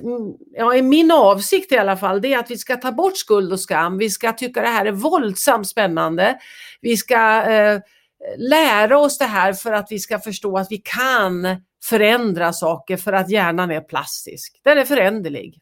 ja, 0.52 0.82
min 0.82 1.12
avsikt 1.12 1.72
i 1.72 1.78
alla 1.78 1.98
fall, 1.98 2.22
det 2.22 2.34
är 2.34 2.40
att 2.40 2.52
vi 2.52 2.58
ska 2.58 2.76
ta 2.76 2.92
bort 2.92 3.18
skuld 3.18 3.54
och 3.54 3.60
skam. 3.60 3.98
Vi 3.98 4.10
ska 4.10 4.34
tycka 4.34 4.62
det 4.62 4.68
här 4.68 4.86
är 4.86 4.92
våldsamt 4.92 5.68
spännande. 5.68 6.40
Vi 6.82 6.98
ska 6.98 7.44
eh, 7.44 7.80
lära 8.38 8.98
oss 8.98 9.18
det 9.18 9.26
här 9.26 9.54
för 9.54 9.72
att 9.72 9.88
vi 9.90 10.00
ska 10.00 10.20
förstå 10.20 10.58
att 10.58 10.68
vi 10.70 10.78
kan 10.78 11.48
förändra 11.84 12.54
saker 12.54 12.98
för 12.98 13.14
att 13.14 13.30
hjärnan 13.30 13.72
är 13.72 13.82
plastisk. 13.82 14.62
Den 14.64 14.78
är 14.78 14.86
föränderlig. 14.86 15.62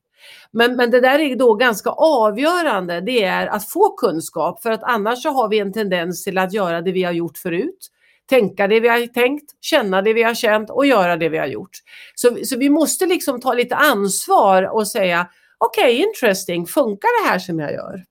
Men, 0.51 0.75
men 0.75 0.91
det 0.91 1.01
där 1.01 1.19
är 1.19 1.35
då 1.35 1.53
ganska 1.53 1.89
avgörande, 1.89 3.01
det 3.01 3.23
är 3.23 3.47
att 3.47 3.69
få 3.69 3.95
kunskap 3.95 4.61
för 4.61 4.71
att 4.71 4.83
annars 4.83 5.23
så 5.23 5.29
har 5.29 5.49
vi 5.49 5.59
en 5.59 5.73
tendens 5.73 6.23
till 6.23 6.37
att 6.37 6.53
göra 6.53 6.81
det 6.81 6.91
vi 6.91 7.03
har 7.03 7.11
gjort 7.11 7.37
förut 7.37 7.91
tänka 8.29 8.67
det 8.67 8.79
vi 8.79 8.87
har 8.87 9.07
tänkt, 9.07 9.51
känna 9.61 10.01
det 10.01 10.13
vi 10.13 10.23
har 10.23 10.33
känt 10.33 10.69
och 10.69 10.85
göra 10.85 11.17
det 11.17 11.29
vi 11.29 11.37
har 11.37 11.47
gjort. 11.47 11.77
Så, 12.15 12.37
så 12.43 12.57
vi 12.57 12.69
måste 12.69 13.05
liksom 13.05 13.41
ta 13.41 13.53
lite 13.53 13.75
ansvar 13.75 14.63
och 14.63 14.87
säga 14.87 15.27
okej, 15.57 15.83
okay, 15.83 16.07
interesting, 16.07 16.65
funkar 16.65 17.23
det 17.23 17.29
här 17.29 17.39
som 17.39 17.59
jag 17.59 17.73
gör? 17.73 18.03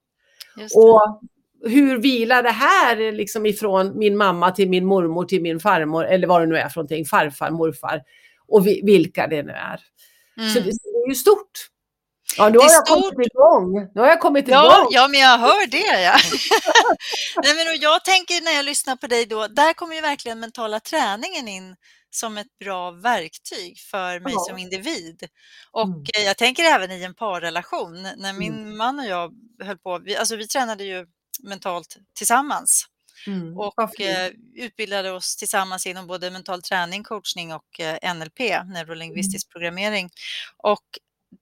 Och 0.74 1.20
hur 1.70 1.98
vilar 1.98 2.42
det 2.42 2.50
här 2.50 3.12
liksom 3.12 3.46
ifrån 3.46 3.98
min 3.98 4.16
mamma 4.16 4.50
till 4.50 4.68
min 4.68 4.86
mormor 4.86 5.24
till 5.24 5.42
min 5.42 5.60
farmor 5.60 6.06
eller 6.06 6.26
vad 6.26 6.42
det 6.42 6.46
nu 6.46 6.56
är 6.56 6.68
för 6.68 6.80
någonting, 6.80 7.04
farfar, 7.04 7.50
morfar 7.50 8.02
och 8.48 8.66
vilka 8.66 9.26
det 9.26 9.42
nu 9.42 9.52
är. 9.52 9.80
Mm. 10.38 10.50
Så 10.50 10.60
det, 10.60 10.64
det 10.64 11.04
är 11.04 11.08
ju 11.08 11.14
stort. 11.14 11.68
Ja, 12.36 12.48
nu 12.48 12.58
har 12.58 12.64
jag 12.64 12.86
stort... 12.86 13.02
kommit 13.02 13.26
igång. 13.26 13.90
Nu 13.94 14.00
har 14.00 14.08
jag 14.08 14.20
kommit 14.20 14.48
ja, 14.48 14.64
igång. 14.64 14.88
Ja, 14.90 15.08
men 15.08 15.20
jag 15.20 15.38
hör 15.38 15.66
det. 15.66 16.02
Ja. 16.02 16.16
Nej, 17.42 17.54
men 17.54 17.80
jag 17.80 18.04
tänker 18.04 18.44
när 18.44 18.52
jag 18.52 18.64
lyssnar 18.64 18.96
på 18.96 19.06
dig 19.06 19.26
då, 19.26 19.46
där 19.46 19.72
kommer 19.72 19.94
ju 19.94 20.00
verkligen 20.00 20.40
mentala 20.40 20.80
träningen 20.80 21.48
in 21.48 21.76
som 22.10 22.38
ett 22.38 22.58
bra 22.64 22.90
verktyg 22.90 23.78
för 23.78 24.20
mig 24.20 24.32
ja. 24.32 24.40
som 24.48 24.58
individ. 24.58 25.28
Och 25.70 25.84
mm. 25.84 26.04
jag 26.24 26.36
tänker 26.36 26.62
även 26.62 26.92
i 26.92 27.02
en 27.02 27.14
parrelation. 27.14 28.02
När 28.16 28.32
min 28.32 28.54
mm. 28.54 28.76
man 28.76 28.98
och 28.98 29.06
jag 29.06 29.32
höll 29.62 29.78
på, 29.78 29.98
vi, 29.98 30.16
alltså 30.16 30.36
vi 30.36 30.48
tränade 30.48 30.84
ju 30.84 31.06
mentalt 31.42 31.96
tillsammans. 32.14 32.86
Mm. 33.26 33.58
och 33.58 34.00
eh, 34.00 34.30
utbildade 34.54 35.10
oss 35.12 35.36
tillsammans 35.36 35.86
inom 35.86 36.06
både 36.06 36.30
mental 36.30 36.62
träning, 36.62 37.04
coachning 37.04 37.54
och 37.54 37.80
eh, 37.80 38.14
NLP, 38.14 38.38
neurolingvistisk 38.66 39.46
mm. 39.46 39.52
programmering. 39.52 40.10
Och 40.56 40.84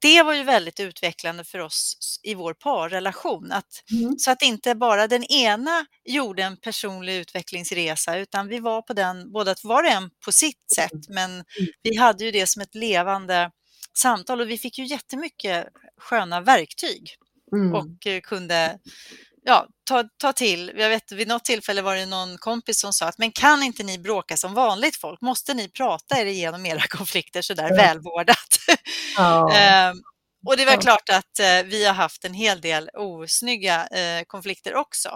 det 0.01 0.23
var 0.23 0.35
ju 0.35 0.43
väldigt 0.43 0.81
utvecklande 0.81 1.45
för 1.45 1.59
oss 1.59 1.99
i 2.23 2.35
vår 2.35 2.55
parrelation. 2.55 3.53
Att, 3.53 3.83
mm. 3.93 4.19
Så 4.19 4.31
att 4.31 4.43
inte 4.43 4.75
bara 4.75 5.09
den 5.09 5.25
ena 5.25 5.87
gjorde 6.05 6.43
en 6.43 6.57
personlig 6.57 7.17
utvecklingsresa 7.17 8.19
utan 8.19 8.49
vi 8.49 8.59
var 8.59 8.83
på 8.83 8.93
den, 8.93 9.33
båda 9.33 9.55
var 9.63 9.83
och 9.83 9.91
en 9.91 10.11
på 10.25 10.33
sitt 10.33 10.71
sätt, 10.75 10.93
mm. 10.93 11.05
men 11.09 11.31
mm. 11.31 11.45
vi 11.83 11.97
hade 11.97 12.25
ju 12.25 12.31
det 12.31 12.47
som 12.47 12.63
ett 12.63 12.75
levande 12.75 13.51
samtal 13.99 14.41
och 14.41 14.51
vi 14.51 14.59
fick 14.59 14.79
ju 14.79 14.85
jättemycket 14.85 15.67
sköna 15.97 16.41
verktyg 16.41 17.17
mm. 17.53 17.75
och 17.75 18.07
eh, 18.07 18.21
kunde 18.21 18.79
ja, 19.45 19.67
ta, 19.85 20.05
ta 20.19 20.33
till. 20.33 20.73
Jag 20.77 20.89
vet, 20.89 21.13
vid 21.13 21.29
något 21.29 21.45
tillfälle 21.45 21.83
var 21.83 21.97
det 21.97 22.07
någon 22.07 22.39
kompis 22.39 22.81
som 22.81 22.93
sa 22.93 23.07
att 23.07 23.19
men 23.19 23.33
kan 23.33 23.63
inte 23.63 23.83
ni 23.83 23.99
bråka 23.99 24.37
som 24.37 24.55
vanligt 24.55 24.97
folk? 24.97 25.21
Måste 25.21 25.55
ni 25.55 25.69
prata 25.69 26.21
er 26.21 26.27
igenom 26.27 26.67
era 26.67 26.81
konflikter 26.89 27.43
så 27.43 27.55
där 27.55 27.77
välvårdat? 27.77 28.59
Ja. 29.17 29.53
ehm, 29.57 29.97
och 30.47 30.57
det 30.57 30.65
var 30.65 30.81
klart 30.81 31.09
att 31.09 31.41
eh, 31.41 31.63
vi 31.65 31.85
har 31.85 31.95
haft 31.95 32.25
en 32.25 32.35
hel 32.35 32.61
del 32.61 32.89
osnygga 32.95 33.87
eh, 33.87 34.25
konflikter 34.25 34.75
också. 34.75 35.09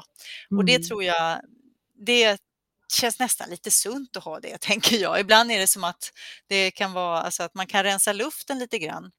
Mm. 0.50 0.58
Och 0.58 0.64
det 0.64 0.74
mm. 0.74 0.86
tror 0.88 1.04
jag, 1.04 1.40
det 2.06 2.38
känns 2.92 3.18
nästan 3.18 3.50
lite 3.50 3.70
sunt 3.70 4.16
att 4.16 4.24
ha 4.24 4.40
det, 4.40 4.58
tänker 4.60 4.96
jag. 4.96 5.20
Ibland 5.20 5.50
är 5.50 5.58
det 5.58 5.66
som 5.66 5.84
att 5.84 6.10
det 6.48 6.70
kan 6.70 6.92
vara 6.92 7.20
alltså 7.20 7.42
att 7.42 7.54
man 7.54 7.66
kan 7.66 7.82
rensa 7.82 8.12
luften 8.12 8.58
lite 8.58 8.78
grann. 8.78 9.10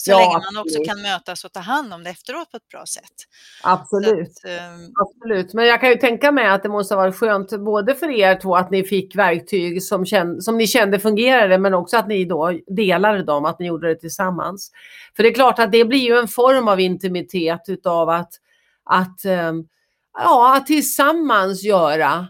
Så 0.00 0.10
ja, 0.10 0.18
länge 0.18 0.32
man 0.32 0.42
också 0.42 0.60
absolut. 0.60 0.88
kan 0.88 1.02
mötas 1.02 1.44
och 1.44 1.52
ta 1.52 1.60
hand 1.60 1.94
om 1.94 2.04
det 2.04 2.10
efteråt 2.10 2.50
på 2.50 2.56
ett 2.56 2.68
bra 2.68 2.86
sätt. 2.86 3.12
Absolut. 3.62 4.28
Att, 4.44 4.74
um... 4.74 4.94
absolut. 5.00 5.54
Men 5.54 5.66
jag 5.66 5.80
kan 5.80 5.88
ju 5.88 5.96
tänka 5.96 6.32
mig 6.32 6.46
att 6.46 6.62
det 6.62 6.68
måste 6.68 6.94
ha 6.94 7.02
varit 7.02 7.16
skönt 7.16 7.50
både 7.50 7.94
för 7.94 8.10
er 8.10 8.40
två 8.40 8.56
att 8.56 8.70
ni 8.70 8.84
fick 8.84 9.16
verktyg 9.16 9.82
som, 9.82 10.06
känd, 10.06 10.44
som 10.44 10.58
ni 10.58 10.66
kände 10.66 11.00
fungerade 11.00 11.58
men 11.58 11.74
också 11.74 11.96
att 11.96 12.08
ni 12.08 12.24
då 12.24 12.58
delade 12.66 13.22
dem, 13.22 13.44
att 13.44 13.58
ni 13.58 13.66
gjorde 13.66 13.88
det 13.88 13.94
tillsammans. 13.94 14.72
För 15.16 15.22
det 15.22 15.28
är 15.28 15.34
klart 15.34 15.58
att 15.58 15.72
det 15.72 15.84
blir 15.84 16.08
ju 16.08 16.18
en 16.18 16.28
form 16.28 16.68
av 16.68 16.80
intimitet 16.80 17.68
utav 17.68 18.08
att, 18.08 18.32
att, 18.84 19.24
um, 19.24 19.68
ja, 20.18 20.56
att 20.56 20.66
tillsammans 20.66 21.62
göra 21.62 22.26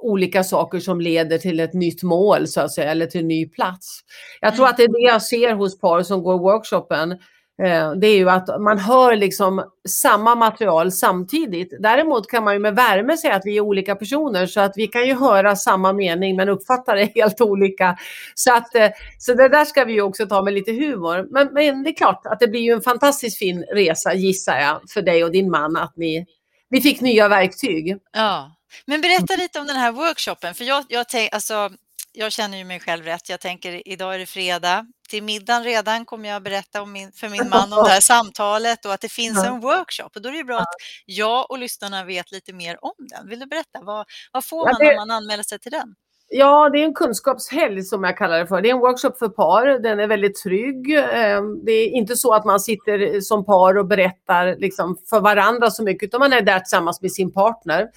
olika 0.00 0.44
saker 0.44 0.80
som 0.80 1.00
leder 1.00 1.38
till 1.38 1.60
ett 1.60 1.74
nytt 1.74 2.02
mål 2.02 2.48
så 2.48 2.60
att 2.60 2.72
säga, 2.72 2.90
eller 2.90 3.06
till 3.06 3.20
en 3.20 3.28
ny 3.28 3.48
plats. 3.48 4.00
Jag 4.40 4.54
tror 4.54 4.64
mm. 4.64 4.70
att 4.70 4.76
det 4.76 4.82
är 4.82 4.88
det 4.88 5.12
jag 5.12 5.22
ser 5.22 5.54
hos 5.54 5.80
par 5.80 6.02
som 6.02 6.22
går 6.22 6.38
workshopen. 6.38 7.18
Eh, 7.62 7.92
det 7.92 8.06
är 8.06 8.16
ju 8.16 8.30
att 8.30 8.60
man 8.60 8.78
hör 8.78 9.16
liksom 9.16 9.64
samma 9.88 10.34
material 10.34 10.92
samtidigt. 10.92 11.74
Däremot 11.80 12.30
kan 12.30 12.44
man 12.44 12.54
ju 12.54 12.60
med 12.60 12.74
värme 12.74 13.16
säga 13.16 13.34
att 13.34 13.42
vi 13.44 13.56
är 13.56 13.60
olika 13.60 13.94
personer 13.94 14.46
så 14.46 14.60
att 14.60 14.72
vi 14.76 14.86
kan 14.86 15.06
ju 15.06 15.14
höra 15.14 15.56
samma 15.56 15.92
mening 15.92 16.36
men 16.36 16.48
uppfatta 16.48 16.94
det 16.94 17.04
helt 17.14 17.40
olika. 17.40 17.96
Så, 18.34 18.54
att, 18.54 18.74
eh, 18.74 18.88
så 19.18 19.34
det 19.34 19.48
där 19.48 19.64
ska 19.64 19.84
vi 19.84 20.00
också 20.00 20.26
ta 20.26 20.42
med 20.42 20.54
lite 20.54 20.72
humor. 20.72 21.26
Men, 21.30 21.48
men 21.52 21.82
det 21.82 21.90
är 21.90 21.94
klart 21.94 22.22
att 22.24 22.40
det 22.40 22.48
blir 22.48 22.60
ju 22.60 22.72
en 22.72 22.80
fantastiskt 22.80 23.38
fin 23.38 23.64
resa 23.74 24.14
gissar 24.14 24.56
jag 24.58 24.80
för 24.94 25.02
dig 25.02 25.24
och 25.24 25.32
din 25.32 25.50
man 25.50 25.76
att 25.76 25.96
ni, 25.96 26.26
ni 26.70 26.80
fick 26.80 27.00
nya 27.00 27.28
verktyg. 27.28 27.98
Ja. 28.12 28.56
Men 28.86 29.00
berätta 29.00 29.36
lite 29.36 29.60
om 29.60 29.66
den 29.66 29.76
här 29.76 29.92
workshopen, 29.92 30.54
för 30.54 30.64
jag, 30.64 30.84
jag, 30.88 31.08
tänk, 31.08 31.34
alltså, 31.34 31.70
jag 32.12 32.32
känner 32.32 32.58
ju 32.58 32.64
mig 32.64 32.80
själv 32.80 33.04
rätt. 33.04 33.28
Jag 33.28 33.40
tänker 33.40 33.88
idag 33.88 34.14
är 34.14 34.18
det 34.18 34.26
fredag. 34.26 34.86
Till 35.08 35.22
middagen 35.22 35.64
redan 35.64 36.04
kommer 36.04 36.28
jag 36.28 36.42
berätta 36.42 36.82
om 36.82 36.92
min, 36.92 37.12
för 37.12 37.28
min 37.28 37.48
man 37.48 37.72
om 37.72 37.84
det 37.84 37.90
här 37.90 38.00
samtalet 38.14 38.84
och 38.84 38.92
att 38.92 39.00
det 39.00 39.12
finns 39.12 39.38
ja. 39.44 39.46
en 39.46 39.60
workshop. 39.60 40.10
Och 40.14 40.22
då 40.22 40.28
är 40.28 40.32
det 40.32 40.44
bra 40.44 40.58
att 40.58 40.74
jag 41.06 41.50
och 41.50 41.58
lyssnarna 41.58 42.04
vet 42.04 42.32
lite 42.32 42.52
mer 42.52 42.84
om 42.84 42.94
den. 42.98 43.28
Vill 43.28 43.38
du 43.38 43.46
berätta? 43.46 43.80
Vad, 43.82 44.06
vad 44.32 44.44
får 44.44 44.64
man 44.64 44.76
ja, 44.78 44.86
det... 44.86 44.90
om 44.90 44.96
man 44.96 45.10
anmäler 45.10 45.42
sig 45.42 45.58
till 45.58 45.72
den? 45.72 45.94
Ja, 46.32 46.70
det 46.70 46.78
är 46.78 46.84
en 46.84 46.94
kunskapshelg 46.94 47.82
som 47.82 48.04
jag 48.04 48.16
kallar 48.16 48.38
det 48.38 48.46
för. 48.46 48.62
Det 48.62 48.70
är 48.70 48.74
en 48.74 48.80
workshop 48.80 49.12
för 49.18 49.28
par. 49.28 49.66
Den 49.82 50.00
är 50.00 50.06
väldigt 50.06 50.42
trygg. 50.42 50.90
Ehm, 51.12 51.64
det 51.64 51.72
är 51.72 51.88
inte 51.88 52.16
så 52.16 52.34
att 52.34 52.44
man 52.44 52.60
sitter 52.60 53.20
som 53.20 53.44
par 53.44 53.78
och 53.78 53.86
berättar 53.86 54.56
liksom 54.58 54.98
för 55.10 55.20
varandra 55.20 55.70
så 55.70 55.82
mycket, 55.82 56.06
utan 56.06 56.20
man 56.20 56.32
är 56.32 56.42
där 56.42 56.58
tillsammans 56.58 57.02
med 57.02 57.12
sin 57.12 57.32
partner. 57.32 57.88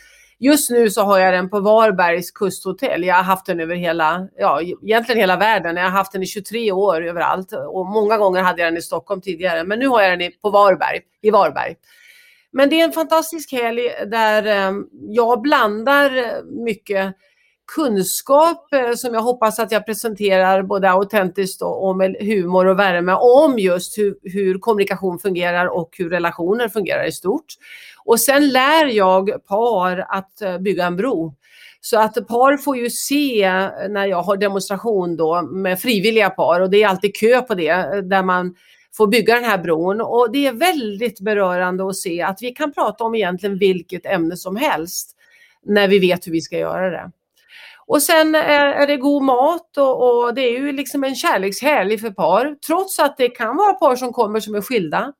Just 0.43 0.69
nu 0.69 0.89
så 0.89 1.01
har 1.01 1.19
jag 1.19 1.33
den 1.33 1.49
på 1.49 1.59
Varbergs 1.59 2.31
kusthotell. 2.31 3.03
Jag 3.03 3.15
har 3.15 3.23
haft 3.23 3.45
den 3.45 3.59
över 3.59 3.75
hela, 3.75 4.27
ja 4.37 4.61
egentligen 4.61 5.19
hela 5.19 5.37
världen. 5.37 5.75
Jag 5.75 5.83
har 5.83 5.89
haft 5.89 6.11
den 6.11 6.23
i 6.23 6.25
23 6.25 6.71
år 6.71 7.05
överallt 7.05 7.53
och 7.53 7.85
många 7.85 8.17
gånger 8.17 8.41
hade 8.41 8.61
jag 8.61 8.67
den 8.71 8.77
i 8.77 8.81
Stockholm 8.81 9.21
tidigare. 9.21 9.63
Men 9.63 9.79
nu 9.79 9.87
har 9.87 10.01
jag 10.01 10.19
den 10.19 10.31
på 10.41 10.49
Varberg, 10.49 10.99
i 11.21 11.31
Varberg. 11.31 11.75
Men 12.51 12.69
det 12.69 12.79
är 12.79 12.83
en 12.83 12.91
fantastisk 12.91 13.51
helg 13.51 13.81
där 14.11 14.45
ehm, 14.45 14.85
jag 14.91 15.41
blandar 15.41 16.11
mycket 16.65 17.15
kunskap 17.75 18.73
eh, 18.73 18.93
som 18.95 19.13
jag 19.13 19.21
hoppas 19.21 19.59
att 19.59 19.71
jag 19.71 19.85
presenterar 19.85 20.63
både 20.63 20.89
autentiskt 20.89 21.61
och, 21.61 21.87
och 21.87 21.97
med 21.97 22.15
humor 22.19 22.67
och 22.67 22.79
värme 22.79 23.13
om 23.13 23.59
just 23.59 23.97
hur, 23.97 24.15
hur 24.23 24.59
kommunikation 24.59 25.19
fungerar 25.19 25.65
och 25.65 25.89
hur 25.97 26.09
relationer 26.09 26.69
fungerar 26.69 27.07
i 27.07 27.11
stort. 27.11 27.45
Och 28.05 28.19
sen 28.19 28.49
lär 28.49 28.85
jag 28.85 29.45
par 29.45 30.05
att 30.09 30.41
eh, 30.41 30.57
bygga 30.57 30.85
en 30.85 30.95
bro. 30.95 31.35
Så 31.81 31.99
att 31.99 32.27
par 32.27 32.57
får 32.57 32.77
ju 32.77 32.89
se 32.89 33.43
eh, 33.43 33.69
när 33.89 34.05
jag 34.05 34.21
har 34.21 34.37
demonstration 34.37 35.17
då 35.17 35.41
med 35.41 35.79
frivilliga 35.79 36.29
par 36.29 36.61
och 36.61 36.69
det 36.69 36.83
är 36.83 36.87
alltid 36.87 37.15
kö 37.15 37.41
på 37.41 37.55
det 37.55 37.69
eh, 37.69 37.97
där 37.97 38.23
man 38.23 38.55
får 38.97 39.07
bygga 39.07 39.35
den 39.35 39.43
här 39.43 39.57
bron 39.57 40.01
och 40.01 40.31
det 40.31 40.47
är 40.47 40.53
väldigt 40.53 41.19
berörande 41.19 41.87
att 41.87 41.95
se 41.95 42.21
att 42.21 42.41
vi 42.41 42.51
kan 42.51 42.73
prata 42.73 43.03
om 43.03 43.15
egentligen 43.15 43.57
vilket 43.57 44.05
ämne 44.05 44.37
som 44.37 44.55
helst 44.55 45.15
när 45.65 45.87
vi 45.87 45.99
vet 45.99 46.27
hur 46.27 46.31
vi 46.31 46.41
ska 46.41 46.57
göra 46.57 46.89
det. 46.89 47.11
Och 47.85 48.01
sen 48.01 48.35
är, 48.35 48.65
är 48.65 48.87
det 48.87 48.97
god 48.97 49.23
mat 49.23 49.77
och, 49.77 50.23
och, 50.23 50.33
det 50.33 50.41
är 50.41 50.51
ju 50.51 50.71
liksom 50.71 51.03
en 51.03 51.15
kärlekshelg 51.15 51.97
för 51.97 52.09
par 52.09 52.55
trots 52.67 52.99
att 52.99 53.17
det 53.17 53.29
kan 53.29 53.57
vara 53.57 53.73
par 53.73 53.95
som 53.95 54.13
kommer 54.13 54.39
som 54.39 54.55
är 54.55 54.61
skilda. 54.61 55.13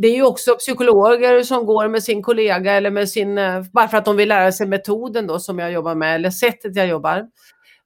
Det 0.00 0.08
är 0.08 0.14
ju 0.14 0.22
också 0.22 0.54
psykologer 0.54 1.42
som 1.42 1.66
går 1.66 1.88
med 1.88 2.02
sin 2.02 2.22
kollega 2.22 2.72
eller 2.72 2.90
med 2.90 3.08
sin, 3.08 3.38
eh, 3.38 3.62
bara 3.72 3.88
för 3.88 3.96
att 3.96 4.04
de 4.04 4.16
vill 4.16 4.28
lära 4.28 4.52
sig 4.52 4.66
metoden 4.66 5.26
då 5.26 5.38
som 5.38 5.58
jag 5.58 5.72
jobbar 5.72 5.94
med 5.94 6.14
eller 6.14 6.30
sättet 6.30 6.76
jag 6.76 6.86
jobbar. 6.86 7.26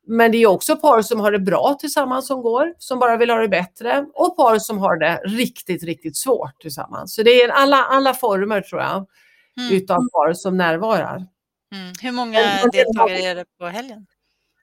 Men 0.06 0.32
det 0.32 0.38
är 0.38 0.46
också 0.46 0.76
par 0.76 1.02
som 1.02 1.20
har 1.20 1.32
det 1.32 1.38
bra 1.38 1.76
tillsammans 1.80 2.26
som 2.26 2.42
går, 2.42 2.74
som 2.78 2.98
bara 2.98 3.16
vill 3.16 3.30
ha 3.30 3.38
det 3.38 3.48
bättre 3.48 4.06
och 4.14 4.36
par 4.36 4.58
som 4.58 4.78
har 4.78 4.96
det 4.96 5.20
riktigt, 5.24 5.82
riktigt 5.82 6.16
svårt 6.16 6.60
tillsammans. 6.60 7.14
Så 7.14 7.22
det 7.22 7.42
är 7.42 7.48
alla, 7.48 7.76
alla 7.76 8.14
former 8.14 8.60
tror 8.60 8.80
jag 8.80 9.06
mm. 9.60 9.76
utav 9.76 9.96
par 10.12 10.32
som 10.32 10.56
närvarar. 10.56 11.16
Mm. 11.74 11.92
Hur 12.02 12.12
många 12.12 12.40
deltagare 12.72 13.18
är 13.18 13.34
det 13.34 13.44
på 13.58 13.66
helgen? 13.66 14.06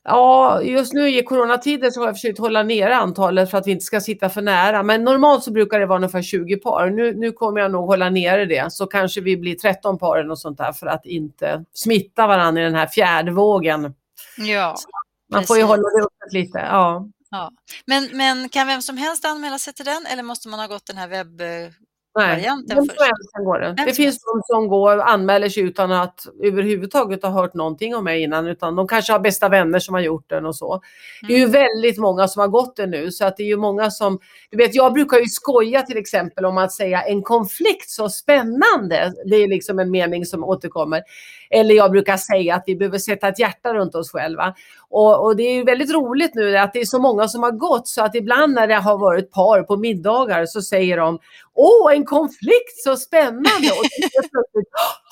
Ja, 0.04 0.62
just 0.62 0.94
nu 0.94 1.10
i 1.10 1.24
coronatider 1.24 1.90
så 1.90 2.00
har 2.00 2.08
jag 2.08 2.16
försökt 2.16 2.40
hålla 2.40 2.64
nere 2.64 2.96
antalet 2.96 3.52
för 3.52 3.58
att 3.58 3.68
vi 3.68 3.72
inte 3.72 3.86
ska 3.86 4.02
sitta 4.02 4.30
för 4.30 4.42
nära. 4.42 4.84
Men 4.84 5.04
normalt 5.04 5.44
så 5.44 5.52
brukar 5.52 5.80
det 5.80 5.86
vara 5.86 5.98
ungefär 5.98 6.22
20 6.22 6.58
par. 6.58 6.90
Nu, 6.90 7.14
nu 7.16 7.32
kommer 7.32 7.62
jag 7.62 7.72
nog 7.72 7.86
hålla 7.86 8.10
nere 8.10 8.46
det, 8.46 8.74
så 8.74 8.88
kanske 8.88 9.22
vi 9.22 9.38
blir 9.38 9.56
13 9.56 9.98
par 9.98 10.18
eller 10.18 10.28
något 10.28 10.40
sånt 10.40 10.58
där 10.58 10.74
för 10.74 10.88
att 10.88 11.06
inte 11.06 11.66
smitta 11.74 12.28
varandra 12.28 12.62
i 12.62 12.66
den 12.66 12.76
här 12.76 12.88
fjärde 12.88 13.32
vågen. 13.32 13.94
Ja, 14.38 14.76
Man 15.30 15.40
precis. 15.40 15.48
får 15.48 15.58
ju 15.58 15.64
hålla 15.64 15.82
det 15.90 16.04
uppe 16.04 16.38
lite. 16.38 16.60
Ja. 16.60 17.08
Ja. 17.32 17.52
Men, 17.86 18.10
men 18.14 18.50
kan 18.50 18.68
vem 18.68 18.82
som 18.82 18.98
helst 18.98 19.26
anmäla 19.26 19.60
sig 19.60 19.74
till 19.74 19.86
den 19.86 20.06
eller 20.06 20.24
måste 20.24 20.48
man 20.50 20.60
ha 20.60 20.68
gått 20.68 20.86
den 20.86 20.98
här 20.98 21.08
webb 21.08 21.42
varianten 22.14 22.78
först? 22.78 23.00
Går 23.46 23.60
det. 23.60 23.84
det 23.86 23.94
finns 23.94 24.20
de 24.20 24.42
som 24.46 24.68
går 24.68 24.98
och 24.98 25.10
anmäler 25.10 25.50
sig 25.50 25.64
utan 25.64 25.92
att 25.92 26.28
överhuvudtaget 26.44 27.24
ha 27.24 27.30
hört 27.30 27.54
någonting 27.54 27.96
om 27.96 28.04
mig 28.04 28.24
innan, 28.24 28.48
utan 28.48 28.76
de 28.76 28.88
kanske 28.88 29.14
har 29.14 29.20
bästa 29.20 29.50
vänner 29.50 29.80
som 29.80 29.94
har 29.94 30.02
gjort 30.02 30.30
den 30.30 30.46
och 30.46 30.56
så. 30.56 30.74
Mm. 30.74 30.82
Det 31.28 31.34
är 31.34 31.38
ju 31.38 31.44
mm. 31.44 31.52
väldigt 31.52 31.98
många 31.98 32.28
som 32.28 32.40
har 32.40 32.48
gått 32.48 32.76
den 32.76 32.92
nu, 32.92 33.12
så 33.12 33.26
att 33.26 33.38
det 33.38 33.44
är 33.44 33.48
ju 33.48 33.58
många 33.58 33.92
som, 33.92 34.20
du 34.52 34.58
vet, 34.58 34.76
jag 34.76 34.94
brukar 34.94 35.18
ju 35.18 35.26
skoja 35.26 35.82
till 35.82 35.98
exempel 35.98 36.46
om 36.46 36.58
att 36.58 36.72
säga 36.72 37.02
en 37.02 37.24
konflikt 37.24 37.90
så 37.90 38.10
spännande. 38.10 39.14
Det 39.26 39.36
är 39.36 39.48
liksom 39.48 39.80
en 39.80 39.92
mening 39.92 40.26
som 40.26 40.44
återkommer. 40.44 41.02
Eller 41.52 41.76
jag 41.76 41.92
brukar 41.92 42.18
säga 42.18 42.56
att 42.56 42.64
vi 42.66 42.76
behöver 42.76 42.98
sätta 42.98 43.28
ett 43.28 43.40
hjärta 43.40 43.74
runt 43.74 43.96
oss 43.96 44.12
själva. 44.12 44.56
Och, 44.90 45.26
och, 45.26 45.36
det 45.36 45.44
är 45.44 45.66
väldigt 45.66 45.94
roligt 45.94 46.36
nu 46.36 46.58
att 46.58 46.74
det 46.74 46.80
är 46.80 46.86
så 46.86 47.00
många 47.00 47.28
som 47.28 47.44
har 47.44 47.52
gått 47.52 47.88
så 47.88 48.04
att 48.04 48.16
ibland 48.16 48.54
när 48.54 48.68
det 48.68 48.76
har 48.76 48.98
varit 48.98 49.32
par 49.32 49.64
på 49.64 49.78
middagar 49.78 50.46
så 50.46 50.62
säger 50.62 50.98
de 50.98 51.20
Åh, 51.54 51.96
en 51.96 52.06
konflikt, 52.06 52.84
så 52.84 52.96
spännande! 52.96 53.72
Och 53.72 53.86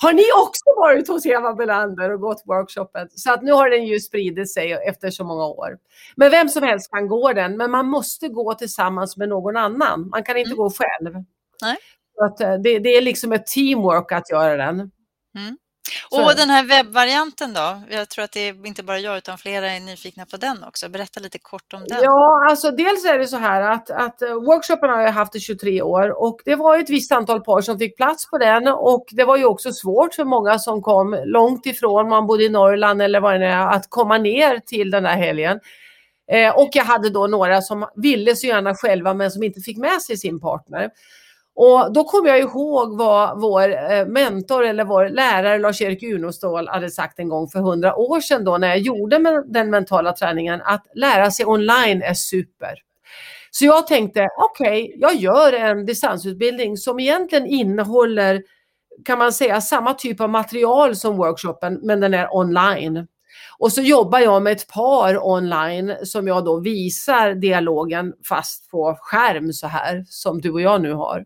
har 0.00 0.12
ni 0.12 0.22
också 0.36 0.64
varit 0.76 1.08
hos 1.08 1.26
Eva 1.26 1.54
Belander 1.54 2.10
och 2.10 2.20
gått 2.20 2.42
workshopen? 2.46 3.08
Så 3.10 3.32
att 3.32 3.42
nu 3.42 3.52
har 3.52 3.70
den 3.70 3.86
ju 3.86 4.00
spridit 4.00 4.52
sig 4.52 4.72
efter 4.72 5.10
så 5.10 5.24
många 5.24 5.46
år. 5.46 5.78
Men 6.16 6.30
vem 6.30 6.48
som 6.48 6.62
helst 6.62 6.90
kan 6.90 7.08
gå 7.08 7.32
den, 7.32 7.56
men 7.56 7.70
man 7.70 7.86
måste 7.86 8.28
gå 8.28 8.54
tillsammans 8.54 9.16
med 9.16 9.28
någon 9.28 9.56
annan. 9.56 10.08
Man 10.08 10.22
kan 10.22 10.36
inte 10.36 10.48
mm. 10.48 10.58
gå 10.58 10.70
själv. 10.70 11.24
Nej. 11.62 11.76
Så 12.14 12.24
att 12.24 12.40
eh, 12.40 12.54
det, 12.54 12.78
det, 12.78 12.96
är 12.96 13.02
liksom 13.02 13.32
ett 13.32 13.46
teamwork 13.46 14.12
att 14.12 14.30
göra 14.30 14.56
den. 14.56 14.74
Mm. 15.38 15.56
Och 16.10 16.34
den 16.36 16.50
här 16.50 16.64
webbvarianten 16.64 17.54
då? 17.54 17.82
Jag 17.90 18.08
tror 18.08 18.24
att 18.24 18.32
det 18.32 18.48
är 18.48 18.66
inte 18.66 18.82
bara 18.82 18.98
jag 18.98 19.16
utan 19.18 19.38
flera 19.38 19.70
är 19.70 19.80
nyfikna 19.80 20.26
på 20.26 20.36
den 20.36 20.64
också. 20.64 20.88
Berätta 20.88 21.20
lite 21.20 21.38
kort 21.38 21.72
om 21.74 21.84
den. 21.88 21.98
Ja, 22.02 22.46
alltså 22.50 22.70
dels 22.70 23.04
är 23.04 23.18
det 23.18 23.26
så 23.26 23.36
här 23.36 23.62
att, 23.62 23.90
att 23.90 24.22
eh, 24.22 24.34
workshopen 24.34 24.90
har 24.90 25.00
jag 25.00 25.12
haft 25.12 25.36
i 25.36 25.40
23 25.40 25.82
år 25.82 26.22
och 26.22 26.40
det 26.44 26.54
var 26.54 26.78
ett 26.78 26.90
visst 26.90 27.12
antal 27.12 27.40
par 27.40 27.60
som 27.60 27.78
fick 27.78 27.96
plats 27.96 28.30
på 28.30 28.38
den 28.38 28.68
och 28.68 29.06
det 29.10 29.24
var 29.24 29.36
ju 29.36 29.44
också 29.44 29.72
svårt 29.72 30.14
för 30.14 30.24
många 30.24 30.58
som 30.58 30.82
kom 30.82 31.22
långt 31.24 31.66
ifrån, 31.66 32.08
man 32.08 32.26
bodde 32.26 32.44
i 32.44 32.48
Norrland 32.48 33.02
eller 33.02 33.20
vad 33.20 33.40
det 33.40 33.46
är, 33.46 33.66
att 33.66 33.86
komma 33.88 34.18
ner 34.18 34.58
till 34.58 34.90
den 34.90 35.04
här 35.04 35.16
helgen. 35.16 35.60
Eh, 36.32 36.56
och 36.56 36.70
jag 36.72 36.84
hade 36.84 37.10
då 37.10 37.26
några 37.26 37.62
som 37.62 37.88
ville 37.96 38.36
så 38.36 38.46
gärna 38.46 38.74
själva 38.74 39.14
men 39.14 39.30
som 39.30 39.42
inte 39.42 39.60
fick 39.60 39.78
med 39.78 40.02
sig 40.02 40.16
sin 40.16 40.40
partner. 40.40 40.90
Och 41.54 41.92
då 41.92 42.04
kommer 42.04 42.28
jag 42.28 42.40
ihåg 42.40 42.98
vad 42.98 43.40
vår 43.40 43.92
eh, 43.92 44.06
mentor 44.06 44.64
eller 44.64 44.84
vår 44.84 45.08
lärare 45.08 45.58
Lars-Erik 45.58 46.02
Unostål 46.02 46.68
hade 46.68 46.90
sagt 46.90 47.18
en 47.18 47.28
gång 47.28 47.48
för 47.48 47.58
hundra 47.58 47.96
år 47.96 48.20
sedan 48.20 48.44
då 48.44 48.58
när 48.58 48.68
jag 48.68 48.78
gjorde 48.78 49.42
den 49.46 49.70
mentala 49.70 50.12
träningen 50.12 50.60
att 50.64 50.86
lära 50.94 51.30
sig 51.30 51.46
online 51.46 52.02
är 52.02 52.14
super. 52.14 52.74
Så 53.50 53.64
jag 53.64 53.86
tänkte 53.86 54.28
okej, 54.38 54.84
okay, 54.84 55.00
jag 55.00 55.14
gör 55.14 55.52
en 55.52 55.86
distansutbildning 55.86 56.76
som 56.76 57.00
egentligen 57.00 57.46
innehåller 57.46 58.42
kan 59.04 59.18
man 59.18 59.32
säga 59.32 59.60
samma 59.60 59.94
typ 59.94 60.20
av 60.20 60.30
material 60.30 60.96
som 60.96 61.16
workshopen 61.16 61.80
men 61.82 62.00
den 62.00 62.14
är 62.14 62.36
online. 62.36 63.06
Och 63.60 63.72
så 63.72 63.82
jobbar 63.82 64.18
jag 64.18 64.42
med 64.42 64.52
ett 64.52 64.68
par 64.68 65.26
online 65.26 65.96
som 66.02 66.26
jag 66.26 66.44
då 66.44 66.60
visar 66.60 67.34
dialogen 67.34 68.12
fast 68.28 68.70
på 68.70 68.96
skärm 69.00 69.52
så 69.52 69.66
här 69.66 70.04
som 70.08 70.40
du 70.40 70.50
och 70.50 70.60
jag 70.60 70.82
nu 70.82 70.92
har. 70.92 71.24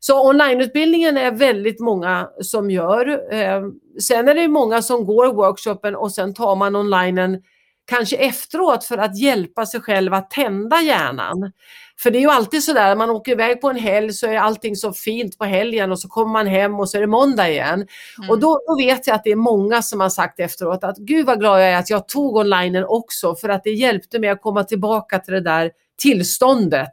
Så 0.00 0.28
onlineutbildningen 0.28 1.16
är 1.16 1.30
väldigt 1.30 1.80
många 1.80 2.28
som 2.40 2.70
gör. 2.70 3.34
Eh, 3.34 3.62
sen 4.02 4.28
är 4.28 4.34
det 4.34 4.48
många 4.48 4.82
som 4.82 5.06
går 5.06 5.34
workshopen 5.34 5.96
och 5.96 6.12
sen 6.12 6.34
tar 6.34 6.56
man 6.56 6.76
onlinen 6.76 7.42
kanske 7.86 8.16
efteråt 8.16 8.84
för 8.84 8.98
att 8.98 9.18
hjälpa 9.18 9.66
sig 9.66 9.80
själv 9.80 10.14
att 10.14 10.30
tända 10.30 10.82
hjärnan. 10.82 11.52
För 11.98 12.10
det 12.10 12.18
är 12.18 12.20
ju 12.20 12.30
alltid 12.30 12.62
sådär, 12.62 12.96
man 12.96 13.10
åker 13.10 13.32
iväg 13.32 13.60
på 13.60 13.70
en 13.70 13.76
helg 13.76 14.12
så 14.12 14.26
är 14.26 14.36
allting 14.36 14.76
så 14.76 14.92
fint 14.92 15.38
på 15.38 15.44
helgen 15.44 15.92
och 15.92 15.98
så 15.98 16.08
kommer 16.08 16.32
man 16.32 16.46
hem 16.46 16.80
och 16.80 16.90
så 16.90 16.96
är 16.96 17.00
det 17.00 17.06
måndag 17.06 17.48
igen. 17.48 17.86
Mm. 18.18 18.30
Och 18.30 18.40
då, 18.40 18.60
då, 18.66 18.76
vet 18.76 19.06
jag 19.06 19.14
att 19.14 19.24
det 19.24 19.30
är 19.30 19.36
många 19.36 19.82
som 19.82 20.00
har 20.00 20.08
sagt 20.08 20.40
efteråt 20.40 20.84
att 20.84 20.96
gud 20.98 21.26
vad 21.26 21.38
glad 21.38 21.60
jag 21.60 21.68
är 21.68 21.76
att 21.76 21.90
jag 21.90 22.08
tog 22.08 22.36
onlinen 22.36 22.84
också 22.84 23.34
för 23.34 23.48
att 23.48 23.64
det 23.64 23.70
hjälpte 23.70 24.18
mig 24.18 24.30
att 24.30 24.42
komma 24.42 24.64
tillbaka 24.64 25.18
till 25.18 25.34
det 25.34 25.40
där 25.40 25.70
tillståndet 25.98 26.92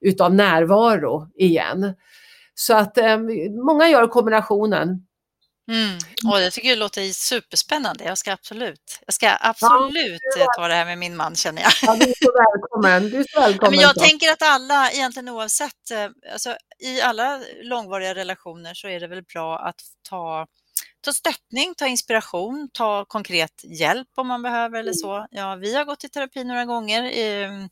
utav 0.00 0.34
närvaro 0.34 1.28
igen. 1.34 1.94
Så 2.54 2.76
att 2.76 2.98
eh, 2.98 3.18
många 3.64 3.88
gör 3.88 4.06
kombinationen. 4.06 5.06
Mm. 5.68 5.98
Och 6.26 6.40
jag 6.40 6.52
tycker 6.52 6.68
det 6.68 6.76
låter 6.76 7.12
superspännande. 7.12 8.04
Jag 8.04 8.18
ska 8.18 8.32
absolut, 8.32 8.98
jag 9.06 9.14
ska 9.14 9.36
absolut 9.40 10.20
ja, 10.38 10.46
ta 10.56 10.68
det 10.68 10.74
här 10.74 10.84
med 10.84 10.98
min 10.98 11.16
man 11.16 11.36
känner 11.36 11.62
jag. 11.62 11.72
Ja, 11.82 11.96
du 11.96 12.10
är 12.10 12.14
så 12.24 12.32
välkommen. 12.32 13.10
Du 13.10 13.20
är 13.20 13.26
så 13.32 13.40
välkommen 13.40 13.70
Men 13.70 13.80
jag 13.80 13.94
så. 13.94 14.00
tänker 14.00 14.32
att 14.32 14.42
alla, 14.42 14.90
egentligen 14.90 15.28
oavsett, 15.28 15.90
eh, 15.90 16.32
alltså, 16.32 16.56
i 16.78 17.00
alla 17.00 17.40
långvariga 17.62 18.14
relationer 18.14 18.74
så 18.74 18.88
är 18.88 19.00
det 19.00 19.06
väl 19.06 19.22
bra 19.22 19.58
att 19.58 19.80
ta 20.08 20.46
ta 21.04 21.12
stöttning, 21.12 21.74
ta 21.74 21.86
inspiration, 21.86 22.68
ta 22.72 23.04
konkret 23.04 23.64
hjälp 23.64 24.08
om 24.14 24.28
man 24.28 24.42
behöver 24.42 24.78
eller 24.78 24.92
så. 24.92 25.26
Ja, 25.30 25.56
vi 25.56 25.74
har 25.74 25.84
gått 25.84 26.04
i 26.04 26.08
terapi 26.08 26.44
några 26.44 26.64
gånger, 26.64 27.02
eh, 27.02 27.66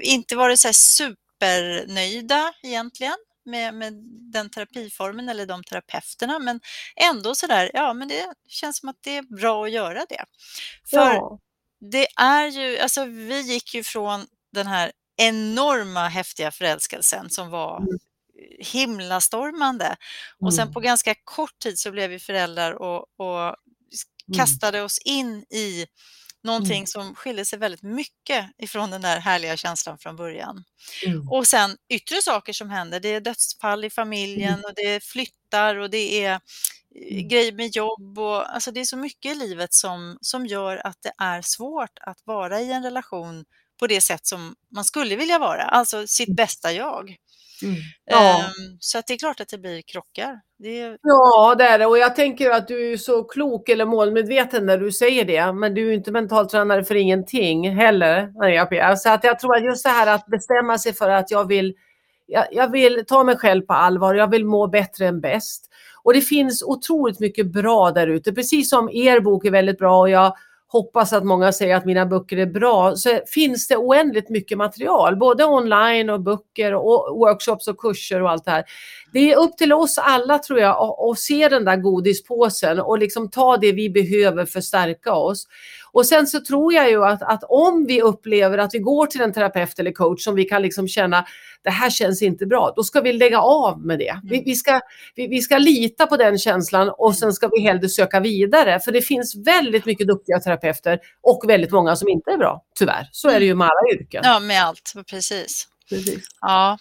inte 0.00 0.36
varit 0.36 0.60
så 0.60 0.72
supernöjda 0.72 2.52
egentligen, 2.62 3.16
med, 3.44 3.74
med 3.74 3.92
den 4.32 4.50
terapiformen 4.50 5.28
eller 5.28 5.46
de 5.46 5.64
terapeuterna, 5.64 6.38
men 6.38 6.60
ändå 6.96 7.34
så 7.34 7.46
där, 7.46 7.70
ja, 7.74 7.94
men 7.94 8.08
det 8.08 8.34
känns 8.48 8.78
som 8.78 8.88
att 8.88 8.98
det 9.00 9.16
är 9.16 9.22
bra 9.22 9.64
att 9.64 9.72
göra 9.72 10.06
det. 10.08 10.24
För 10.90 11.14
ja. 11.14 11.38
det 11.80 12.06
är 12.16 12.46
ju, 12.46 12.78
alltså 12.78 13.04
vi 13.04 13.40
gick 13.40 13.74
ju 13.74 13.82
från 13.82 14.26
den 14.52 14.66
här 14.66 14.92
enorma 15.16 16.08
häftiga 16.08 16.50
förälskelsen 16.50 17.30
som 17.30 17.50
var 17.50 17.76
mm. 17.76 17.98
himlastormande 18.58 19.96
och 20.40 20.54
sen 20.54 20.62
mm. 20.62 20.74
på 20.74 20.80
ganska 20.80 21.14
kort 21.24 21.58
tid 21.58 21.78
så 21.78 21.90
blev 21.90 22.10
vi 22.10 22.18
föräldrar 22.18 22.72
och, 22.72 23.06
och 23.16 23.40
mm. 23.40 23.56
kastade 24.36 24.82
oss 24.82 24.98
in 24.98 25.44
i 25.50 25.86
Någonting 26.42 26.76
mm. 26.76 26.86
som 26.86 27.14
skiljer 27.14 27.44
sig 27.44 27.58
väldigt 27.58 27.82
mycket 27.82 28.50
ifrån 28.58 28.90
den 28.90 29.02
där 29.02 29.20
härliga 29.20 29.56
känslan 29.56 29.98
från 29.98 30.16
början. 30.16 30.64
Mm. 31.06 31.28
Och 31.28 31.46
sen 31.46 31.76
yttre 31.88 32.22
saker 32.22 32.52
som 32.52 32.70
händer. 32.70 33.00
Det 33.00 33.08
är 33.08 33.20
dödsfall 33.20 33.84
i 33.84 33.90
familjen 33.90 34.54
mm. 34.54 34.64
och 34.64 34.72
det 34.76 35.04
flyttar 35.04 35.76
och 35.76 35.90
det 35.90 36.24
är 36.24 36.32
eh, 36.32 36.40
mm. 37.12 37.28
grejer 37.28 37.52
med 37.52 37.76
jobb 37.76 38.18
och 38.18 38.54
alltså 38.54 38.70
det 38.70 38.80
är 38.80 38.84
så 38.84 38.96
mycket 38.96 39.32
i 39.32 39.34
livet 39.34 39.74
som, 39.74 40.18
som 40.20 40.46
gör 40.46 40.86
att 40.86 41.02
det 41.02 41.12
är 41.18 41.42
svårt 41.42 41.98
att 42.00 42.18
vara 42.24 42.60
i 42.60 42.72
en 42.72 42.82
relation 42.82 43.44
på 43.80 43.86
det 43.86 44.00
sätt 44.00 44.26
som 44.26 44.54
man 44.74 44.84
skulle 44.84 45.16
vilja 45.16 45.38
vara, 45.38 45.62
alltså 45.62 46.06
sitt 46.06 46.28
mm. 46.28 46.36
bästa 46.36 46.72
jag. 46.72 47.16
Mm. 47.62 47.76
Ja. 48.04 48.44
Um, 48.44 48.76
så 48.80 48.98
att 48.98 49.06
det 49.06 49.14
är 49.14 49.18
klart 49.18 49.40
att 49.40 49.48
det 49.48 49.58
blir 49.58 49.82
krockar. 49.82 50.40
Det... 50.58 50.96
Ja, 51.02 51.54
det 51.58 51.64
är 51.64 51.78
det. 51.78 51.86
Och 51.86 51.98
jag 51.98 52.16
tänker 52.16 52.50
att 52.50 52.68
du 52.68 52.92
är 52.92 52.96
så 52.96 53.24
klok 53.24 53.68
eller 53.68 53.84
målmedveten 53.84 54.66
när 54.66 54.78
du 54.78 54.92
säger 54.92 55.24
det. 55.24 55.52
Men 55.52 55.74
du 55.74 55.88
är 55.88 55.92
inte 55.92 56.12
mentaltränare 56.12 56.84
för 56.84 56.94
ingenting 56.94 57.76
heller, 57.76 58.32
Maria 58.38 58.96
Så 58.96 59.10
att 59.10 59.24
jag 59.24 59.38
tror 59.38 59.56
att 59.56 59.64
just 59.64 59.84
det 59.84 59.90
här 59.90 60.14
att 60.14 60.26
bestämma 60.26 60.78
sig 60.78 60.92
för 60.92 61.10
att 61.10 61.30
jag 61.30 61.48
vill, 61.48 61.74
jag, 62.26 62.44
jag 62.50 62.70
vill 62.72 63.04
ta 63.06 63.24
mig 63.24 63.36
själv 63.36 63.62
på 63.62 63.72
allvar. 63.72 64.14
Jag 64.14 64.30
vill 64.30 64.44
må 64.44 64.66
bättre 64.66 65.06
än 65.06 65.20
bäst. 65.20 65.66
Och 66.02 66.14
det 66.14 66.20
finns 66.20 66.62
otroligt 66.62 67.20
mycket 67.20 67.52
bra 67.52 67.90
där 67.90 68.06
ute. 68.06 68.32
Precis 68.32 68.70
som 68.70 68.90
er 68.92 69.20
bok 69.20 69.44
är 69.44 69.50
väldigt 69.50 69.78
bra 69.78 70.00
och 70.00 70.10
jag 70.10 70.34
hoppas 70.72 71.12
att 71.12 71.24
många 71.24 71.52
säger 71.52 71.76
att 71.76 71.84
mina 71.84 72.06
böcker 72.06 72.36
är 72.36 72.46
bra, 72.46 72.96
så 72.96 73.20
finns 73.26 73.68
det 73.68 73.76
oändligt 73.76 74.28
mycket 74.30 74.58
material, 74.58 75.16
både 75.16 75.44
online 75.44 76.10
och 76.10 76.20
böcker 76.20 76.74
och 76.74 77.18
workshops 77.18 77.68
och 77.68 77.78
kurser 77.78 78.22
och 78.22 78.30
allt 78.30 78.44
det 78.44 78.50
här. 78.50 78.64
Det 79.12 79.32
är 79.32 79.36
upp 79.36 79.56
till 79.56 79.72
oss 79.72 79.98
alla 79.98 80.38
tror 80.38 80.58
jag 80.60 80.76
att 81.10 81.18
se 81.18 81.48
den 81.48 81.64
där 81.64 81.76
godispåsen 81.76 82.80
och 82.80 82.98
liksom 82.98 83.30
ta 83.30 83.56
det 83.56 83.72
vi 83.72 83.90
behöver 83.90 84.46
för 84.46 84.58
att 84.58 84.64
stärka 84.64 85.12
oss. 85.12 85.46
Och 85.92 86.06
sen 86.06 86.26
så 86.26 86.40
tror 86.40 86.74
jag 86.74 86.90
ju 86.90 87.04
att, 87.04 87.22
att 87.22 87.44
om 87.48 87.86
vi 87.86 88.02
upplever 88.02 88.58
att 88.58 88.74
vi 88.74 88.78
går 88.78 89.06
till 89.06 89.20
en 89.20 89.32
terapeut 89.32 89.78
eller 89.78 89.92
coach 89.92 90.24
som 90.24 90.34
vi 90.34 90.44
kan 90.44 90.62
liksom 90.62 90.88
känna 90.88 91.24
det 91.64 91.70
här 91.70 91.90
känns 91.90 92.22
inte 92.22 92.46
bra, 92.46 92.72
då 92.76 92.82
ska 92.82 93.00
vi 93.00 93.12
lägga 93.12 93.40
av 93.40 93.80
med 93.86 93.98
det. 93.98 94.20
Vi, 94.24 94.42
vi, 94.44 94.54
ska, 94.54 94.80
vi, 95.14 95.26
vi 95.26 95.40
ska 95.40 95.58
lita 95.58 96.06
på 96.06 96.16
den 96.16 96.38
känslan 96.38 96.90
och 96.98 97.16
sen 97.16 97.32
ska 97.32 97.48
vi 97.48 97.60
hellre 97.60 97.88
söka 97.88 98.20
vidare. 98.20 98.80
För 98.80 98.92
det 98.92 99.02
finns 99.02 99.36
väldigt 99.46 99.86
mycket 99.86 100.06
duktiga 100.06 100.40
terapeuter 100.40 100.98
och 101.22 101.44
väldigt 101.48 101.70
många 101.70 101.96
som 101.96 102.08
inte 102.08 102.30
är 102.30 102.36
bra, 102.36 102.64
tyvärr. 102.78 103.08
Så 103.12 103.28
är 103.28 103.40
det 103.40 103.46
ju 103.46 103.54
med 103.54 103.64
alla 103.64 104.00
yrken. 104.00 104.22
Ja, 104.24 104.40
med 104.40 104.62
allt, 104.64 104.92
precis. 105.10 105.68
precis. 105.88 106.24
Ja. 106.40 106.78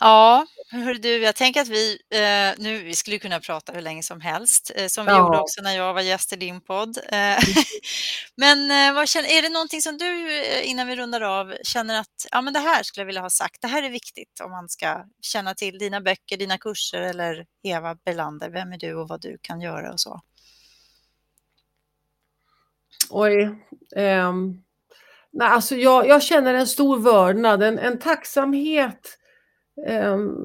Ja, 0.00 0.46
hör 0.80 0.94
du, 0.94 1.18
jag 1.18 1.34
tänker 1.34 1.60
att 1.60 1.68
vi 1.68 1.98
eh, 2.10 2.62
nu, 2.62 2.82
vi 2.82 2.94
skulle 2.94 3.18
kunna 3.18 3.40
prata 3.40 3.72
hur 3.72 3.80
länge 3.80 4.02
som 4.02 4.20
helst, 4.20 4.72
eh, 4.74 4.86
som 4.86 5.06
vi 5.06 5.12
ja. 5.12 5.18
gjorde 5.18 5.38
också 5.38 5.62
när 5.62 5.76
jag 5.76 5.94
var 5.94 6.00
gäst 6.00 6.32
i 6.32 6.36
din 6.36 6.60
podd. 6.60 6.98
Eh, 7.08 7.38
men 8.36 8.70
eh, 8.70 9.04
känner, 9.04 9.38
är 9.38 9.42
det 9.42 9.48
någonting 9.48 9.82
som 9.82 9.98
du, 9.98 10.40
eh, 10.42 10.70
innan 10.70 10.86
vi 10.86 10.96
rundar 10.96 11.20
av, 11.20 11.54
känner 11.62 12.00
att 12.00 12.26
ja, 12.30 12.42
men 12.42 12.52
det 12.52 12.60
här 12.60 12.82
skulle 12.82 13.02
jag 13.02 13.06
vilja 13.06 13.20
ha 13.20 13.30
sagt, 13.30 13.62
det 13.62 13.68
här 13.68 13.82
är 13.82 13.90
viktigt 13.90 14.40
om 14.44 14.50
man 14.50 14.68
ska 14.68 15.04
känna 15.22 15.54
till 15.54 15.78
dina 15.78 16.00
böcker, 16.00 16.36
dina 16.36 16.58
kurser 16.58 17.00
eller 17.00 17.46
Eva 17.62 17.94
Belander, 18.04 18.50
vem 18.50 18.72
är 18.72 18.78
du 18.78 18.94
och 18.94 19.08
vad 19.08 19.20
du 19.20 19.38
kan 19.42 19.60
göra 19.60 19.92
och 19.92 20.00
så? 20.00 20.20
Oj. 23.10 23.42
Um, 23.96 24.62
nej, 25.30 25.48
alltså 25.48 25.76
jag, 25.76 26.08
jag 26.08 26.22
känner 26.22 26.54
en 26.54 26.66
stor 26.66 26.98
vördnad, 26.98 27.62
en, 27.62 27.78
en 27.78 27.98
tacksamhet 27.98 29.18
Ehm, 29.86 30.36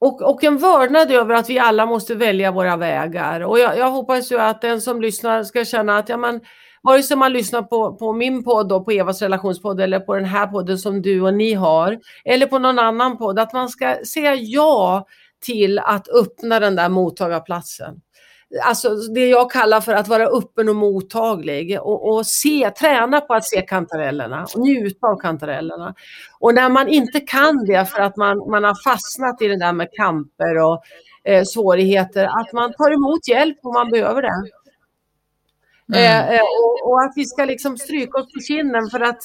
och, 0.00 0.22
och, 0.22 0.44
en 0.44 0.58
vördnad 0.58 1.10
över 1.10 1.34
att 1.34 1.50
vi 1.50 1.58
alla 1.58 1.86
måste 1.86 2.14
välja 2.14 2.50
våra 2.50 2.76
vägar. 2.76 3.40
Och 3.40 3.58
jag, 3.58 3.78
jag, 3.78 3.90
hoppas 3.90 4.32
ju 4.32 4.38
att 4.38 4.60
den 4.60 4.80
som 4.80 5.00
lyssnar 5.00 5.44
ska 5.44 5.64
känna 5.64 5.98
att 5.98 6.08
ja, 6.08 6.16
man, 6.16 6.40
vare 6.82 7.02
sig 7.02 7.16
man 7.16 7.32
lyssnar 7.32 7.62
på, 7.62 7.96
på 7.96 8.12
min 8.12 8.44
podd, 8.44 8.68
då, 8.68 8.84
på 8.84 8.90
Evas 8.90 9.22
relationspodd 9.22 9.80
eller 9.80 10.00
på 10.00 10.14
den 10.14 10.24
här 10.24 10.46
podden 10.46 10.78
som 10.78 11.02
du 11.02 11.20
och 11.20 11.34
ni 11.34 11.54
har, 11.54 11.98
eller 12.24 12.46
på 12.46 12.58
någon 12.58 12.78
annan 12.78 13.18
podd, 13.18 13.38
att 13.38 13.52
man 13.52 13.68
ska 13.68 13.96
säga 14.12 14.34
ja 14.34 15.06
till 15.46 15.78
att 15.78 16.08
öppna 16.08 16.60
den 16.60 16.76
där 16.76 16.88
mottagarplatsen 16.88 18.00
alltså 18.62 18.94
det 18.94 19.28
jag 19.28 19.50
kallar 19.50 19.80
för 19.80 19.92
att 19.92 20.08
vara 20.08 20.26
öppen 20.26 20.68
och 20.68 20.76
mottaglig 20.76 21.80
och, 21.80 22.08
och, 22.08 22.26
se, 22.26 22.70
träna 22.70 23.20
på 23.20 23.34
att 23.34 23.44
se 23.44 23.62
kantarellerna 23.62 24.46
och 24.54 24.60
njuta 24.60 25.06
av 25.06 25.20
kantarellerna. 25.20 25.94
Och 26.40 26.54
när 26.54 26.68
man 26.68 26.88
inte 26.88 27.20
kan 27.20 27.64
det 27.64 27.86
för 27.86 28.00
att 28.00 28.16
man, 28.16 28.38
man 28.50 28.64
har 28.64 28.90
fastnat 28.90 29.42
i 29.42 29.48
det 29.48 29.58
där 29.58 29.72
med 29.72 29.88
kamper 29.92 30.58
och 30.58 30.82
eh, 31.24 31.44
svårigheter, 31.44 32.24
att 32.24 32.52
man 32.52 32.72
tar 32.72 32.90
emot 32.90 33.28
hjälp 33.28 33.58
om 33.62 33.72
man 33.72 33.90
behöver 33.90 34.22
det. 34.22 34.50
Mm. 35.88 36.00
Eh, 36.04 36.34
eh 36.34 36.40
och, 36.40 36.90
och, 36.90 37.02
att 37.02 37.12
vi 37.16 37.24
ska 37.24 37.44
liksom 37.44 37.78
stryka 37.78 38.18
oss 38.18 38.32
på 38.32 38.40
kinden 38.40 38.90
för 38.90 39.00
att 39.00 39.18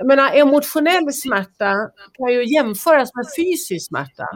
eh, 0.00 0.06
menar, 0.06 0.30
emotionell 0.34 1.12
smärta 1.12 1.74
kan 2.18 2.32
ju 2.32 2.54
jämföras 2.54 3.10
med 3.14 3.26
fysisk 3.38 3.88
smärta. 3.88 4.26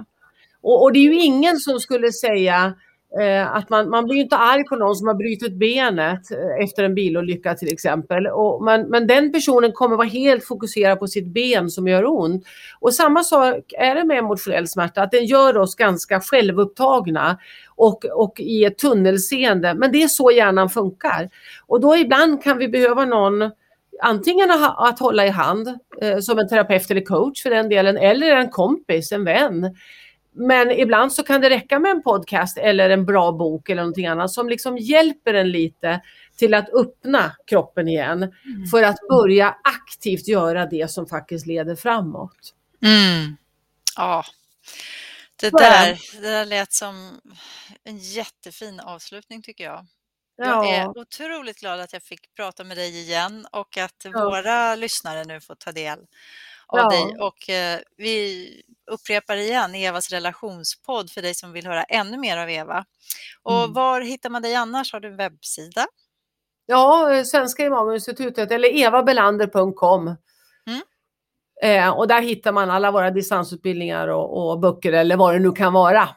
Och, 0.63 0.83
och 0.83 0.93
det 0.93 0.99
är 0.99 1.03
ju 1.03 1.21
ingen 1.21 1.57
som 1.57 1.81
skulle 1.81 2.13
säga 2.13 2.75
Eh, 2.75 2.90
Eh, 3.19 3.55
att 3.57 3.71
man, 3.71 3.91
man 3.91 4.05
blir 4.05 4.17
inte 4.17 4.37
arg 4.37 4.65
på 4.65 4.77
någon 4.77 4.97
som 4.97 5.07
har 5.07 5.15
brutit 5.15 5.53
benet 5.53 6.31
eh, 6.31 6.65
efter 6.65 6.85
en 6.85 6.95
bilolycka 6.95 7.55
till 7.55 7.73
exempel. 7.73 8.27
Och 8.27 8.65
man, 8.65 8.83
men 8.83 9.07
den 9.07 9.33
personen 9.33 9.73
kommer 9.73 9.97
vara 9.97 10.09
helt 10.09 10.45
fokuserad 10.45 10.99
på 10.99 11.07
sitt 11.07 11.27
ben 11.27 11.71
som 11.71 11.89
gör 11.89 12.07
ont. 12.07 12.45
Och 12.81 12.95
samma 12.95 13.25
sak 13.25 13.73
är 13.79 13.95
det 13.95 14.05
med 14.05 14.19
emotionell 14.19 14.69
smärta, 14.69 15.03
att 15.03 15.11
den 15.11 15.25
gör 15.25 15.57
oss 15.57 15.75
ganska 15.75 16.21
självupptagna 16.21 17.39
och, 17.77 18.05
och 18.05 18.41
i 18.41 18.65
ett 18.65 18.79
tunnelseende. 18.79 19.75
Men 19.75 19.93
det 19.93 20.03
är 20.03 20.09
så 20.09 20.31
hjärnan 20.31 20.69
funkar. 20.69 21.31
Och 21.67 21.81
då 21.81 21.97
ibland 21.97 22.43
kan 22.43 22.59
vi 22.59 22.69
behöva 22.69 23.05
någon 23.05 23.51
antingen 24.03 24.51
att 24.77 24.99
hålla 24.99 25.27
i 25.27 25.31
hand 25.31 25.69
eh, 26.03 26.19
som 26.19 26.39
en 26.39 26.49
terapeut 26.49 26.91
eller 26.91 27.05
coach 27.05 27.43
för 27.43 27.51
den 27.51 27.69
delen 27.69 27.97
eller 27.97 28.37
en 28.37 28.51
kompis, 28.51 29.13
en 29.13 29.25
vän 29.25 29.77
men 30.33 30.71
ibland 30.71 31.13
så 31.13 31.23
kan 31.23 31.41
det 31.41 31.51
räcka 31.51 31.79
med 31.79 31.91
en 31.91 32.03
podcast 32.03 32.59
eller 32.59 32.91
en 32.91 33.07
bra 33.07 33.33
bok 33.33 33.69
eller 33.69 33.83
någonting 33.83 34.07
annat 34.07 34.31
som 34.31 34.49
liksom 34.49 34.79
hjälper 34.79 35.35
en 35.35 35.51
lite 35.51 36.01
till 36.37 36.55
att 36.55 36.69
öppna 36.75 37.33
kroppen 37.47 37.89
igen 37.89 38.23
mm. 38.23 38.67
för 38.71 38.83
att 38.83 38.99
börja 39.09 39.57
aktivt 39.65 40.29
göra 40.29 40.67
det 40.67 40.91
som 40.91 41.07
faktiskt 41.07 41.47
leder 41.47 41.77
framåt. 41.77 42.55
Mm. 42.83 43.37
Ja, 43.97 44.25
det 45.41 45.51
där, 45.51 45.99
det 46.21 46.29
där 46.29 46.45
lät 46.45 46.73
som 46.73 47.21
en 47.85 47.99
jättefin 47.99 48.81
avslutning 48.81 49.43
tycker 49.43 49.65
jag. 49.65 49.87
Jag 50.47 50.71
är 50.71 50.99
otroligt 50.99 51.61
glad 51.61 51.81
att 51.81 51.93
jag 51.93 52.03
fick 52.03 52.35
prata 52.35 52.65
med 52.65 52.77
dig 52.77 53.01
igen 53.01 53.47
och 53.53 53.79
att 53.79 54.05
ja. 54.05 54.25
våra 54.25 54.75
lyssnare 54.75 55.25
nu 55.25 55.41
får 55.41 55.55
ta 55.55 55.73
del 55.73 55.99
av 56.67 56.79
ja. 56.79 56.89
dig. 56.89 57.17
Och 57.21 57.51
eh, 57.51 57.81
vi 57.97 58.63
upprepar 58.91 59.37
igen 59.37 59.75
Evas 59.75 60.11
relationspodd 60.11 61.11
för 61.11 61.23
dig 61.23 61.35
som 61.35 61.53
vill 61.53 61.67
höra 61.67 61.85
ännu 61.85 62.19
mer 62.19 62.37
av 62.37 62.51
Eva. 62.51 62.85
Och 63.43 63.59
mm. 63.59 63.73
var 63.73 64.01
hittar 64.01 64.31
man 64.31 64.43
dig 64.43 64.55
annars? 64.55 64.93
Har 64.93 65.01
du 65.01 65.09
en 65.09 65.17
webbsida? 65.17 65.87
Ja, 66.67 67.15
eh, 67.15 67.25
Svenska 67.25 67.65
Imaminstitutet 67.65 68.51
eller 68.51 68.85
evabelander.com. 68.87 70.17
Mm. 70.67 70.83
Eh, 71.63 71.91
och 71.99 72.09
där 72.09 72.23
hittar 72.23 72.53
man 72.53 72.71
alla 72.71 72.91
våra 72.91 73.11
distansutbildningar 73.11 74.09
och, 74.09 74.51
och 74.51 74.61
böcker 74.61 74.93
eller 74.93 75.17
vad 75.17 75.35
det 75.35 75.39
nu 75.39 75.53
kan 75.53 75.73
vara. 75.73 76.09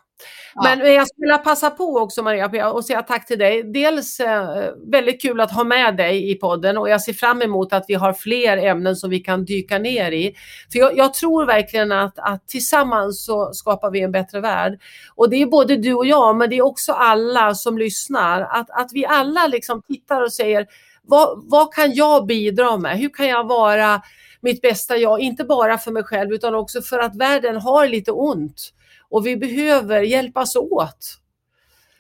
Men 0.64 0.80
ja. 0.80 0.88
jag 0.88 1.08
skulle 1.08 1.26
vilja 1.26 1.38
passa 1.38 1.70
på 1.70 1.98
också 1.98 2.24
Maria 2.24 2.72
och 2.72 2.86
säga 2.86 3.02
tack 3.02 3.26
till 3.26 3.40
dig. 3.40 3.64
Dels 3.64 4.20
eh, 4.20 4.70
väldigt 4.92 5.22
kul 5.22 5.40
att 5.40 5.52
ha 5.52 5.64
med 5.64 5.98
dig 5.98 6.32
i 6.32 6.36
podden 6.36 6.78
och 6.78 6.90
jag 6.90 7.02
ser 7.02 7.14
fram 7.14 7.42
emot 7.42 7.74
att 7.74 7.86
vi 7.88 7.94
har 7.94 8.14
fler 8.14 8.58
ämnen 8.58 8.96
som 8.96 9.10
vi 9.10 9.20
kan 9.20 9.46
dyka 9.46 9.78
ner 9.78 10.12
i. 10.12 10.36
För 10.72 10.80
jag, 10.80 10.98
jag 10.98 11.14
tror 11.14 11.46
verkligen 11.46 11.92
att, 11.92 12.20
att, 12.20 12.48
tillsammans 12.48 13.26
så 13.26 13.54
skapar 13.54 13.92
vi 13.92 14.02
en 14.02 14.12
bättre 14.12 14.40
värld. 14.40 14.82
Och 15.16 15.30
det 15.30 15.42
är 15.42 15.46
både 15.46 15.76
du 15.76 15.94
och 15.94 16.06
jag, 16.06 16.36
men 16.36 16.50
det 16.50 16.58
är 16.58 16.62
också 16.62 16.92
alla 16.92 17.56
som 17.56 17.78
lyssnar. 17.78 18.42
Att, 18.42 18.70
att 18.70 18.90
vi 18.94 19.06
alla 19.06 19.48
liksom 19.48 19.82
tittar 19.82 20.22
och 20.22 20.34
säger 20.34 20.68
vad, 21.08 21.44
vad 21.50 21.74
kan 21.74 21.94
jag 21.94 22.26
bidra 22.26 22.78
med? 22.78 22.98
Hur 22.98 23.10
kan 23.10 23.28
jag 23.28 23.48
vara 23.48 24.02
mitt 24.42 24.62
bästa 24.62 24.98
jag? 24.98 25.20
Inte 25.20 25.44
bara 25.44 25.78
för 25.78 25.92
mig 25.92 26.04
själv 26.04 26.34
utan 26.34 26.56
också 26.56 26.82
för 26.82 27.00
att 27.00 27.16
världen 27.16 27.56
har 27.56 27.88
lite 27.88 28.12
ont. 28.12 28.74
Och 29.14 29.26
vi 29.28 29.38
behöver 29.38 30.02
hjälpas 30.02 30.56
åt. 30.56 31.18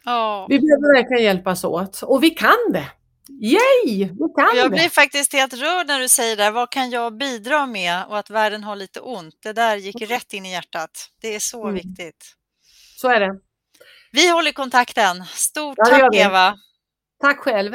Ja. 0.05 0.47
Vi 0.49 0.59
behöver 0.59 0.93
verkligen 0.93 1.23
hjälpas 1.23 1.63
åt 1.63 2.01
och 2.03 2.23
vi 2.23 2.29
kan 2.29 2.71
det. 2.71 2.91
Yay! 3.29 4.09
Vi 4.09 4.33
kan 4.35 4.57
jag 4.57 4.71
blir 4.71 4.89
faktiskt 4.89 5.33
helt 5.33 5.53
rörd 5.53 5.87
när 5.87 5.99
du 5.99 6.09
säger 6.09 6.37
det. 6.37 6.51
Vad 6.51 6.69
kan 6.69 6.89
jag 6.89 7.17
bidra 7.17 7.65
med 7.65 8.05
och 8.05 8.17
att 8.17 8.29
världen 8.29 8.63
har 8.63 8.75
lite 8.75 8.99
ont? 8.99 9.35
Det 9.43 9.53
där 9.53 9.75
gick 9.75 10.01
rätt 10.01 10.33
in 10.33 10.45
i 10.45 10.51
hjärtat. 10.51 11.09
Det 11.21 11.35
är 11.35 11.39
så 11.39 11.63
mm. 11.63 11.75
viktigt. 11.75 12.33
Så 12.97 13.09
är 13.09 13.19
det. 13.19 13.39
Vi 14.11 14.29
håller 14.29 14.51
kontakten. 14.51 15.25
Stort 15.25 15.77
ja, 15.77 15.85
tack 15.85 16.15
Eva. 16.15 16.55
Tack 17.21 17.39
själv. 17.39 17.73